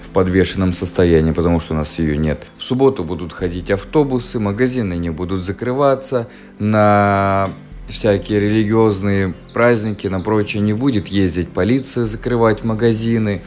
в 0.00 0.08
подвешенном 0.08 0.72
состоянии, 0.72 1.32
потому 1.32 1.60
что 1.60 1.74
у 1.74 1.76
нас 1.76 1.98
ее 1.98 2.16
нет. 2.16 2.42
В 2.56 2.62
субботу 2.62 3.04
будут 3.04 3.34
ходить 3.34 3.70
автобусы, 3.70 4.40
магазины 4.40 4.94
не 4.94 5.10
будут 5.10 5.42
закрываться, 5.42 6.26
на 6.58 7.50
всякие 7.86 8.40
религиозные 8.40 9.34
праздники, 9.52 10.06
на 10.06 10.20
прочее 10.20 10.62
не 10.62 10.72
будет 10.72 11.08
ездить 11.08 11.52
полиция 11.52 12.06
закрывать 12.06 12.64
магазины. 12.64 13.42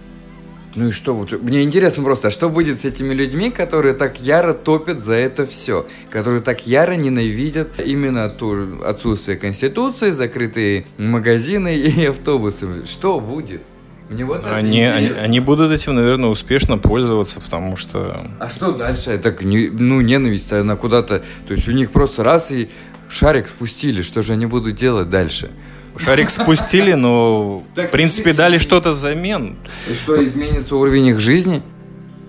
Ну 0.76 0.90
и 0.90 0.92
что 0.92 1.14
вот? 1.16 1.32
Мне 1.42 1.64
интересно 1.64 2.04
просто, 2.04 2.28
а 2.28 2.32
что 2.32 2.50
будет 2.50 2.82
с 2.82 2.86
этими 2.86 3.14
людьми, 3.14 3.50
которые 3.50 3.94
так 3.94 4.20
яро 4.20 4.54
топят 4.54 5.04
за 5.04 5.14
это 5.14 5.46
все, 5.46 5.86
которые 6.10 6.42
так 6.42 6.68
яро 6.68 6.94
ненавидят 6.94 7.80
именно 7.80 8.28
то 8.30 8.68
отсутствие 8.86 9.38
конституции, 9.38 10.10
закрытые 10.10 10.86
магазины 10.98 11.76
и 11.78 12.06
автобусы? 12.06 12.86
Что 12.86 13.20
будет? 13.20 13.62
Мне 14.10 14.24
вот 14.24 14.46
они, 14.46 14.84
они, 14.84 15.10
они 15.10 15.40
будут 15.40 15.72
этим, 15.72 15.96
наверное, 15.96 16.30
успешно 16.30 16.78
пользоваться, 16.78 17.40
потому 17.40 17.76
что... 17.76 18.28
А 18.40 18.50
что 18.50 18.72
дальше? 18.72 19.18
Так, 19.18 19.42
не, 19.42 19.70
ну, 19.70 20.02
ненависть, 20.02 20.54
она 20.54 20.76
куда-то... 20.76 21.24
То 21.48 21.54
есть 21.54 21.68
у 21.68 21.72
них 21.72 21.90
просто 21.90 22.24
раз 22.24 22.52
и 22.52 22.70
шарик 23.10 23.48
спустили, 23.48 24.04
что 24.04 24.22
же 24.22 24.34
они 24.34 24.46
будут 24.46 24.76
делать 24.76 25.10
дальше? 25.10 25.50
Шарик 25.98 26.30
спустили, 26.30 26.94
но 26.94 27.64
в 27.76 27.88
принципе 27.88 28.34
дали 28.34 28.58
что-то 28.58 28.92
взамен. 28.92 29.56
И 29.90 29.94
что, 29.94 30.24
изменится 30.24 30.76
уровень 30.76 31.08
их 31.08 31.20
жизни? 31.20 31.62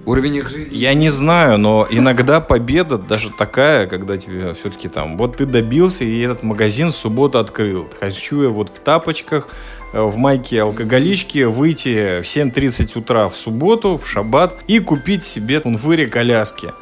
Уровень 0.05 0.37
их 0.37 0.49
жизни? 0.49 0.77
Я 0.77 0.95
не 0.95 1.09
знаю, 1.09 1.59
но 1.59 1.87
иногда 1.91 2.41
победа 2.41 2.97
даже 2.97 3.31
такая, 3.31 3.89
когда 3.89 4.17
тебе 4.17 4.55
все-таки 4.55 4.89
там, 4.89 5.19
вот 5.19 5.39
ты 5.39 5.47
добился, 5.47 6.05
и 6.05 6.21
этот 6.21 6.45
магазин 6.45 6.93
в 6.93 6.97
субботу 6.97 7.39
открыл. 7.39 7.89
Хочу 7.99 8.43
я 8.43 8.49
вот 8.49 8.69
в 8.69 8.79
тапочках, 8.79 9.49
э, 9.93 10.01
в 10.01 10.17
майке 10.17 10.63
алкоголички 10.63 11.43
выйти 11.43 12.23
в 12.23 12.25
7.30 12.25 12.97
утра 12.97 13.29
в 13.29 13.37
субботу, 13.37 13.99
в 13.99 14.09
шаббат 14.09 14.55
и 14.69 14.79
купить 14.79 15.25
себе 15.25 15.59
кунфыри 15.59 16.07
коляски 16.07 16.73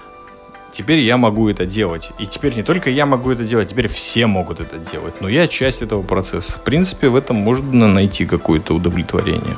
теперь 0.75 0.99
я 0.99 1.17
могу 1.17 1.49
это 1.49 1.65
делать. 1.65 2.11
И 2.19 2.27
теперь 2.27 2.55
не 2.57 2.63
только 2.63 2.91
я 2.91 3.07
могу 3.07 3.31
это 3.31 3.45
делать, 3.45 3.71
теперь 3.71 3.89
все 3.89 4.27
могут 4.27 4.61
это 4.61 4.79
делать. 4.79 5.15
Но 5.21 5.29
я 5.29 5.47
часть 5.47 5.83
этого 5.83 6.03
процесса. 6.03 6.59
В 6.59 6.65
принципе, 6.65 7.09
в 7.09 7.17
этом 7.17 7.37
можно 7.37 7.89
найти 7.89 8.27
какое-то 8.27 8.75
удовлетворение. 8.75 9.57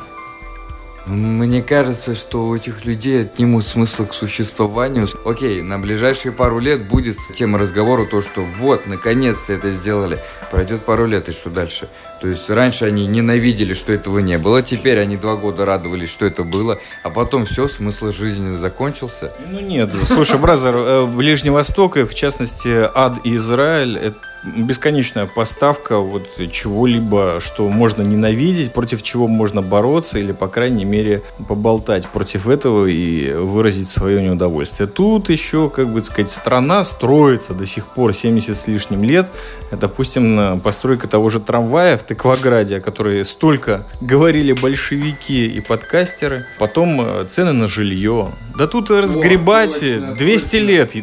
Мне 1.07 1.63
кажется, 1.63 2.17
что 2.17 2.49
у 2.49 2.57
этих 2.57 2.85
людей 2.85 3.21
отнимут 3.21 3.65
смысл 3.65 4.07
к 4.07 4.13
существованию. 4.13 5.07
Окей, 5.25 5.63
на 5.63 5.79
ближайшие 5.79 6.33
пару 6.33 6.59
лет 6.59 6.89
будет 6.89 7.17
тема 7.33 7.59
разговора 7.59 8.07
то, 8.07 8.21
что 8.21 8.41
вот, 8.41 8.89
наконец-то 8.89 9.53
это 9.53 9.71
сделали. 9.71 10.19
Пройдет 10.51 10.85
пару 10.85 11.07
лет, 11.07 11.29
и 11.29 11.33
что 11.33 11.49
дальше? 11.49 11.89
То 12.21 12.27
есть 12.27 12.51
раньше 12.51 12.87
они 12.87 13.07
ненавидели, 13.07 13.73
что 13.73 13.93
этого 13.93 14.19
не 14.19 14.37
было, 14.37 14.63
теперь 14.63 14.99
они 14.99 15.17
два 15.17 15.37
года 15.37 15.65
радовались, 15.65 16.11
что 16.11 16.27
это 16.27 16.43
было, 16.43 16.81
а 17.05 17.11
потом 17.11 17.45
все, 17.45 17.69
смысл 17.69 18.11
жизни 18.11 18.57
закончился. 18.57 19.33
Ну 19.49 19.61
нет, 19.61 19.93
слушай, 20.05 20.39
бразер, 20.41 20.75
э, 20.75 21.07
Ближний 21.07 21.51
Восток, 21.51 21.99
и 21.99 22.03
в 22.03 22.15
частности 22.17 22.69
ад 22.95 23.21
и 23.23 23.37
Израиль, 23.37 23.97
это 23.97 24.19
бесконечная 24.57 25.27
поставка 25.27 25.99
вот 25.99 26.29
чего-либо, 26.51 27.39
что 27.41 27.69
можно 27.69 28.03
ненавидеть, 28.03 28.73
против 28.73 29.03
чего 29.03 29.27
можно 29.27 29.63
бороться 29.63 30.19
или, 30.19 30.33
по 30.33 30.49
крайней 30.49 30.85
мере, 30.85 31.23
поболтать 31.49 32.07
против 32.09 32.49
этого 32.49 32.87
и 32.87 33.33
выразить 33.33 33.89
свое 33.89 34.23
неудовольствие. 34.23 34.87
Тут 34.87 35.31
еще, 35.31 35.71
как 35.71 35.89
бы 35.89 36.03
сказать, 36.03 36.31
страна 36.31 36.85
строится 36.85 37.55
до 37.55 37.67
сих 37.67 37.87
пор 37.87 38.15
70 38.15 38.57
с 38.57 38.67
лишним 38.67 39.03
лет. 39.05 39.31
Допустим, 39.71 40.61
постройка 40.61 41.09
того 41.09 41.29
же 41.29 41.41
трамвая 41.41 41.99
в 41.99 42.03
Тыкваграде, 42.03 42.77
о 42.77 42.81
которой 42.81 43.25
столько 43.25 43.87
говорили 44.01 44.53
большевики 44.53 45.47
и 45.47 45.61
подкастеры. 45.61 46.47
Потом 46.59 47.01
э, 47.01 47.25
цены 47.29 47.53
на 47.53 47.69
жилье. 47.69 48.33
Да 48.57 48.67
тут 48.67 48.91
разгребать 48.91 49.83
О, 49.83 50.15
200 50.17 50.45
точно. 50.45 50.67
лет. 50.67 50.95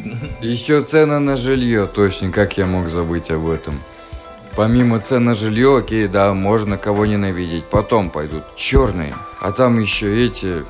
Еще 0.42 0.82
цены 0.82 1.20
на 1.20 1.36
жилье, 1.36 1.88
точно, 1.94 2.32
как 2.32 2.58
я 2.58 2.66
мог 2.66 2.88
забыть 2.88 3.30
об 3.34 3.50
этом. 3.50 3.82
Помимо 4.56 5.00
цен 5.00 5.26
на 5.26 5.34
жилье, 5.34 5.78
окей, 5.78 6.08
да, 6.08 6.34
можно 6.34 6.78
кого 6.78 7.06
ненавидеть. 7.06 7.66
Потом 7.66 8.10
пойдут 8.10 8.44
черные, 8.56 9.16
а 9.42 9.52
там 9.52 9.80
еще 9.80 10.26
эти 10.26 10.64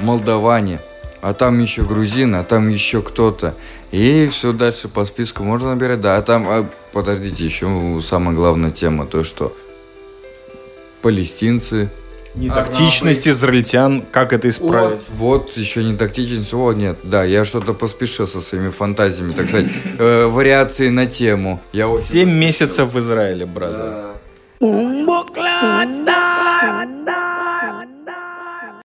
молдаване, 0.00 0.80
а 1.20 1.34
там 1.34 1.60
еще 1.60 1.82
грузины, 1.82 2.36
а 2.36 2.44
там 2.44 2.68
еще 2.68 3.02
кто-то. 3.02 3.54
И 3.90 4.26
все 4.30 4.52
дальше 4.52 4.88
по 4.88 5.04
списку 5.04 5.42
можно 5.42 5.74
набирать. 5.74 6.00
Да, 6.00 6.16
а 6.16 6.22
там, 6.22 6.46
а, 6.48 6.66
подождите, 6.92 7.44
еще 7.44 8.00
самая 8.02 8.34
главная 8.34 8.70
тема, 8.70 9.06
то, 9.06 9.22
что 9.22 9.54
палестинцы 11.02 11.90
Не 12.34 12.48
тактичность 12.48 13.26
израильтян, 13.26 14.02
как 14.10 14.32
это 14.32 14.48
исправить? 14.48 15.00
Вот, 15.08 15.48
вот 15.48 15.56
еще 15.56 15.82
не 15.82 15.96
тактичность, 15.96 16.54
о 16.54 16.72
нет, 16.72 16.98
да, 17.02 17.24
я 17.24 17.44
что-то 17.44 17.74
поспешил 17.74 18.28
со 18.28 18.40
своими 18.40 18.68
фантазиями, 18.68 19.32
так 19.34 19.48
сказать, 19.48 19.68
э, 19.98 20.26
вариации 20.26 20.88
на 20.90 21.06
тему. 21.06 21.60
Я 21.72 21.88
очень 21.88 22.02
Семь 22.02 22.30
месяцев 22.30 22.92
в 22.92 22.98
Израиле, 22.98 23.46
бразер. 23.46 23.78
Да. 23.78 24.10